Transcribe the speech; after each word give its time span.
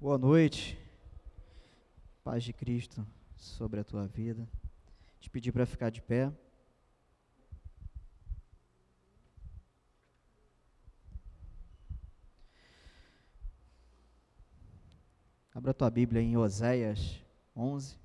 Boa 0.00 0.16
noite, 0.16 0.78
paz 2.24 2.42
de 2.42 2.54
Cristo 2.54 3.06
sobre 3.36 3.80
a 3.80 3.84
tua 3.84 4.06
vida. 4.06 4.48
Te 5.20 5.28
pedir 5.28 5.52
para 5.52 5.66
ficar 5.66 5.90
de 5.90 6.00
pé. 6.00 6.32
Abra 15.54 15.74
tua 15.74 15.90
Bíblia 15.90 16.22
em 16.22 16.34
Oséias 16.34 17.22
11, 17.54 17.98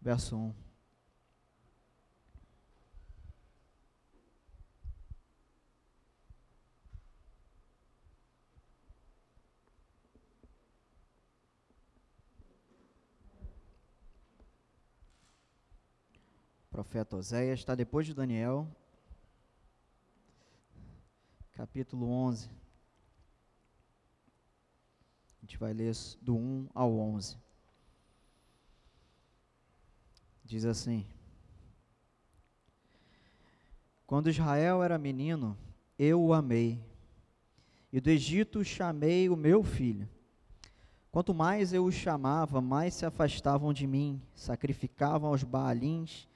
verso 0.00 0.36
1. 0.36 0.67
Profeta 16.78 17.16
Oséias, 17.16 17.58
está 17.58 17.74
depois 17.74 18.06
de 18.06 18.14
Daniel, 18.14 18.64
capítulo 21.50 22.08
11. 22.08 22.48
A 25.28 25.40
gente 25.40 25.58
vai 25.58 25.72
ler 25.72 25.92
do 26.22 26.36
1 26.36 26.68
ao 26.72 26.96
11. 26.96 27.36
Diz 30.44 30.64
assim: 30.64 31.04
Quando 34.06 34.30
Israel 34.30 34.80
era 34.80 34.96
menino, 34.98 35.58
eu 35.98 36.22
o 36.22 36.32
amei, 36.32 36.80
e 37.92 38.00
do 38.00 38.08
Egito 38.08 38.64
chamei 38.64 39.28
o 39.28 39.34
meu 39.34 39.64
filho. 39.64 40.08
Quanto 41.10 41.34
mais 41.34 41.72
eu 41.72 41.84
os 41.84 41.96
chamava, 41.96 42.60
mais 42.60 42.94
se 42.94 43.04
afastavam 43.04 43.72
de 43.72 43.84
mim, 43.84 44.22
sacrificavam 44.32 45.30
aos 45.30 45.42
Baalins 45.42 46.27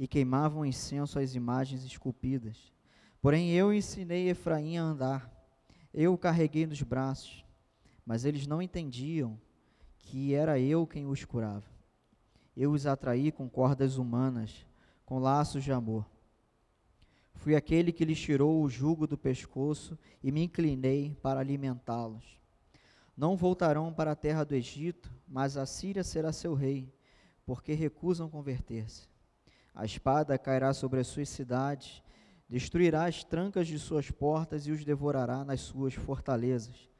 e 0.00 0.08
queimavam 0.08 0.64
incenso 0.64 1.18
às 1.18 1.34
imagens 1.34 1.84
esculpidas. 1.84 2.72
Porém 3.20 3.50
eu 3.50 3.70
ensinei 3.70 4.30
Efraim 4.30 4.78
a 4.78 4.82
andar, 4.82 5.30
eu 5.92 6.14
o 6.14 6.18
carreguei 6.18 6.66
nos 6.66 6.80
braços, 6.80 7.44
mas 8.06 8.24
eles 8.24 8.46
não 8.46 8.62
entendiam 8.62 9.38
que 9.98 10.32
era 10.32 10.58
eu 10.58 10.86
quem 10.86 11.06
os 11.06 11.26
curava. 11.26 11.66
Eu 12.56 12.72
os 12.72 12.86
atraí 12.86 13.30
com 13.30 13.46
cordas 13.46 13.98
humanas, 13.98 14.66
com 15.04 15.18
laços 15.18 15.62
de 15.62 15.70
amor. 15.70 16.06
Fui 17.34 17.54
aquele 17.54 17.92
que 17.92 18.06
lhes 18.06 18.18
tirou 18.18 18.62
o 18.62 18.70
jugo 18.70 19.06
do 19.06 19.18
pescoço 19.18 19.98
e 20.22 20.32
me 20.32 20.42
inclinei 20.44 21.14
para 21.22 21.40
alimentá-los. 21.40 22.40
Não 23.14 23.36
voltarão 23.36 23.92
para 23.92 24.12
a 24.12 24.16
terra 24.16 24.44
do 24.44 24.54
Egito, 24.54 25.12
mas 25.28 25.58
a 25.58 25.66
Síria 25.66 26.02
será 26.02 26.32
seu 26.32 26.54
rei, 26.54 26.90
porque 27.44 27.74
recusam 27.74 28.30
converter-se. 28.30 29.09
A 29.80 29.86
espada 29.86 30.36
cairá 30.36 30.74
sobre 30.74 31.00
as 31.00 31.06
suas 31.06 31.30
cidades, 31.30 32.02
destruirá 32.46 33.06
as 33.06 33.24
trancas 33.24 33.66
de 33.66 33.78
suas 33.78 34.10
portas 34.10 34.66
e 34.66 34.70
os 34.70 34.84
devorará 34.84 35.42
nas 35.42 35.62
suas 35.62 35.94
fortalezas. 35.94 36.90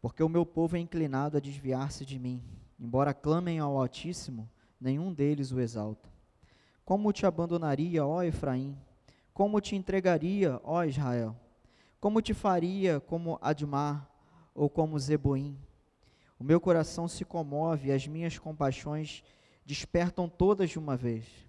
Porque 0.00 0.22
o 0.22 0.28
meu 0.28 0.46
povo 0.46 0.78
é 0.78 0.80
inclinado 0.80 1.36
a 1.36 1.40
desviar-se 1.40 2.06
de 2.06 2.18
mim. 2.18 2.42
Embora 2.80 3.12
clamem 3.12 3.58
ao 3.58 3.76
Altíssimo, 3.78 4.48
nenhum 4.80 5.12
deles 5.12 5.52
o 5.52 5.60
exalta. 5.60 6.10
Como 6.86 7.12
te 7.12 7.26
abandonaria, 7.26 8.06
ó 8.06 8.22
Efraim? 8.22 8.74
Como 9.34 9.60
te 9.60 9.76
entregaria, 9.76 10.58
ó 10.64 10.84
Israel? 10.84 11.36
Como 12.00 12.22
te 12.22 12.32
faria 12.32 12.98
como 12.98 13.38
Admar 13.42 14.10
ou 14.54 14.70
como 14.70 14.98
Zeboim? 14.98 15.58
O 16.38 16.44
meu 16.44 16.62
coração 16.62 17.08
se 17.08 17.26
comove 17.26 17.88
e 17.88 17.92
as 17.92 18.06
minhas 18.06 18.38
compaixões 18.38 19.22
despertam 19.66 20.30
todas 20.30 20.70
de 20.70 20.78
uma 20.78 20.96
vez. 20.96 21.45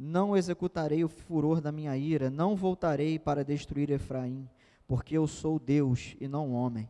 Não 0.00 0.36
executarei 0.36 1.02
o 1.02 1.08
furor 1.08 1.60
da 1.60 1.72
minha 1.72 1.96
ira, 1.96 2.30
não 2.30 2.54
voltarei 2.54 3.18
para 3.18 3.44
destruir 3.44 3.90
Efraim, 3.90 4.48
porque 4.86 5.16
eu 5.16 5.26
sou 5.26 5.58
Deus 5.58 6.14
e 6.20 6.28
não 6.28 6.52
homem, 6.52 6.88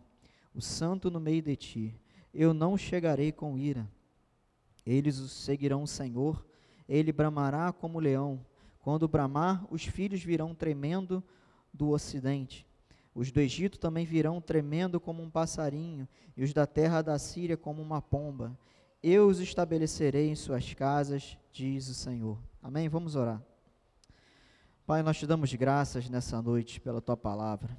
o 0.55 0.61
santo 0.61 1.11
no 1.11 1.19
meio 1.19 1.41
de 1.41 1.57
ti. 1.57 1.95
Eu 2.35 2.53
não 2.53 2.77
chegarei 2.77 3.33
com 3.33 3.57
ira. 3.57 3.91
Eles 4.85 5.19
o 5.21 5.27
seguirão 5.27 5.85
o 5.85 5.87
Senhor, 5.87 6.45
ele 6.87 7.11
bramará 7.11 7.73
como 7.73 7.99
leão. 7.99 8.45
Quando 8.79 9.09
bramar, 9.09 9.67
os 9.71 9.87
filhos 9.87 10.23
virão 10.23 10.55
tremendo 10.55 11.25
do 11.73 11.89
ocidente. 11.89 12.67
Os 13.15 13.33
do 13.33 13.41
Egito 13.41 13.79
também 13.79 14.05
virão 14.05 14.39
tremendo 14.39 15.01
como 15.01 15.23
um 15.23 15.31
passarinho, 15.31 16.07
e 16.37 16.45
os 16.45 16.53
da 16.53 16.67
terra 16.67 17.01
da 17.01 17.19
Síria 17.19 17.57
como 17.57 17.81
uma 17.81 18.03
pomba. 18.03 18.55
Eu 19.03 19.29
os 19.29 19.41
estabelecerei 19.41 20.29
em 20.29 20.35
suas 20.35 20.75
casas, 20.75 21.39
diz 21.51 21.89
o 21.89 21.95
Senhor. 21.95 22.48
Amém? 22.63 22.89
Vamos 22.89 23.15
orar. 23.15 23.41
Pai, 24.85 25.03
nós 25.03 25.17
te 25.17 25.27
damos 25.27 25.53
graças 25.55 26.09
nessa 26.09 26.43
noite 26.43 26.81
pela 26.81 27.01
tua 27.01 27.17
palavra. 27.17 27.77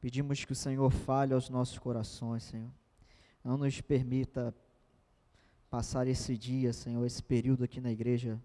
Pedimos 0.00 0.44
que 0.44 0.52
o 0.52 0.56
Senhor 0.56 0.90
fale 0.90 1.32
aos 1.32 1.48
nossos 1.48 1.78
corações, 1.78 2.42
Senhor. 2.42 2.70
Não 3.42 3.56
nos 3.56 3.80
permita 3.80 4.54
passar 5.70 6.06
esse 6.06 6.36
dia, 6.36 6.72
Senhor, 6.72 7.04
esse 7.06 7.22
período 7.22 7.64
aqui 7.64 7.80
na 7.80 7.90
igreja, 7.90 8.40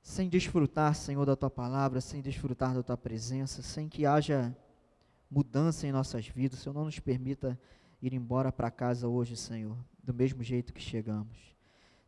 sem 0.00 0.28
desfrutar, 0.28 0.94
Senhor, 0.94 1.26
da 1.26 1.34
tua 1.34 1.50
palavra, 1.50 2.00
sem 2.00 2.22
desfrutar 2.22 2.74
da 2.74 2.82
tua 2.82 2.96
presença, 2.96 3.60
sem 3.60 3.88
que 3.88 4.06
haja 4.06 4.56
mudança 5.28 5.86
em 5.86 5.92
nossas 5.92 6.28
vidas. 6.28 6.60
Senhor, 6.60 6.74
não 6.74 6.84
nos 6.84 7.00
permita 7.00 7.58
ir 8.00 8.14
embora 8.14 8.52
para 8.52 8.70
casa 8.70 9.08
hoje, 9.08 9.36
Senhor, 9.36 9.76
do 10.02 10.14
mesmo 10.14 10.44
jeito 10.44 10.72
que 10.72 10.80
chegamos. 10.80 11.55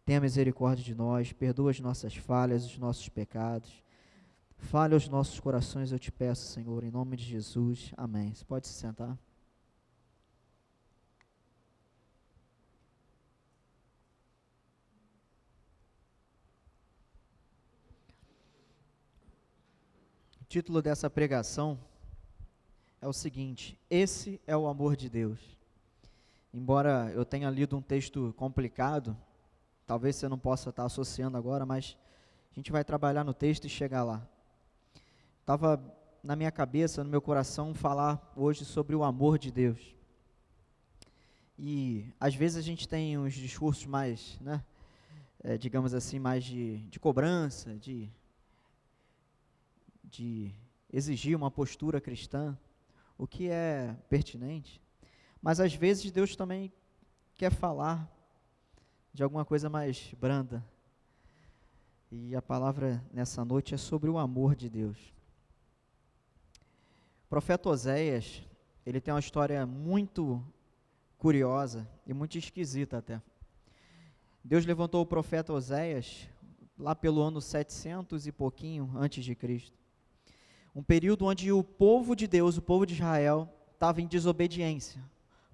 Tenha 0.08 0.22
misericórdia 0.22 0.82
de 0.82 0.94
nós, 0.94 1.34
perdoa 1.34 1.70
as 1.70 1.80
nossas 1.80 2.16
falhas, 2.16 2.64
os 2.64 2.78
nossos 2.78 3.10
pecados. 3.10 3.84
Fale 4.56 4.94
aos 4.94 5.06
nossos 5.06 5.38
corações, 5.38 5.92
eu 5.92 5.98
te 5.98 6.10
peço, 6.10 6.46
Senhor, 6.46 6.82
em 6.82 6.90
nome 6.90 7.14
de 7.14 7.24
Jesus. 7.24 7.92
Amém. 7.94 8.34
Você 8.34 8.42
pode 8.42 8.66
se 8.66 8.72
sentar. 8.72 9.18
O 20.40 20.44
título 20.48 20.80
dessa 20.80 21.10
pregação 21.10 21.78
é 23.02 23.06
o 23.06 23.12
seguinte: 23.12 23.78
Esse 23.90 24.40
é 24.46 24.56
o 24.56 24.68
amor 24.68 24.96
de 24.96 25.10
Deus. 25.10 25.38
Embora 26.54 27.12
eu 27.14 27.26
tenha 27.26 27.50
lido 27.50 27.76
um 27.76 27.82
texto 27.82 28.32
complicado, 28.38 29.14
Talvez 29.88 30.16
você 30.16 30.28
não 30.28 30.38
possa 30.38 30.68
estar 30.68 30.84
associando 30.84 31.38
agora, 31.38 31.64
mas 31.64 31.96
a 32.52 32.54
gente 32.54 32.70
vai 32.70 32.84
trabalhar 32.84 33.24
no 33.24 33.32
texto 33.32 33.64
e 33.64 33.70
chegar 33.70 34.04
lá. 34.04 34.28
Estava 35.40 35.82
na 36.22 36.36
minha 36.36 36.52
cabeça, 36.52 37.02
no 37.02 37.08
meu 37.08 37.22
coração, 37.22 37.72
falar 37.72 38.30
hoje 38.36 38.66
sobre 38.66 38.94
o 38.94 39.02
amor 39.02 39.38
de 39.38 39.50
Deus. 39.50 39.96
E 41.58 42.04
às 42.20 42.34
vezes 42.34 42.58
a 42.58 42.60
gente 42.60 42.86
tem 42.86 43.16
uns 43.16 43.32
discursos 43.32 43.86
mais, 43.86 44.38
né, 44.42 44.62
é, 45.42 45.56
digamos 45.56 45.94
assim, 45.94 46.18
mais 46.18 46.44
de, 46.44 46.80
de 46.90 47.00
cobrança, 47.00 47.74
de, 47.74 48.10
de 50.04 50.52
exigir 50.92 51.34
uma 51.34 51.50
postura 51.50 51.98
cristã, 51.98 52.54
o 53.16 53.26
que 53.26 53.48
é 53.48 53.96
pertinente. 54.10 54.82
Mas 55.40 55.60
às 55.60 55.72
vezes 55.72 56.10
Deus 56.10 56.36
também 56.36 56.70
quer 57.34 57.50
falar 57.50 58.17
de 59.12 59.22
alguma 59.22 59.44
coisa 59.44 59.68
mais 59.68 60.14
branda. 60.18 60.64
E 62.10 62.34
a 62.34 62.40
palavra 62.40 63.04
nessa 63.12 63.44
noite 63.44 63.74
é 63.74 63.76
sobre 63.76 64.08
o 64.08 64.18
amor 64.18 64.54
de 64.54 64.68
Deus. 64.68 64.96
O 67.26 67.28
profeta 67.28 67.68
Oséias, 67.68 68.42
ele 68.86 69.00
tem 69.00 69.12
uma 69.12 69.20
história 69.20 69.66
muito 69.66 70.42
curiosa 71.18 71.86
e 72.06 72.14
muito 72.14 72.38
esquisita 72.38 72.98
até. 72.98 73.20
Deus 74.42 74.64
levantou 74.64 75.02
o 75.02 75.06
profeta 75.06 75.52
Oséias 75.52 76.28
lá 76.78 76.94
pelo 76.94 77.20
ano 77.20 77.40
700 77.40 78.26
e 78.26 78.32
pouquinho 78.32 78.90
antes 78.94 79.24
de 79.24 79.34
Cristo. 79.34 79.76
Um 80.74 80.82
período 80.82 81.26
onde 81.26 81.52
o 81.52 81.62
povo 81.62 82.14
de 82.14 82.26
Deus, 82.26 82.56
o 82.56 82.62
povo 82.62 82.86
de 82.86 82.94
Israel, 82.94 83.52
estava 83.74 84.00
em 84.00 84.06
desobediência 84.06 85.02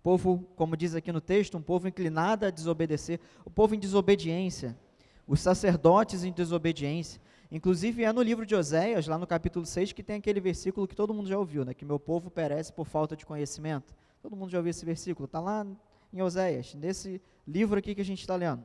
povo, 0.05 0.47
como 0.55 0.77
diz 0.77 0.95
aqui 0.95 1.11
no 1.11 1.21
texto, 1.21 1.56
um 1.56 1.62
povo 1.62 1.89
inclinado 1.89 2.45
a 2.45 2.51
desobedecer, 2.51 3.19
o 3.43 3.49
povo 3.49 3.75
em 3.75 3.79
desobediência, 3.79 4.79
os 5.27 5.41
sacerdotes 5.41 6.25
em 6.25 6.31
desobediência. 6.31 7.19
Inclusive 7.51 8.05
é 8.05 8.12
no 8.12 8.21
livro 8.21 8.45
de 8.45 8.55
Oséias, 8.55 9.06
lá 9.06 9.17
no 9.17 9.27
capítulo 9.27 9.65
6, 9.65 9.95
que 9.95 10.03
tem 10.03 10.17
aquele 10.17 10.41
versículo 10.41 10.87
que 10.87 10.95
todo 10.95 11.15
mundo 11.15 11.27
já 11.27 11.39
ouviu, 11.39 11.65
né? 11.65 11.73
que 11.73 11.87
meu 11.87 11.99
povo 11.99 12.31
perece 12.31 12.71
por 12.71 12.85
falta 12.85 13.17
de 13.17 13.25
conhecimento. 13.25 13.95
Todo 14.21 14.37
mundo 14.37 14.51
já 14.51 14.59
ouviu 14.59 14.69
esse 14.69 14.85
versículo, 14.85 15.25
está 15.25 15.41
lá 15.41 15.67
em 16.12 16.21
Oséias, 16.21 16.75
nesse 16.75 17.19
livro 17.49 17.79
aqui 17.79 17.95
que 17.95 18.03
a 18.03 18.05
gente 18.05 18.21
está 18.21 18.37
lendo. 18.37 18.62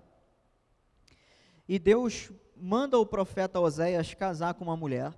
E 1.70 1.80
Deus 1.80 2.34
manda 2.58 3.00
o 3.00 3.06
profeta 3.06 3.62
Oséias 3.62 4.14
casar 4.14 4.56
com 4.56 4.66
uma 4.66 4.76
mulher. 4.76 5.18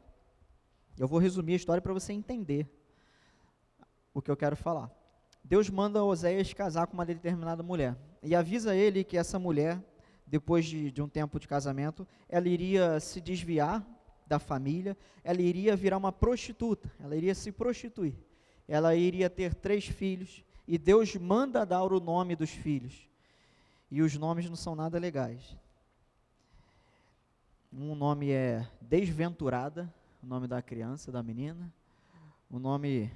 Eu 0.99 1.07
vou 1.07 1.17
resumir 1.17 1.53
a 1.53 1.55
história 1.55 1.81
para 1.81 1.93
você 1.93 2.13
entender 2.13 2.69
o 4.13 4.21
que 4.21 4.29
eu 4.29 4.37
quero 4.37 4.55
falar. 4.55 5.00
Deus 5.43 5.69
manda 5.69 6.03
Oséias 6.03 6.53
casar 6.53 6.87
com 6.87 6.93
uma 6.93 7.05
determinada 7.05 7.61
mulher 7.63 7.95
e 8.23 8.35
avisa 8.35 8.75
ele 8.75 9.03
que 9.03 9.17
essa 9.17 9.39
mulher, 9.39 9.81
depois 10.25 10.65
de, 10.65 10.91
de 10.91 11.01
um 11.01 11.09
tempo 11.09 11.39
de 11.39 11.47
casamento, 11.47 12.07
ela 12.29 12.47
iria 12.47 12.99
se 12.99 13.19
desviar 13.19 13.85
da 14.27 14.39
família, 14.39 14.95
ela 15.23 15.41
iria 15.41 15.75
virar 15.75 15.97
uma 15.97 16.11
prostituta, 16.11 16.89
ela 16.99 17.15
iria 17.15 17.35
se 17.35 17.51
prostituir, 17.51 18.15
ela 18.67 18.95
iria 18.95 19.29
ter 19.29 19.53
três 19.53 19.85
filhos 19.85 20.43
e 20.67 20.77
Deus 20.77 21.15
manda 21.15 21.65
dar 21.65 21.83
o 21.83 21.99
nome 21.99 22.35
dos 22.35 22.49
filhos. 22.49 23.09
E 23.89 24.01
os 24.01 24.15
nomes 24.15 24.47
não 24.47 24.55
são 24.55 24.73
nada 24.73 24.97
legais. 24.97 25.57
Um 27.73 27.93
nome 27.93 28.31
é 28.31 28.65
Desventurada, 28.79 29.93
o 30.23 30.25
nome 30.25 30.47
da 30.47 30.61
criança, 30.61 31.11
da 31.11 31.21
menina. 31.21 31.69
O 32.49 32.57
nome 32.57 33.11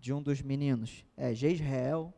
de 0.00 0.14
um 0.14 0.22
dos 0.22 0.40
meninos 0.40 1.04
é 1.14 1.34
Jezreel, 1.34 2.12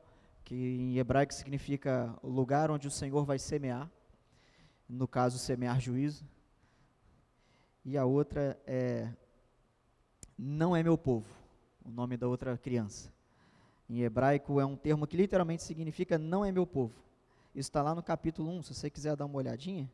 que 0.45 0.55
em 0.55 0.99
hebraico 0.99 1.35
significa 1.35 2.17
o 2.23 2.29
lugar 2.29 2.71
onde 2.71 2.87
o 2.87 2.91
Senhor 2.91 3.25
vai 3.25 3.39
semear. 3.39 3.91
No 4.89 5.09
caso, 5.09 5.39
semear 5.39 5.81
juízo. 5.81 6.25
E 7.85 7.99
a 7.99 8.05
outra 8.05 8.61
é 8.67 9.13
Não 10.39 10.77
é 10.77 10.83
meu 10.83 10.97
povo, 10.97 11.27
o 11.85 11.91
nome 11.91 12.17
da 12.17 12.29
outra 12.29 12.57
criança. 12.57 13.13
Em 13.91 14.03
hebraico 14.03 14.61
é 14.61 14.65
um 14.65 14.77
termo 14.77 15.07
que 15.07 15.17
literalmente 15.17 15.65
significa 15.65 16.17
não 16.17 16.45
é 16.45 16.53
meu 16.53 16.67
povo. 16.67 16.95
Isso 17.55 17.69
está 17.69 17.83
lá 17.83 17.95
no 17.95 18.03
capítulo 18.03 18.49
1, 18.51 18.63
se 18.63 18.75
você 18.75 18.89
quiser 18.89 19.17
dar 19.17 19.27
uma 19.27 19.37
olhadinha. 19.37 19.91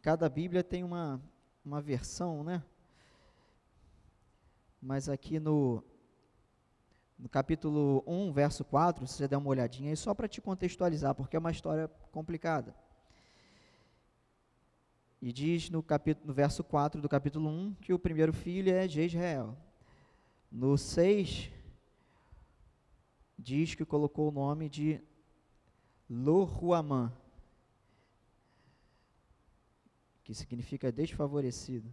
Cada 0.00 0.28
Bíblia 0.28 0.64
tem 0.64 0.82
uma, 0.82 1.20
uma 1.64 1.80
versão, 1.80 2.42
né? 2.42 2.62
Mas 4.80 5.08
aqui 5.08 5.38
no, 5.38 5.82
no 7.18 7.28
capítulo 7.28 8.02
1, 8.06 8.32
verso 8.32 8.64
4, 8.64 9.06
se 9.06 9.14
você 9.14 9.28
der 9.28 9.36
uma 9.36 9.48
olhadinha 9.48 9.90
aí, 9.90 9.96
só 9.96 10.14
para 10.14 10.28
te 10.28 10.40
contextualizar, 10.40 11.14
porque 11.14 11.36
é 11.36 11.38
uma 11.38 11.50
história 11.50 11.88
complicada. 12.10 12.74
E 15.22 15.32
diz 15.32 15.70
no, 15.70 15.82
capítulo, 15.82 16.26
no 16.26 16.34
verso 16.34 16.62
4 16.62 17.00
do 17.00 17.08
capítulo 17.08 17.48
1 17.48 17.74
que 17.80 17.94
o 17.94 17.98
primeiro 17.98 18.32
filho 18.32 18.70
é 18.70 18.86
Jezreel. 18.86 19.56
No 20.52 20.76
6, 20.76 21.50
diz 23.38 23.74
que 23.74 23.84
colocou 23.84 24.28
o 24.28 24.32
nome 24.32 24.68
de 24.68 25.00
Lohuamã, 26.10 27.12
que 30.22 30.34
significa 30.34 30.92
desfavorecido. 30.92 31.92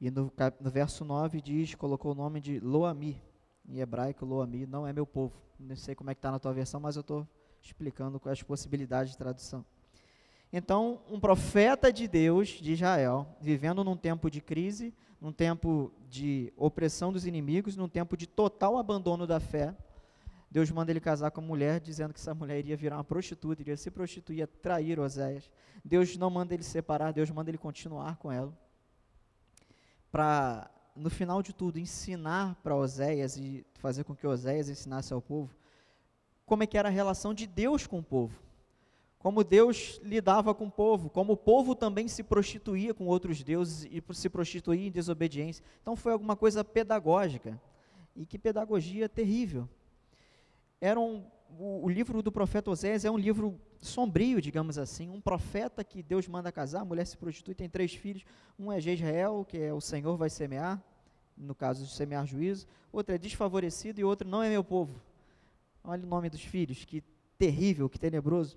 E 0.00 0.10
no, 0.10 0.32
no 0.60 0.70
verso 0.70 1.04
9 1.04 1.40
diz, 1.40 1.74
colocou 1.74 2.12
o 2.12 2.14
nome 2.14 2.40
de 2.40 2.60
Loami, 2.60 3.22
em 3.68 3.80
hebraico 3.80 4.24
Loami 4.24 4.66
não 4.66 4.86
é 4.86 4.92
meu 4.92 5.06
povo. 5.06 5.34
Não 5.58 5.76
sei 5.76 5.94
como 5.94 6.10
é 6.10 6.14
que 6.14 6.18
está 6.18 6.30
na 6.30 6.38
tua 6.38 6.52
versão, 6.52 6.80
mas 6.80 6.96
eu 6.96 7.00
estou 7.00 7.26
explicando 7.62 8.20
as 8.26 8.42
possibilidades 8.42 9.12
de 9.12 9.18
tradução. 9.18 9.64
Então, 10.52 11.00
um 11.10 11.18
profeta 11.18 11.92
de 11.92 12.06
Deus, 12.06 12.48
de 12.48 12.72
Israel, 12.74 13.26
vivendo 13.40 13.82
num 13.82 13.96
tempo 13.96 14.30
de 14.30 14.40
crise, 14.40 14.94
num 15.20 15.32
tempo 15.32 15.90
de 16.08 16.52
opressão 16.56 17.12
dos 17.12 17.26
inimigos, 17.26 17.76
num 17.76 17.88
tempo 17.88 18.16
de 18.16 18.26
total 18.26 18.76
abandono 18.76 19.26
da 19.26 19.40
fé, 19.40 19.74
Deus 20.54 20.70
manda 20.70 20.92
ele 20.92 21.00
casar 21.00 21.32
com 21.32 21.40
a 21.40 21.44
mulher, 21.44 21.80
dizendo 21.80 22.14
que 22.14 22.20
essa 22.20 22.32
mulher 22.32 22.60
iria 22.60 22.76
virar 22.76 22.98
uma 22.98 23.02
prostituta, 23.02 23.60
iria 23.60 23.76
se 23.76 23.90
prostituir, 23.90 24.38
ia 24.38 24.46
trair 24.46 25.00
Oséias. 25.00 25.50
Deus 25.84 26.16
não 26.16 26.30
manda 26.30 26.54
ele 26.54 26.62
separar, 26.62 27.12
Deus 27.12 27.28
manda 27.30 27.50
ele 27.50 27.58
continuar 27.58 28.16
com 28.18 28.30
ela. 28.30 28.56
Para, 30.12 30.70
no 30.94 31.10
final 31.10 31.42
de 31.42 31.52
tudo, 31.52 31.78
ensinar 31.78 32.54
para 32.62 32.76
Oséias 32.76 33.36
e 33.36 33.64
fazer 33.74 34.04
com 34.04 34.14
que 34.14 34.26
Oséias 34.26 34.68
ensinasse 34.68 35.12
ao 35.12 35.20
povo 35.20 35.50
como 36.46 36.62
é 36.62 36.66
que 36.66 36.76
era 36.76 36.88
a 36.88 36.92
relação 36.92 37.32
de 37.32 37.46
Deus 37.46 37.86
com 37.86 37.98
o 37.98 38.02
povo 38.02 38.44
como 39.24 39.42
Deus 39.42 39.98
lidava 40.04 40.54
com 40.54 40.66
o 40.66 40.70
povo, 40.70 41.08
como 41.08 41.32
o 41.32 41.36
povo 41.36 41.74
também 41.74 42.06
se 42.08 42.22
prostituía 42.22 42.92
com 42.92 43.06
outros 43.06 43.42
deuses 43.42 43.88
e 43.90 44.02
se 44.12 44.28
prostituía 44.28 44.86
em 44.86 44.90
desobediência. 44.90 45.64
Então 45.80 45.96
foi 45.96 46.12
alguma 46.12 46.36
coisa 46.36 46.62
pedagógica. 46.62 47.58
E 48.14 48.26
que 48.26 48.38
pedagogia 48.38 49.08
terrível. 49.08 49.66
Era 50.78 51.00
um, 51.00 51.24
o, 51.58 51.86
o, 51.86 51.88
livro 51.88 52.22
do 52.22 52.30
profeta 52.30 52.70
Osés 52.70 53.06
é 53.06 53.10
um 53.10 53.16
livro 53.16 53.58
sombrio, 53.86 54.40
digamos 54.40 54.78
assim. 54.78 55.10
Um 55.10 55.20
profeta 55.20 55.84
que 55.84 56.02
Deus 56.02 56.26
manda 56.26 56.50
casar, 56.50 56.80
a 56.80 56.84
mulher 56.84 57.06
se 57.06 57.16
prostitui, 57.16 57.54
tem 57.54 57.68
três 57.68 57.94
filhos. 57.94 58.24
Um 58.58 58.72
é 58.72 58.80
Jezreel, 58.80 59.44
que 59.44 59.58
é 59.58 59.72
o 59.72 59.80
Senhor 59.80 60.16
vai 60.16 60.30
semear, 60.30 60.82
no 61.36 61.54
caso 61.54 61.84
de 61.84 61.92
semear 61.92 62.26
juízo. 62.26 62.66
Outro 62.92 63.14
é 63.14 63.18
desfavorecido 63.18 64.00
e 64.00 64.04
outro 64.04 64.28
não 64.28 64.42
é 64.42 64.48
meu 64.48 64.64
povo. 64.64 65.00
Olha 65.82 66.02
o 66.02 66.06
nome 66.06 66.30
dos 66.30 66.42
filhos, 66.42 66.84
que 66.84 67.02
terrível, 67.38 67.88
que 67.88 67.98
tenebroso. 67.98 68.56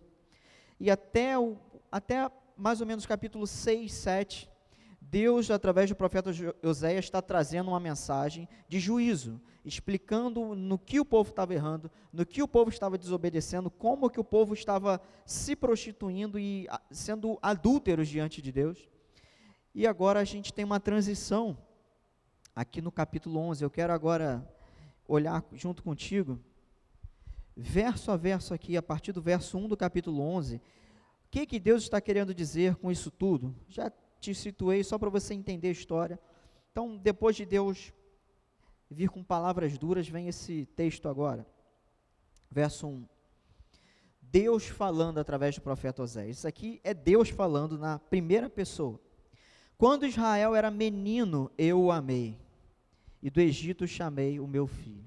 E 0.79 0.89
até, 0.89 1.37
o, 1.37 1.57
até 1.91 2.31
mais 2.55 2.79
ou 2.79 2.87
menos 2.87 3.05
capítulo 3.05 3.45
6, 3.45 3.91
7, 3.91 4.49
Deus, 5.09 5.49
através 5.49 5.89
do 5.89 5.95
profeta 5.95 6.31
Oséias, 6.61 7.05
está 7.05 7.21
trazendo 7.21 7.69
uma 7.69 7.79
mensagem 7.79 8.47
de 8.67 8.79
juízo, 8.79 9.41
explicando 9.63 10.53
no 10.53 10.77
que 10.77 10.99
o 10.99 11.05
povo 11.05 11.29
estava 11.29 11.53
errando, 11.53 11.89
no 12.11 12.25
que 12.25 12.43
o 12.43 12.47
povo 12.47 12.69
estava 12.69 12.97
desobedecendo, 12.97 13.71
como 13.71 14.09
que 14.09 14.19
o 14.19 14.23
povo 14.23 14.53
estava 14.53 15.01
se 15.25 15.55
prostituindo 15.55 16.37
e 16.37 16.67
sendo 16.91 17.39
adúlteros 17.41 18.09
diante 18.09 18.41
de 18.41 18.51
Deus. 18.51 18.89
E 19.73 19.87
agora 19.87 20.19
a 20.19 20.25
gente 20.25 20.53
tem 20.53 20.65
uma 20.65 20.79
transição 20.79 21.57
aqui 22.53 22.81
no 22.81 22.91
capítulo 22.91 23.39
11. 23.39 23.63
Eu 23.63 23.69
quero 23.69 23.93
agora 23.93 24.45
olhar 25.07 25.45
junto 25.53 25.83
contigo 25.83 26.39
verso 27.55 28.11
a 28.11 28.17
verso 28.17 28.53
aqui, 28.53 28.77
a 28.77 28.83
partir 28.83 29.11
do 29.11 29.21
verso 29.21 29.57
1 29.57 29.69
do 29.69 29.77
capítulo 29.77 30.21
11, 30.21 30.57
o 30.57 30.61
que, 31.31 31.45
que 31.45 31.59
Deus 31.59 31.83
está 31.83 31.99
querendo 31.99 32.33
dizer 32.33 32.75
com 32.75 32.91
isso 32.91 33.09
tudo? 33.09 33.55
Já 33.67 33.91
te 34.19 34.33
situei 34.33 34.83
só 34.83 34.97
para 34.97 35.09
você 35.09 35.33
entender 35.33 35.69
a 35.69 35.71
história. 35.71 36.19
Então, 36.71 36.97
depois 36.97 37.35
de 37.35 37.45
Deus 37.45 37.93
vir 38.89 39.09
com 39.09 39.23
palavras 39.23 39.77
duras, 39.77 40.07
vem 40.07 40.27
esse 40.27 40.65
texto 40.75 41.09
agora. 41.09 41.45
Verso 42.49 42.87
1. 42.87 43.05
Deus 44.21 44.67
falando 44.67 45.19
através 45.19 45.55
do 45.55 45.61
profeta 45.61 46.03
Oséias. 46.03 46.37
Isso 46.37 46.47
aqui 46.47 46.79
é 46.83 46.93
Deus 46.93 47.29
falando 47.29 47.77
na 47.77 47.97
primeira 47.97 48.49
pessoa. 48.49 48.99
Quando 49.77 50.05
Israel 50.05 50.55
era 50.55 50.71
menino, 50.71 51.51
eu 51.57 51.79
o 51.81 51.91
amei, 51.91 52.37
e 53.21 53.29
do 53.29 53.39
Egito 53.39 53.87
chamei 53.87 54.39
o 54.39 54.47
meu 54.47 54.67
filho. 54.67 55.05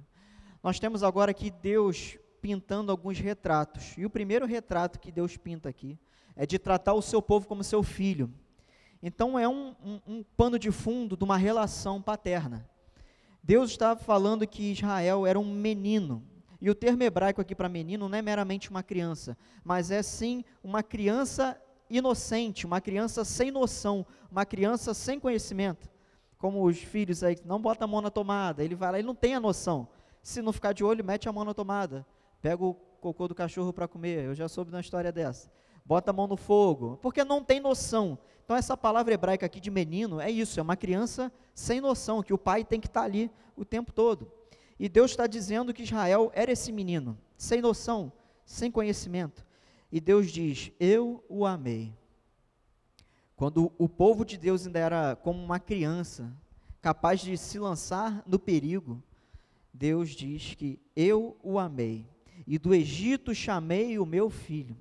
Nós 0.62 0.79
temos 0.79 1.03
agora 1.03 1.35
que 1.35 1.51
Deus 1.51 2.19
pintando 2.41 2.91
alguns 2.91 3.19
retratos. 3.19 3.97
E 3.97 4.05
o 4.05 4.11
primeiro 4.11 4.47
retrato 4.47 4.99
que 4.99 5.12
Deus 5.12 5.37
pinta 5.37 5.69
aqui 5.69 5.99
é 6.35 6.47
de 6.47 6.59
tratar 6.59 6.95
o 6.95 7.02
seu 7.02 7.21
povo 7.21 7.47
como 7.47 7.62
seu 7.62 7.83
filho. 7.83 8.33
Então 9.02 9.38
é 9.38 9.49
um, 9.49 9.75
um, 9.85 10.00
um 10.07 10.25
pano 10.37 10.59
de 10.59 10.71
fundo 10.71 11.16
de 11.16 11.25
uma 11.25 11.37
relação 11.37 12.00
paterna. 12.00 12.69
Deus 13.42 13.71
está 13.71 13.97
falando 13.97 14.47
que 14.47 14.73
Israel 14.73 15.26
era 15.26 15.38
um 15.38 15.45
menino. 15.45 16.23
E 16.61 16.69
o 16.69 16.75
termo 16.75 17.02
hebraico 17.02 17.40
aqui 17.40 17.54
para 17.54 17.69
menino 17.69 18.09
não 18.09 18.19
é 18.19 18.21
meramente 18.21 18.69
uma 18.69 18.83
criança, 18.83 19.37
mas 19.64 19.90
é 19.90 20.02
sim 20.02 20.45
uma 20.62 20.83
criança 20.83 21.59
inocente, 21.88 22.66
uma 22.66 22.80
criança 22.80 23.25
sem 23.25 23.50
noção, 23.50 24.04
uma 24.30 24.45
criança 24.45 24.92
sem 24.92 25.19
conhecimento. 25.19 25.90
Como 26.37 26.62
os 26.64 26.78
filhos 26.78 27.25
aí, 27.25 27.38
não 27.45 27.61
bota 27.61 27.85
a 27.85 27.88
mão 27.88 28.02
na 28.02 28.11
tomada, 28.11 28.62
ele 28.62 28.75
vai 28.75 28.92
lá, 28.92 28.99
ele 28.99 29.07
não 29.07 29.14
tem 29.14 29.35
a 29.35 29.40
noção. 29.40 29.88
Se 30.23 30.42
não 30.42 30.52
ficar 30.52 30.75
de 30.75 30.85
olho, 30.85 31.02
mete 31.02 31.28
a 31.28 31.33
mão 31.33 31.45
na 31.45 31.54
tomada 31.54 32.07
pega 32.40 32.64
o 32.64 32.75
cocô 33.00 33.28
do 33.28 33.35
cachorro 33.35 33.73
para 33.73 33.88
comer, 33.88 34.25
eu 34.25 34.35
já 34.35 34.49
soube 34.49 34.71
uma 34.71 34.80
história 34.80 35.12
dessa. 35.12 35.50
Bota 35.85 36.11
a 36.11 36.14
mão 36.14 36.26
no 36.26 36.37
fogo, 36.37 36.99
porque 37.02 37.25
não 37.25 37.42
tem 37.42 37.61
noção. 37.61 38.19
Então 38.50 38.59
essa 38.59 38.76
palavra 38.76 39.14
hebraica 39.14 39.47
aqui 39.47 39.61
de 39.61 39.71
menino 39.71 40.21
é 40.21 40.28
isso, 40.28 40.59
é 40.59 40.62
uma 40.64 40.75
criança 40.75 41.33
sem 41.54 41.80
noção, 41.80 42.21
que 42.21 42.35
o 42.35 42.38
pai 42.38 42.64
tem 42.64 42.80
que 42.80 42.88
estar 42.88 43.02
tá 43.02 43.07
ali 43.07 43.30
o 43.54 43.64
tempo 43.64 43.92
todo. 43.92 44.28
E 44.76 44.88
Deus 44.88 45.12
está 45.12 45.28
dizendo 45.28 45.73
que 45.73 45.85
Israel 45.85 46.33
era 46.35 46.50
esse 46.50 46.73
menino, 46.73 47.16
sem 47.38 47.61
noção, 47.61 48.12
sem 48.45 48.69
conhecimento. 48.69 49.47
E 49.92 50.00
Deus 50.00 50.33
diz: 50.33 50.73
Eu 50.80 51.23
o 51.28 51.47
amei. 51.47 51.95
Quando 53.37 53.73
o 53.78 53.88
povo 53.88 54.25
de 54.25 54.37
Deus 54.37 54.66
ainda 54.66 54.80
era 54.80 55.14
como 55.14 55.40
uma 55.40 55.61
criança, 55.61 56.37
capaz 56.83 57.21
de 57.21 57.38
se 57.38 57.57
lançar 57.57 58.21
no 58.26 58.37
perigo, 58.37 59.00
Deus 59.73 60.11
diz 60.11 60.57
que 60.57 60.80
eu 60.97 61.37
o 61.40 61.57
amei 61.57 62.04
e 62.49 62.59
do 62.59 62.75
Egito 62.75 63.33
chamei 63.33 63.97
o 63.97 64.04
meu 64.04 64.28
filho. 64.28 64.76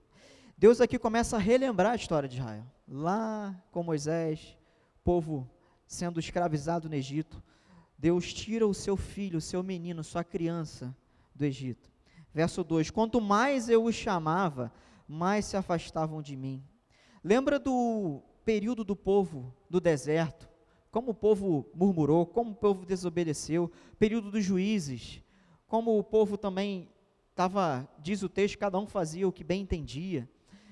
Deus 0.57 0.81
aqui 0.81 0.97
começa 0.97 1.35
a 1.35 1.39
relembrar 1.39 1.91
a 1.91 1.95
história 1.95 2.27
de 2.27 2.38
Israel. 2.38 2.65
Lá 2.91 3.63
com 3.72 3.84
Moisés, 3.84 4.58
povo 5.03 5.48
sendo 5.86 6.19
escravizado 6.19 6.89
no 6.89 6.96
Egito, 6.96 7.43
Deus 7.96 8.34
tira 8.34 8.67
o 8.67 8.74
seu 8.74 8.98
filho, 8.98 9.38
o 9.38 9.41
seu 9.41 9.62
menino, 9.62 10.03
sua 10.03 10.24
criança 10.24 10.96
do 11.36 11.46
Egito. 11.46 11.91
Verso 12.34 12.63
2: 12.63 12.89
Quanto 12.89 13.22
mais 13.22 13.69
eu 13.69 13.84
os 13.84 13.93
chamava, 13.93 14.74
mais 15.08 15.46
se 15.46 15.55
afastavam 15.55 16.19
de 16.19 16.36
mim. 16.36 16.63
Lembra 17.24 17.60
do 17.60 18.24
período 18.43 18.84
do 18.84 18.96
povo 18.96 19.53
do 19.69 19.79
deserto? 19.79 20.50
Como 20.89 21.12
o 21.12 21.15
povo 21.15 21.69
murmurou, 21.75 22.25
como 22.25 22.51
o 22.51 22.55
povo 22.55 22.88
desobedeceu, 22.88 23.72
período 24.00 24.31
dos 24.31 24.43
juízes, 24.43 25.22
como 25.67 25.96
o 26.00 26.03
povo 26.03 26.38
também 26.38 26.89
estava, 27.29 27.88
diz 28.00 28.24
o 28.24 28.29
texto, 28.29 28.58
cada 28.58 28.79
um 28.79 28.88
fazia 28.88 29.27
o 29.27 29.31
que 29.31 29.43
bem 29.43 29.62
entendia. 29.62 30.27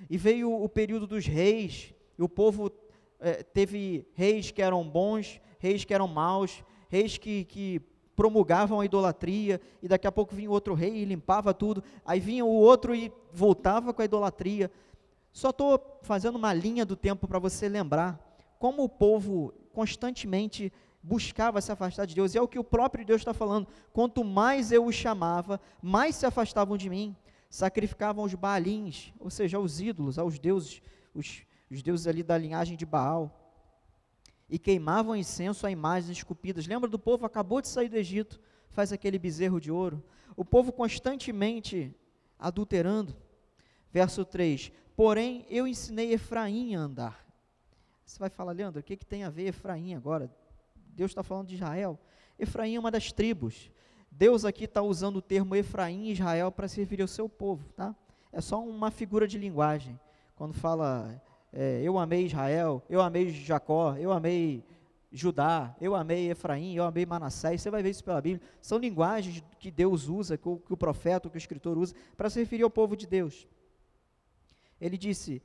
E 0.09 0.17
veio 0.17 0.51
o 0.51 0.67
período 0.67 1.05
dos 1.05 1.27
reis, 1.27 1.93
e 2.17 2.23
o 2.23 2.29
povo 2.29 2.71
é, 3.19 3.43
teve 3.43 4.07
reis 4.13 4.51
que 4.51 4.61
eram 4.61 4.87
bons, 4.87 5.39
reis 5.59 5.83
que 5.83 5.93
eram 5.93 6.07
maus, 6.07 6.63
reis 6.89 7.17
que, 7.17 7.45
que 7.45 7.81
promulgavam 8.15 8.79
a 8.79 8.85
idolatria, 8.85 9.61
e 9.81 9.87
daqui 9.87 10.07
a 10.07 10.11
pouco 10.11 10.33
vinha 10.33 10.49
outro 10.49 10.73
rei 10.73 10.95
e 10.95 11.05
limpava 11.05 11.53
tudo, 11.53 11.83
aí 12.03 12.19
vinha 12.19 12.43
o 12.43 12.49
outro 12.49 12.95
e 12.95 13.11
voltava 13.31 13.93
com 13.93 14.01
a 14.01 14.05
idolatria. 14.05 14.71
Só 15.31 15.51
estou 15.51 15.99
fazendo 16.01 16.35
uma 16.35 16.51
linha 16.53 16.83
do 16.83 16.95
tempo 16.95 17.27
para 17.27 17.37
você 17.37 17.69
lembrar 17.69 18.19
como 18.57 18.83
o 18.83 18.89
povo 18.89 19.53
constantemente 19.71 20.73
buscava 21.03 21.61
se 21.61 21.71
afastar 21.71 22.05
de 22.05 22.15
Deus, 22.15 22.33
e 22.33 22.37
é 22.37 22.41
o 22.41 22.47
que 22.47 22.57
o 22.57 22.63
próprio 22.63 23.05
Deus 23.05 23.21
está 23.21 23.33
falando. 23.33 23.67
Quanto 23.93 24.23
mais 24.23 24.71
eu 24.71 24.85
os 24.85 24.95
chamava, 24.95 25.61
mais 25.81 26.15
se 26.15 26.25
afastavam 26.25 26.75
de 26.75 26.89
mim, 26.89 27.15
sacrificavam 27.49 28.25
os 28.25 28.33
baalins, 28.33 29.13
ou 29.19 29.29
seja, 29.29 29.59
os 29.59 29.79
ídolos, 29.79 30.17
aos 30.17 30.39
deuses, 30.39 30.81
os, 31.13 31.43
os 31.69 31.81
deuses 31.81 32.07
ali 32.07 32.23
da 32.23 32.37
linhagem 32.37 32.77
de 32.77 32.85
Baal 32.85 33.47
e 34.49 34.57
queimavam 34.57 35.15
incenso 35.15 35.67
a 35.67 35.71
imagens 35.71 36.09
esculpidas. 36.17 36.67
Lembra 36.67 36.89
do 36.89 36.97
povo? 36.97 37.25
Acabou 37.25 37.61
de 37.61 37.67
sair 37.67 37.89
do 37.89 37.97
Egito, 37.97 38.39
faz 38.69 38.93
aquele 38.93 39.19
bezerro 39.19 39.59
de 39.59 39.71
ouro. 39.71 40.03
O 40.35 40.45
povo 40.45 40.71
constantemente 40.71 41.93
adulterando. 42.39 43.15
Verso 43.91 44.23
3: 44.23 44.71
Porém, 44.95 45.45
eu 45.49 45.67
ensinei 45.67 46.13
Efraim 46.13 46.75
a 46.75 46.79
andar. 46.79 47.27
Você 48.05 48.19
vai 48.19 48.29
falar, 48.29 48.53
Leandro, 48.53 48.79
o 48.79 48.83
que, 48.83 48.95
que 48.95 49.05
tem 49.05 49.23
a 49.23 49.29
ver 49.29 49.47
Efraim 49.47 49.93
agora? 49.93 50.31
Deus 50.75 51.11
está 51.11 51.23
falando 51.23 51.47
de 51.47 51.55
Israel. 51.55 51.99
Efraim 52.39 52.75
é 52.75 52.79
uma 52.79 52.91
das 52.91 53.11
tribos. 53.11 53.69
Deus 54.09 54.45
aqui 54.45 54.63
está 54.63 54.81
usando 54.81 55.17
o 55.17 55.21
termo 55.21 55.55
Efraim 55.55 56.05
e 56.05 56.11
Israel 56.13 56.51
para 56.51 56.67
se 56.67 56.79
referir 56.79 57.01
ao 57.01 57.07
seu 57.07 57.27
povo, 57.27 57.69
tá? 57.73 57.95
É 58.31 58.39
só 58.39 58.63
uma 58.63 58.89
figura 58.89 59.27
de 59.27 59.37
linguagem. 59.37 59.99
Quando 60.35 60.53
fala 60.53 61.21
é, 61.59 61.81
eu 61.81 61.97
amei 61.97 62.27
Israel, 62.27 62.83
eu 62.87 63.01
amei 63.01 63.31
Jacó, 63.31 63.95
eu 63.97 64.11
amei 64.11 64.63
Judá, 65.11 65.75
eu 65.81 65.95
amei 65.95 66.29
Efraim, 66.29 66.75
eu 66.75 66.83
amei 66.83 67.03
Manassés, 67.03 67.63
você 67.63 67.71
vai 67.71 67.81
ver 67.81 67.89
isso 67.89 68.03
pela 68.03 68.21
Bíblia. 68.21 68.47
São 68.61 68.77
linguagens 68.77 69.43
que 69.57 69.71
Deus 69.71 70.07
usa, 70.07 70.37
que 70.37 70.47
o, 70.47 70.57
que 70.57 70.71
o 70.71 70.77
profeta, 70.77 71.27
que 71.27 71.35
o 71.35 71.39
escritor 71.39 71.75
usa, 71.75 71.95
para 72.15 72.29
se 72.29 72.39
referir 72.39 72.61
ao 72.61 72.69
povo 72.69 72.95
de 72.95 73.07
Deus. 73.07 73.47
Ele 74.79 74.99
disse: 74.99 75.41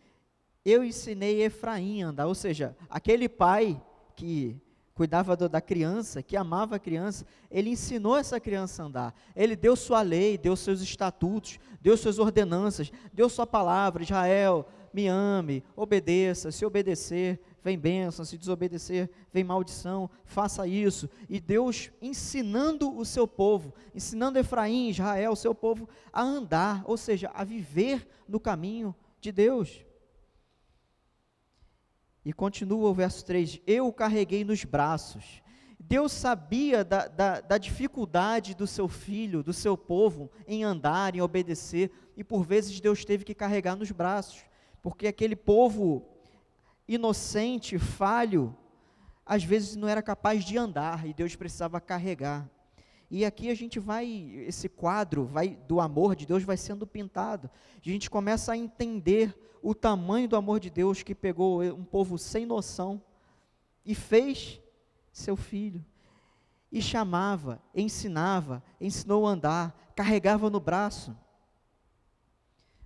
Eu 0.62 0.84
ensinei 0.84 1.42
Efraim 1.44 2.02
a 2.02 2.08
andar, 2.08 2.26
ou 2.26 2.34
seja, 2.34 2.76
aquele 2.90 3.26
pai 3.26 3.82
que 4.14 4.60
cuidava 4.92 5.34
do, 5.34 5.48
da 5.48 5.62
criança, 5.62 6.22
que 6.22 6.36
amava 6.36 6.76
a 6.76 6.78
criança, 6.78 7.24
ele 7.50 7.70
ensinou 7.70 8.18
essa 8.18 8.38
criança 8.38 8.82
a 8.82 8.86
andar. 8.86 9.14
Ele 9.34 9.56
deu 9.56 9.74
sua 9.74 10.02
lei, 10.02 10.36
deu 10.36 10.56
seus 10.56 10.82
estatutos, 10.82 11.58
deu 11.80 11.96
suas 11.96 12.18
ordenanças, 12.18 12.92
deu 13.14 13.30
sua 13.30 13.46
palavra, 13.46 14.02
Israel 14.02 14.68
me 14.92 15.06
ame, 15.08 15.64
obedeça, 15.74 16.50
se 16.50 16.64
obedecer, 16.64 17.40
vem 17.62 17.78
bênção, 17.78 18.24
se 18.24 18.36
desobedecer, 18.36 19.10
vem 19.32 19.44
maldição, 19.44 20.10
faça 20.24 20.66
isso. 20.66 21.08
E 21.28 21.40
Deus 21.40 21.90
ensinando 22.00 22.94
o 22.94 23.04
seu 23.04 23.26
povo, 23.26 23.74
ensinando 23.94 24.38
Efraim, 24.38 24.88
Israel, 24.88 25.32
o 25.32 25.36
seu 25.36 25.54
povo, 25.54 25.88
a 26.12 26.22
andar, 26.22 26.82
ou 26.86 26.96
seja, 26.96 27.30
a 27.34 27.44
viver 27.44 28.06
no 28.28 28.40
caminho 28.40 28.94
de 29.20 29.32
Deus. 29.32 29.84
E 32.24 32.32
continua 32.32 32.90
o 32.90 32.94
verso 32.94 33.24
3: 33.24 33.60
Eu 33.66 33.86
o 33.86 33.92
carreguei 33.92 34.44
nos 34.44 34.64
braços. 34.64 35.42
Deus 35.78 36.12
sabia 36.12 36.84
da, 36.84 37.08
da, 37.08 37.40
da, 37.40 37.58
dificuldade 37.58 38.54
do 38.54 38.68
seu 38.68 38.86
filho, 38.86 39.42
do 39.42 39.52
seu 39.52 39.76
povo, 39.76 40.30
em 40.46 40.62
andar, 40.62 41.16
em 41.16 41.20
obedecer, 41.20 41.90
e 42.16 42.22
por 42.22 42.44
vezes 42.44 42.80
Deus 42.80 43.04
teve 43.04 43.24
que 43.24 43.34
carregar 43.34 43.74
nos 43.74 43.90
braços 43.90 44.44
porque 44.82 45.06
aquele 45.06 45.36
povo 45.36 46.04
inocente, 46.88 47.78
falho, 47.78 48.54
às 49.24 49.44
vezes 49.44 49.76
não 49.76 49.88
era 49.88 50.02
capaz 50.02 50.44
de 50.44 50.58
andar 50.58 51.06
e 51.06 51.14
Deus 51.14 51.36
precisava 51.36 51.80
carregar. 51.80 52.50
E 53.08 53.24
aqui 53.24 53.50
a 53.50 53.54
gente 53.54 53.78
vai, 53.78 54.06
esse 54.46 54.68
quadro 54.68 55.24
vai 55.24 55.50
do 55.68 55.80
amor 55.80 56.16
de 56.16 56.26
Deus 56.26 56.42
vai 56.42 56.56
sendo 56.56 56.86
pintado. 56.86 57.48
A 57.76 57.88
gente 57.88 58.10
começa 58.10 58.52
a 58.52 58.56
entender 58.56 59.38
o 59.62 59.74
tamanho 59.74 60.26
do 60.26 60.34
amor 60.34 60.58
de 60.58 60.70
Deus 60.70 61.02
que 61.02 61.14
pegou 61.14 61.62
um 61.62 61.84
povo 61.84 62.18
sem 62.18 62.44
noção 62.44 63.00
e 63.84 63.94
fez 63.94 64.60
seu 65.12 65.36
filho. 65.36 65.84
E 66.72 66.80
chamava, 66.80 67.62
ensinava, 67.74 68.62
ensinou 68.80 69.26
a 69.26 69.30
andar, 69.30 69.92
carregava 69.94 70.48
no 70.48 70.58
braço. 70.58 71.14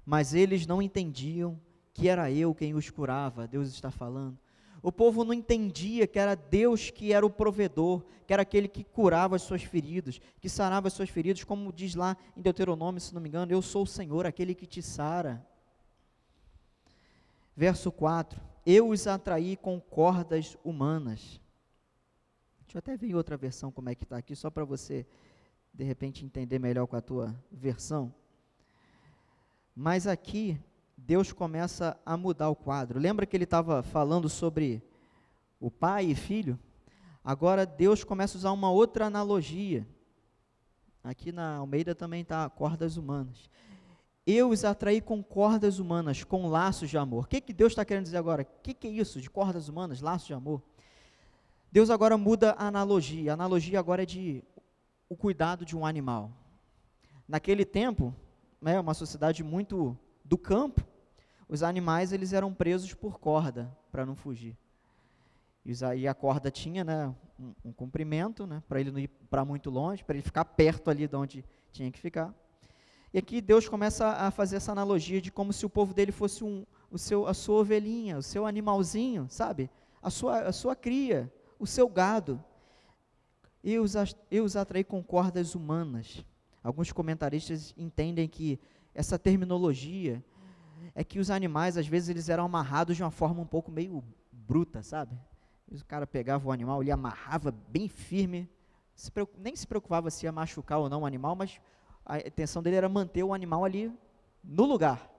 Mas 0.05 0.35
eles 0.35 0.67
não 0.67 0.83
entendiam 0.83 1.59
que 1.97 2.11
era 2.11 2.31
eu 2.31 2.55
quem 2.55 2.75
os 2.75 2.91
curava, 2.91 3.49
Deus 3.49 3.69
está 3.69 3.91
falando. 3.91 4.39
O 4.83 4.93
povo 4.93 5.25
não 5.25 5.33
entendia 5.33 6.07
que 6.07 6.19
era 6.19 6.35
Deus 6.35 6.91
que 6.91 7.11
era 7.11 7.25
o 7.25 7.31
provedor, 7.31 8.05
que 8.27 8.35
era 8.35 8.43
aquele 8.43 8.69
que 8.69 8.85
curava 8.85 9.35
as 9.35 9.41
suas 9.41 9.63
feridas, 9.63 10.21
que 10.39 10.47
sarava 10.47 10.89
as 10.89 10.93
suas 10.93 11.09
feridas, 11.09 11.43
como 11.43 11.73
diz 11.73 11.95
lá 11.95 12.15
em 12.37 12.43
Deuteronômio, 12.43 13.01
se 13.01 13.15
não 13.15 13.21
me 13.21 13.31
engano, 13.31 13.51
eu 13.51 13.63
sou 13.63 13.85
o 13.85 13.87
Senhor, 13.87 14.27
aquele 14.27 14.55
que 14.55 14.67
te 14.67 14.83
sara. 14.83 15.45
Verso 17.57 17.91
4: 17.91 18.39
Eu 18.67 18.91
os 18.91 19.07
atraí 19.07 19.57
com 19.57 19.81
cordas 19.81 20.55
humanas. 20.63 21.41
Deixa 22.61 22.77
eu 22.77 22.79
até 22.81 22.95
ver 22.95 23.09
em 23.09 23.15
outra 23.15 23.39
versão 23.39 23.73
como 23.73 23.89
é 23.89 23.95
que 23.95 24.05
está 24.05 24.19
aqui, 24.19 24.37
só 24.37 24.51
para 24.51 24.67
você, 24.67 25.07
de 25.73 25.83
repente, 25.83 26.27
entender 26.27 26.59
melhor 26.59 26.87
com 26.87 26.97
a 26.97 27.01
tua 27.01 27.35
versão. 27.51 28.13
Mas 29.75 30.07
aqui 30.07 30.61
Deus 30.97 31.33
começa 31.33 31.99
a 32.07 32.17
mudar 32.17 32.49
o 32.49 32.57
quadro. 32.57 32.99
Lembra 32.99 33.27
que 33.27 33.37
ele 33.37 33.45
estava 33.45 33.83
falando 33.83 34.29
sobre 34.29 34.83
o 35.61 35.71
pai 35.71 36.07
e 36.07 36.15
filho? 36.15 36.59
Agora 37.23 37.67
Deus 37.67 38.03
começa 38.03 38.37
a 38.37 38.39
usar 38.39 38.53
uma 38.53 38.71
outra 38.71 39.07
analogia. 39.07 39.87
Aqui 41.05 41.31
na 41.31 41.57
Almeida 41.57 41.95
também 41.95 42.23
está 42.23 42.49
cordas 42.49 42.97
humanas. 42.97 43.51
Eu 44.27 44.51
os 44.51 44.65
atraí 44.65 45.01
com 45.01 45.23
cordas 45.23 45.79
humanas, 45.79 46.25
com 46.25 46.49
laços 46.49 46.91
de 46.91 46.99
amor. 46.99 47.25
O 47.25 47.29
que, 47.29 47.41
que 47.41 47.53
Deus 47.53 47.73
está 47.73 47.85
querendo 47.85 48.05
dizer 48.05 48.17
agora? 48.17 48.43
O 48.43 48.63
que, 48.63 48.75
que 48.75 48.89
é 48.89 48.91
isso 48.91 49.21
de 49.21 49.31
cordas 49.31 49.69
humanas, 49.69 50.01
laços 50.01 50.27
de 50.27 50.35
amor? 50.35 50.63
Deus 51.71 51.91
agora 51.91 52.17
muda 52.17 52.53
a 52.53 52.67
analogia. 52.67 53.33
A 53.33 53.35
analogia 53.35 53.79
agora 53.79 54.03
é 54.03 54.07
de 54.07 54.43
o 55.09 55.17
cuidado 55.17 55.65
de 55.65 55.77
um 55.77 55.87
animal. 55.87 56.33
Naquele 57.29 57.65
tempo, 57.65 58.15
né, 58.61 58.81
uma 58.81 58.95
sociedade 58.95 59.45
muito 59.45 59.97
do 60.29 60.37
campo, 60.37 60.85
os 61.49 61.63
animais 61.63 62.13
eles 62.13 62.33
eram 62.33 62.53
presos 62.53 62.93
por 62.93 63.19
corda 63.19 63.71
para 63.91 64.05
não 64.05 64.17
fugir. 64.17 64.57
E 65.97 66.07
a 66.07 66.15
corda 66.15 66.51
tinha 66.51 66.85
né, 66.85 67.13
um, 67.39 67.53
um 67.67 67.73
comprimento, 67.73 68.47
né, 68.47 68.63
para 68.69 68.81
ele 68.81 68.91
não 68.91 69.01
ir 69.01 69.09
para 69.31 69.45
muito 69.45 69.69
longe, 69.69 70.05
para 70.05 70.15
ele 70.15 70.23
ficar 70.23 70.45
perto 70.45 70.91
ali 70.91 71.09
de 71.09 71.17
onde 71.17 71.45
tinha 71.73 71.91
que 71.91 71.99
ficar. 71.99 72.35
E 73.13 73.19
aqui 73.19 73.41
Deus 73.41 73.69
começa 73.69 74.09
a 74.09 74.31
fazer 74.31 74.57
essa 74.57 74.73
analogia 74.73 75.21
de 75.21 75.31
como 75.31 75.53
se 75.53 75.65
o 75.65 75.71
povo 75.71 75.95
dele 75.95 76.13
fosse 76.13 76.45
um, 76.45 76.65
o 76.91 76.99
seu, 76.99 77.27
a 77.27 77.35
sua 77.35 77.61
ovelhinha, 77.61 78.19
o 78.19 78.23
seu 78.23 78.47
animalzinho, 78.47 79.27
sabe? 79.29 79.71
A 80.03 80.11
sua, 80.11 80.41
a 80.41 80.53
sua 80.53 80.77
cria, 80.77 81.33
o 81.59 81.67
seu 81.67 81.89
gado. 81.89 82.43
Eu 83.63 83.83
os, 83.83 83.95
eu 84.31 84.45
os 84.45 84.55
atraí 84.55 84.85
com 84.85 85.03
cordas 85.03 85.55
humanas. 85.55 86.25
Alguns 86.63 86.93
comentaristas 86.93 87.75
entendem 87.77 88.29
que 88.29 88.61
essa 88.97 89.19
terminologia 89.19 90.25
é 90.95 91.05
que 91.05 91.19
os 91.19 91.31
animais, 91.31 91.77
às 91.77 91.87
vezes, 91.87 92.09
eles 92.09 92.31
eram 92.31 92.47
amarrados 92.47 92.97
de 92.97 93.03
uma 93.03 93.11
forma 93.11 93.43
um 93.43 93.47
pouco 93.47 93.71
meio 93.71 94.03
bruta, 94.33 94.83
sabe? 94.83 95.15
O 95.71 95.85
cara 95.85 96.07
pegava 96.07 96.49
o 96.49 96.51
animal, 96.51 96.83
ele 96.83 96.91
amarrava 96.91 97.53
bem 97.69 97.89
firme, 97.89 98.49
se 98.95 99.13
nem 99.37 99.55
se 99.55 99.67
preocupava 99.67 100.11
se 100.11 100.25
ia 100.25 100.33
machucar 100.33 100.79
ou 100.79 100.89
não 100.89 101.03
o 101.03 101.07
animal, 101.07 101.37
mas 101.37 101.61
a 102.07 102.19
intenção 102.19 102.63
dele 102.63 102.77
era 102.77 102.89
manter 102.89 103.23
o 103.23 103.35
animal 103.35 103.67
ali 103.67 103.93
no 104.43 104.65
lugar. 104.65 105.11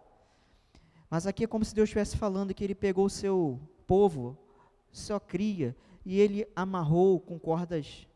Mas 1.07 1.27
aqui 1.27 1.43
é 1.43 1.47
como 1.47 1.63
se 1.63 1.75
Deus 1.75 1.87
estivesse 1.87 2.17
falando 2.17 2.55
que 2.55 2.63
ele 2.63 2.73
pegou 2.73 3.05
o 3.05 3.09
seu 3.11 3.59
povo, 3.85 4.35
sua 4.91 5.19
cria, 5.19 5.75
e 6.03 6.19
ele 6.19 6.47
amarrou 6.55 7.19
com 7.19 7.37
cordas 7.37 8.07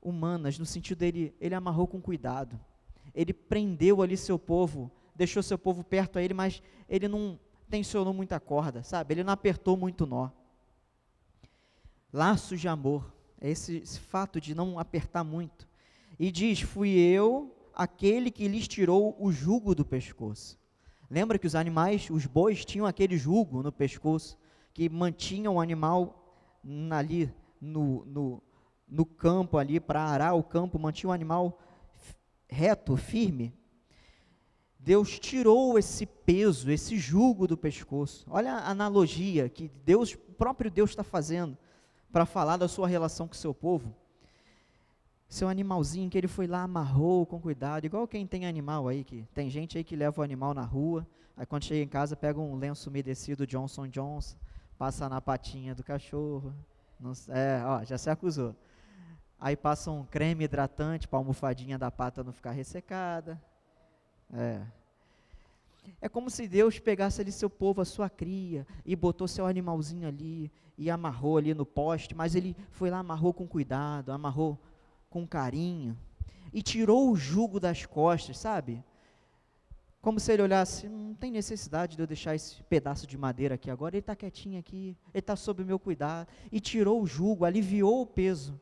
humanas, 0.00 0.56
no 0.56 0.64
sentido 0.64 0.98
dele, 0.98 1.34
ele 1.40 1.54
amarrou 1.54 1.88
com 1.88 2.00
cuidado 2.00 2.60
ele 3.14 3.32
prendeu 3.32 4.02
ali 4.02 4.16
seu 4.16 4.38
povo, 4.38 4.90
deixou 5.14 5.42
seu 5.42 5.56
povo 5.56 5.84
perto 5.84 6.18
a 6.18 6.22
ele, 6.22 6.34
mas 6.34 6.62
ele 6.88 7.06
não 7.06 7.38
tensionou 7.70 8.12
muita 8.12 8.40
corda, 8.40 8.82
sabe? 8.82 9.14
Ele 9.14 9.24
não 9.24 9.32
apertou 9.32 9.76
muito 9.76 10.06
nó. 10.06 10.30
Laços 12.12 12.60
de 12.60 12.68
amor, 12.68 13.12
é 13.40 13.50
esse, 13.50 13.76
esse 13.78 14.00
fato 14.00 14.40
de 14.40 14.54
não 14.54 14.78
apertar 14.78 15.24
muito. 15.24 15.68
E 16.18 16.30
diz: 16.30 16.60
Fui 16.60 16.90
eu 16.90 17.54
aquele 17.74 18.30
que 18.30 18.46
lhes 18.48 18.68
tirou 18.68 19.16
o 19.18 19.32
jugo 19.32 19.74
do 19.74 19.84
pescoço. 19.84 20.58
Lembra 21.10 21.38
que 21.38 21.46
os 21.46 21.54
animais, 21.54 22.08
os 22.10 22.26
bois, 22.26 22.64
tinham 22.64 22.86
aquele 22.86 23.16
jugo 23.16 23.62
no 23.62 23.72
pescoço, 23.72 24.38
que 24.72 24.88
mantinha 24.88 25.50
o 25.50 25.60
animal 25.60 26.20
ali 26.90 27.32
no, 27.60 28.04
no, 28.06 28.42
no 28.88 29.04
campo 29.04 29.58
ali, 29.58 29.78
para 29.78 30.02
arar 30.02 30.34
o 30.34 30.42
campo, 30.42 30.78
mantinha 30.78 31.10
o 31.10 31.12
animal 31.12 31.58
reto, 32.54 32.96
firme, 32.96 33.52
Deus 34.78 35.18
tirou 35.18 35.78
esse 35.78 36.06
peso, 36.06 36.70
esse 36.70 36.98
jugo 36.98 37.46
do 37.46 37.56
pescoço. 37.56 38.26
Olha 38.30 38.52
a 38.52 38.70
analogia 38.70 39.48
que 39.48 39.70
Deus, 39.84 40.12
o 40.12 40.18
próprio 40.18 40.70
Deus 40.70 40.90
está 40.90 41.02
fazendo 41.02 41.56
para 42.12 42.24
falar 42.24 42.56
da 42.56 42.68
sua 42.68 42.86
relação 42.86 43.26
com 43.26 43.34
o 43.34 43.36
seu 43.36 43.54
povo. 43.54 43.94
Seu 45.26 45.48
animalzinho 45.48 46.10
que 46.10 46.18
ele 46.18 46.28
foi 46.28 46.46
lá, 46.46 46.62
amarrou 46.62 47.26
com 47.26 47.40
cuidado, 47.40 47.86
igual 47.86 48.06
quem 48.06 48.26
tem 48.26 48.46
animal 48.46 48.86
aí, 48.86 49.02
que 49.02 49.26
tem 49.34 49.50
gente 49.50 49.76
aí 49.76 49.82
que 49.82 49.96
leva 49.96 50.20
o 50.20 50.24
animal 50.24 50.54
na 50.54 50.62
rua, 50.62 51.06
aí 51.36 51.46
quando 51.46 51.64
chega 51.64 51.82
em 51.82 51.88
casa 51.88 52.14
pega 52.14 52.38
um 52.38 52.54
lenço 52.54 52.88
umedecido 52.88 53.46
Johnson 53.46 53.88
Johnson, 53.88 54.36
passa 54.78 55.08
na 55.08 55.20
patinha 55.20 55.74
do 55.74 55.82
cachorro, 55.82 56.54
não, 57.00 57.12
é, 57.28 57.62
ó, 57.64 57.84
já 57.84 57.98
se 57.98 58.10
acusou. 58.10 58.54
Aí 59.44 59.58
passa 59.58 59.90
um 59.90 60.06
creme 60.06 60.44
hidratante 60.44 61.06
para 61.06 61.18
a 61.18 61.20
almofadinha 61.20 61.76
da 61.76 61.90
pata 61.90 62.24
não 62.24 62.32
ficar 62.32 62.52
ressecada, 62.52 63.38
é. 64.32 64.62
É 66.00 66.08
como 66.08 66.30
se 66.30 66.48
Deus 66.48 66.78
pegasse 66.78 67.20
ali 67.20 67.30
seu 67.30 67.50
povo, 67.50 67.82
a 67.82 67.84
sua 67.84 68.08
cria, 68.08 68.66
e 68.86 68.96
botou 68.96 69.28
seu 69.28 69.46
animalzinho 69.46 70.08
ali, 70.08 70.50
e 70.78 70.88
amarrou 70.88 71.36
ali 71.36 71.52
no 71.52 71.66
poste, 71.66 72.14
mas 72.14 72.34
ele 72.34 72.56
foi 72.70 72.88
lá, 72.88 73.00
amarrou 73.00 73.34
com 73.34 73.46
cuidado, 73.46 74.12
amarrou 74.12 74.58
com 75.10 75.26
carinho, 75.26 75.94
e 76.50 76.62
tirou 76.62 77.10
o 77.10 77.14
jugo 77.14 77.60
das 77.60 77.84
costas, 77.84 78.38
sabe? 78.38 78.82
Como 80.00 80.18
se 80.18 80.32
ele 80.32 80.40
olhasse, 80.40 80.88
não 80.88 81.12
tem 81.12 81.30
necessidade 81.30 81.96
de 81.96 82.02
eu 82.02 82.06
deixar 82.06 82.34
esse 82.34 82.62
pedaço 82.62 83.06
de 83.06 83.18
madeira 83.18 83.56
aqui 83.56 83.70
agora, 83.70 83.94
ele 83.94 84.00
está 84.00 84.16
quietinho 84.16 84.58
aqui, 84.58 84.96
ele 85.12 85.20
está 85.20 85.36
sob 85.36 85.62
o 85.62 85.66
meu 85.66 85.78
cuidado, 85.78 86.28
e 86.50 86.60
tirou 86.60 87.02
o 87.02 87.06
jugo, 87.06 87.44
aliviou 87.44 88.00
o 88.00 88.06
peso 88.06 88.58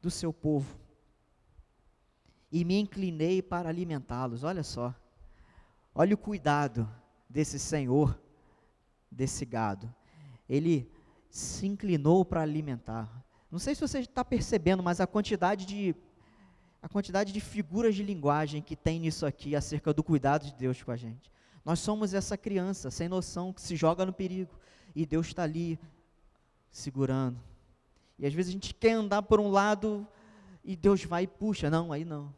do 0.00 0.10
seu 0.10 0.32
povo 0.32 0.78
e 2.50 2.64
me 2.64 2.78
inclinei 2.78 3.42
para 3.42 3.68
alimentá-los. 3.68 4.42
Olha 4.42 4.62
só. 4.62 4.94
Olha 5.94 6.14
o 6.14 6.18
cuidado 6.18 6.88
desse 7.28 7.58
senhor, 7.58 8.18
desse 9.10 9.44
gado. 9.44 9.92
Ele 10.48 10.90
se 11.28 11.66
inclinou 11.66 12.24
para 12.24 12.42
alimentar. 12.42 13.22
Não 13.50 13.58
sei 13.58 13.74
se 13.74 13.80
você 13.80 14.00
está 14.00 14.24
percebendo, 14.24 14.82
mas 14.82 15.00
a 15.00 15.06
quantidade 15.06 15.66
de 15.66 15.94
a 16.80 16.88
quantidade 16.88 17.32
de 17.32 17.40
figuras 17.40 17.96
de 17.96 18.04
linguagem 18.04 18.62
que 18.62 18.76
tem 18.76 19.00
nisso 19.00 19.26
aqui 19.26 19.56
acerca 19.56 19.92
do 19.92 20.04
cuidado 20.04 20.46
de 20.46 20.54
Deus 20.54 20.80
com 20.80 20.92
a 20.92 20.96
gente. 20.96 21.30
Nós 21.64 21.80
somos 21.80 22.14
essa 22.14 22.38
criança 22.38 22.88
sem 22.90 23.08
noção 23.08 23.52
que 23.52 23.60
se 23.60 23.74
joga 23.74 24.06
no 24.06 24.12
perigo 24.12 24.56
e 24.94 25.04
Deus 25.04 25.26
está 25.26 25.42
ali 25.42 25.78
segurando. 26.70 27.47
E 28.18 28.26
às 28.26 28.34
vezes 28.34 28.50
a 28.50 28.52
gente 28.52 28.74
quer 28.74 28.92
andar 28.92 29.22
por 29.22 29.38
um 29.38 29.48
lado 29.48 30.06
e 30.64 30.74
Deus 30.74 31.04
vai 31.04 31.24
e 31.24 31.26
puxa. 31.26 31.70
Não, 31.70 31.92
aí 31.92 32.04
não. 32.04 32.34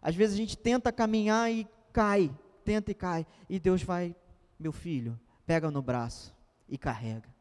Às 0.00 0.14
vezes 0.14 0.34
a 0.34 0.36
gente 0.36 0.56
tenta 0.56 0.92
caminhar 0.92 1.50
e 1.50 1.66
cai, 1.92 2.30
tenta 2.64 2.90
e 2.90 2.94
cai, 2.94 3.26
e 3.48 3.58
Deus 3.58 3.82
vai, 3.82 4.14
meu 4.58 4.72
filho, 4.72 5.18
pega 5.46 5.70
no 5.70 5.80
braço 5.80 6.34
e 6.68 6.76
carrega. 6.76 7.32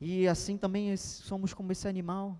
E 0.00 0.26
assim 0.28 0.56
também 0.56 0.96
somos 0.96 1.52
como 1.52 1.72
esse 1.72 1.88
animal, 1.88 2.38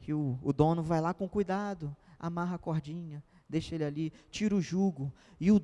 que 0.00 0.12
o, 0.12 0.38
o 0.42 0.52
dono 0.52 0.82
vai 0.82 1.00
lá 1.00 1.14
com 1.14 1.28
cuidado, 1.28 1.94
amarra 2.18 2.56
a 2.56 2.58
cordinha, 2.58 3.22
deixa 3.48 3.74
ele 3.74 3.84
ali, 3.84 4.12
tira 4.30 4.54
o 4.54 4.60
jugo, 4.60 5.12
e 5.40 5.50
o 5.50 5.62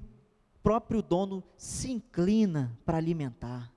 próprio 0.62 1.02
dono 1.02 1.42
se 1.56 1.90
inclina 1.90 2.76
para 2.84 2.98
alimentar. 2.98 3.72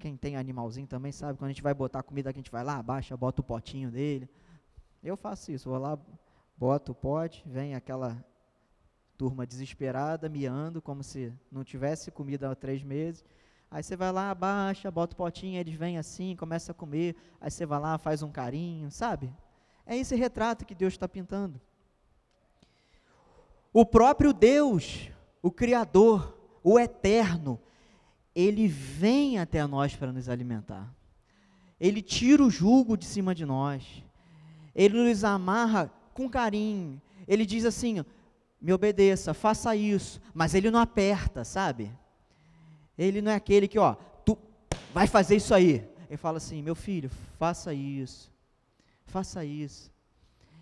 Quem 0.00 0.16
tem 0.16 0.34
animalzinho 0.34 0.86
também 0.86 1.12
sabe, 1.12 1.38
quando 1.38 1.50
a 1.50 1.52
gente 1.52 1.62
vai 1.62 1.74
botar 1.74 2.02
comida, 2.02 2.30
a 2.30 2.32
gente 2.32 2.50
vai 2.50 2.64
lá, 2.64 2.78
abaixa, 2.78 3.14
bota 3.14 3.42
o 3.42 3.44
potinho 3.44 3.90
dele, 3.90 4.30
eu 5.02 5.14
faço 5.14 5.52
isso, 5.52 5.68
vou 5.68 5.78
lá, 5.78 5.98
boto 6.56 6.92
o 6.92 6.94
pote, 6.94 7.42
vem 7.46 7.74
aquela 7.74 8.24
turma 9.18 9.46
desesperada, 9.46 10.26
miando, 10.26 10.80
como 10.80 11.02
se 11.02 11.30
não 11.52 11.62
tivesse 11.62 12.10
comida 12.10 12.50
há 12.50 12.54
três 12.54 12.82
meses. 12.82 13.22
Aí 13.70 13.82
você 13.82 13.94
vai 13.94 14.10
lá, 14.10 14.30
abaixa, 14.30 14.90
bota 14.90 15.12
o 15.12 15.16
potinho, 15.16 15.60
eles 15.60 15.74
vêm 15.74 15.98
assim, 15.98 16.34
começa 16.34 16.72
a 16.72 16.74
comer. 16.74 17.14
Aí 17.38 17.50
você 17.50 17.66
vai 17.66 17.78
lá, 17.78 17.98
faz 17.98 18.22
um 18.22 18.30
carinho, 18.30 18.90
sabe? 18.90 19.30
É 19.84 19.94
esse 19.94 20.16
retrato 20.16 20.64
que 20.64 20.74
Deus 20.74 20.94
está 20.94 21.06
pintando. 21.06 21.60
O 23.70 23.84
próprio 23.84 24.32
Deus, 24.32 25.10
o 25.42 25.50
Criador, 25.50 26.34
o 26.64 26.80
Eterno, 26.80 27.60
ele 28.40 28.68
vem 28.68 29.38
até 29.38 29.66
nós 29.66 29.94
para 29.94 30.12
nos 30.12 30.28
alimentar. 30.28 30.92
Ele 31.78 32.02
tira 32.02 32.42
o 32.42 32.50
jugo 32.50 32.96
de 32.96 33.04
cima 33.04 33.34
de 33.34 33.44
nós 33.44 34.02
ele 34.74 34.96
nos 34.96 35.24
amarra 35.24 35.90
com 36.14 36.28
carinho. 36.28 37.00
Ele 37.26 37.44
diz 37.44 37.64
assim: 37.64 38.04
me 38.60 38.72
obedeça, 38.72 39.34
faça 39.34 39.74
isso, 39.74 40.20
mas 40.32 40.54
ele 40.54 40.70
não 40.70 40.80
aperta, 40.80 41.44
sabe? 41.44 41.90
Ele 42.96 43.22
não 43.22 43.32
é 43.32 43.34
aquele 43.34 43.66
que, 43.66 43.78
ó, 43.78 43.94
tu 44.24 44.38
vai 44.92 45.06
fazer 45.06 45.36
isso 45.36 45.54
aí. 45.54 45.86
Ele 46.08 46.16
fala 46.16 46.38
assim: 46.38 46.62
meu 46.62 46.74
filho, 46.74 47.10
faça 47.38 47.72
isso, 47.74 48.32
faça 49.06 49.44
isso. 49.44 49.90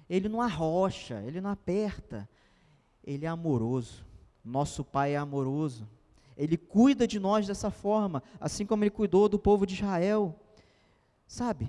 Ele 0.08 0.28
não 0.28 0.40
arrocha, 0.40 1.22
ele 1.26 1.40
não 1.40 1.50
aperta, 1.50 2.28
ele 3.04 3.26
é 3.26 3.28
amoroso. 3.28 4.06
Nosso 4.44 4.82
Pai 4.82 5.12
é 5.12 5.16
amoroso. 5.16 5.86
Ele 6.38 6.56
cuida 6.56 7.04
de 7.04 7.18
nós 7.18 7.48
dessa 7.48 7.68
forma, 7.68 8.22
assim 8.40 8.64
como 8.64 8.84
ele 8.84 8.90
cuidou 8.90 9.28
do 9.28 9.40
povo 9.40 9.66
de 9.66 9.74
Israel. 9.74 10.38
Sabe? 11.26 11.68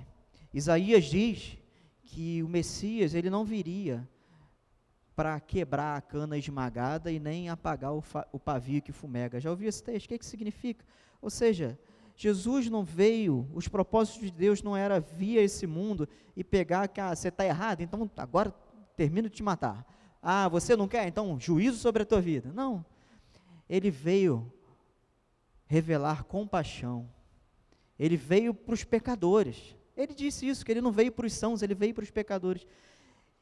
Isaías 0.54 1.06
diz 1.06 1.58
que 2.04 2.44
o 2.44 2.48
Messias 2.48 3.16
ele 3.16 3.32
não 3.32 3.44
viria 3.44 4.08
para 5.16 5.40
quebrar 5.40 5.98
a 5.98 6.02
cana 6.02 6.38
esmagada 6.38 7.12
e 7.12 7.20
nem 7.20 7.50
apagar 7.50 7.94
o, 7.94 8.04
o 8.32 8.40
pavio 8.40 8.82
que 8.82 8.92
fumega. 8.92 9.40
Já 9.40 9.50
ouviu 9.50 9.68
esse 9.68 9.84
texto? 9.84 10.06
O 10.06 10.10
que, 10.10 10.20
que 10.20 10.26
significa? 10.26 10.86
Ou 11.20 11.32
seja, 11.32 11.78
Jesus 12.16 12.70
não 12.70 12.84
veio, 12.84 13.50
os 13.54 13.68
propósitos 13.68 14.22
de 14.22 14.32
Deus 14.32 14.62
não 14.62 14.78
era 14.78 15.00
via 15.00 15.42
esse 15.42 15.66
mundo 15.66 16.08
e 16.36 16.44
pegar 16.44 16.88
que 16.88 17.02
ah, 17.02 17.16
você 17.16 17.30
está 17.30 17.44
errado, 17.44 17.82
então 17.82 18.10
agora 18.18 18.54
termino 18.96 19.30
de 19.30 19.36
te 19.38 19.44
matar. 19.44 19.86
Ah, 20.22 20.48
você 20.48 20.76
não 20.76 20.88
quer? 20.88 21.08
Então 21.08 21.40
juízo 21.40 21.80
sobre 21.80 22.04
a 22.04 22.06
tua 22.06 22.22
vida. 22.22 22.52
Não. 22.54 22.86
Ele 23.68 23.90
veio 23.90 24.52
revelar 25.70 26.24
compaixão. 26.24 27.08
Ele 27.98 28.18
veio 28.18 28.54
para 28.54 28.74
os 28.74 28.84
pecadores. 28.84 29.76
Ele 29.96 30.16
disse 30.16 30.48
isso, 30.48 30.66
que 30.66 30.72
ele 30.72 30.82
não 30.82 30.92
veio 30.92 31.12
para 31.12 31.28
os 31.28 31.34
sãos, 31.34 31.62
ele 31.62 31.76
veio 31.76 31.94
para 31.94 32.04
os 32.04 32.10
pecadores. 32.10 32.66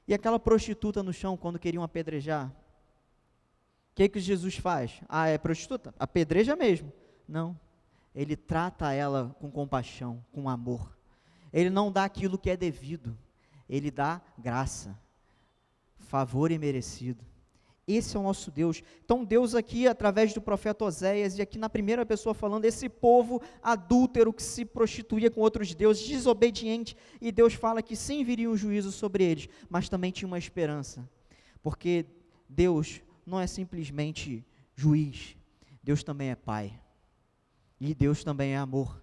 E 0.06 0.14
aquela 0.14 0.38
prostituta 0.38 1.02
no 1.02 1.14
chão, 1.14 1.38
quando 1.38 1.58
queriam 1.58 1.84
apedrejar, 1.84 2.50
o 2.50 3.96
que, 3.96 4.10
que 4.10 4.20
Jesus 4.20 4.58
faz? 4.58 5.02
Ah, 5.08 5.28
é 5.28 5.38
prostituta? 5.38 5.96
Apedreja 5.98 6.56
mesmo. 6.56 6.92
Não. 7.28 7.58
Ele 8.14 8.36
trata 8.36 8.92
ela 8.92 9.36
com 9.40 9.50
compaixão, 9.50 10.24
com 10.32 10.50
amor. 10.50 10.98
Ele 11.54 11.70
não 11.70 11.92
dá 11.92 12.04
aquilo 12.04 12.38
que 12.38 12.50
é 12.50 12.58
devido. 12.58 13.18
Ele 13.70 13.90
dá 13.90 14.22
graça, 14.38 15.00
favor 15.98 16.52
imerecido. 16.52 17.24
Esse 17.88 18.18
é 18.18 18.20
o 18.20 18.24
nosso 18.24 18.52
Deus. 18.52 18.84
Então, 19.06 19.24
Deus 19.24 19.56
aqui, 19.56 19.88
através 19.88 20.34
do 20.34 20.42
profeta 20.42 20.84
Oséias, 20.84 21.38
e 21.38 21.42
aqui 21.42 21.58
na 21.58 21.70
primeira 21.70 22.06
pessoa 22.06 22.34
falando, 22.36 22.66
esse 22.66 22.90
povo 22.90 23.42
adúltero 23.64 24.34
que 24.34 24.44
se 24.44 24.66
prostituía 24.66 25.32
com 25.32 25.40
outros 25.40 25.74
deuses, 25.74 26.06
desobediente, 26.06 26.98
e 27.22 27.32
Deus 27.32 27.54
fala 27.54 27.82
que 27.82 27.96
sim 27.96 28.26
viria 28.26 28.50
um 28.50 28.58
juízo 28.58 28.92
sobre 28.92 29.24
eles, 29.24 29.48
mas 29.70 29.88
também 29.88 30.12
tinha 30.12 30.28
uma 30.28 30.38
esperança, 30.38 31.10
porque 31.64 32.06
Deus 32.50 33.02
não 33.26 33.40
é 33.40 33.48
simplesmente 33.48 34.46
juiz, 34.76 35.38
Deus 35.82 36.04
também 36.04 36.32
é 36.32 36.36
Pai, 36.36 36.78
e 37.80 37.96
Deus 37.96 38.22
também 38.22 38.52
é 38.52 38.58
amor. 38.58 39.02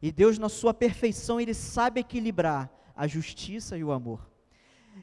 E 0.00 0.10
Deus, 0.10 0.38
na 0.38 0.48
sua 0.48 0.72
perfeição, 0.72 1.38
Ele 1.38 1.52
sabe 1.52 2.00
equilibrar 2.00 2.70
a 2.94 3.06
justiça 3.06 3.76
e 3.76 3.84
o 3.84 3.92
amor. 3.92 4.30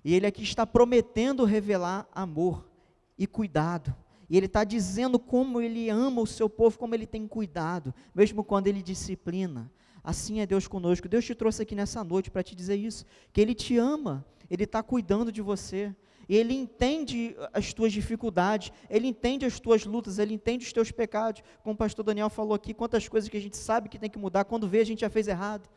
E 0.04 0.16
Ele 0.16 0.26
aqui 0.26 0.42
está 0.42 0.66
prometendo 0.66 1.46
revelar 1.46 2.08
amor 2.12 2.73
e 3.18 3.28
cuidado. 3.28 3.96
E 4.30 4.38
ele 4.38 4.48
está 4.48 4.64
dizendo 4.64 5.20
como 5.20 5.62
ele 5.62 5.90
ama 5.90 6.22
o 6.22 6.28
seu 6.28 6.50
povo, 6.50 6.78
como 6.78 6.96
ele 6.96 7.06
tem 7.06 7.28
cuidado, 7.28 7.94
mesmo 8.16 8.44
quando 8.44 8.68
ele 8.68 8.82
disciplina. 8.82 9.72
Assim 10.04 10.42
é 10.42 10.46
Deus 10.46 10.68
conosco. 10.68 11.08
Deus 11.08 11.24
te 11.24 11.34
trouxe 11.34 11.62
aqui 11.62 11.74
nessa 11.74 12.04
noite 12.04 12.30
para 12.30 12.44
te 12.44 12.54
dizer 12.54 12.76
isso, 12.76 13.06
que 13.32 13.40
Ele 13.40 13.56
te 13.56 13.78
ama, 13.78 14.26
Ele 14.50 14.66
está 14.66 14.84
cuidando 14.84 15.32
de 15.32 15.42
você. 15.42 15.96
Ele 16.28 16.54
entende 16.54 17.36
as 17.54 17.74
tuas 17.74 17.94
dificuldades, 17.94 18.72
Ele 18.90 19.08
entende 19.08 19.46
as 19.46 19.60
tuas 19.60 19.86
lutas, 19.86 20.20
Ele 20.20 20.34
entende 20.34 20.66
os 20.66 20.74
teus 20.74 20.92
pecados. 20.92 21.42
Como 21.64 21.74
o 21.74 21.78
pastor 21.78 22.04
Daniel 22.04 22.30
falou 22.30 22.54
aqui, 22.54 22.74
quantas 22.74 23.08
coisas 23.08 23.30
que 23.30 23.38
a 23.38 23.42
gente 23.42 23.56
sabe 23.56 23.88
que 23.88 23.98
tem 23.98 24.10
que 24.10 24.20
mudar, 24.20 24.44
quando 24.44 24.68
vê 24.68 24.80
a 24.80 24.86
gente 24.86 25.02
já 25.02 25.10
fez 25.10 25.28
errado. 25.30 25.70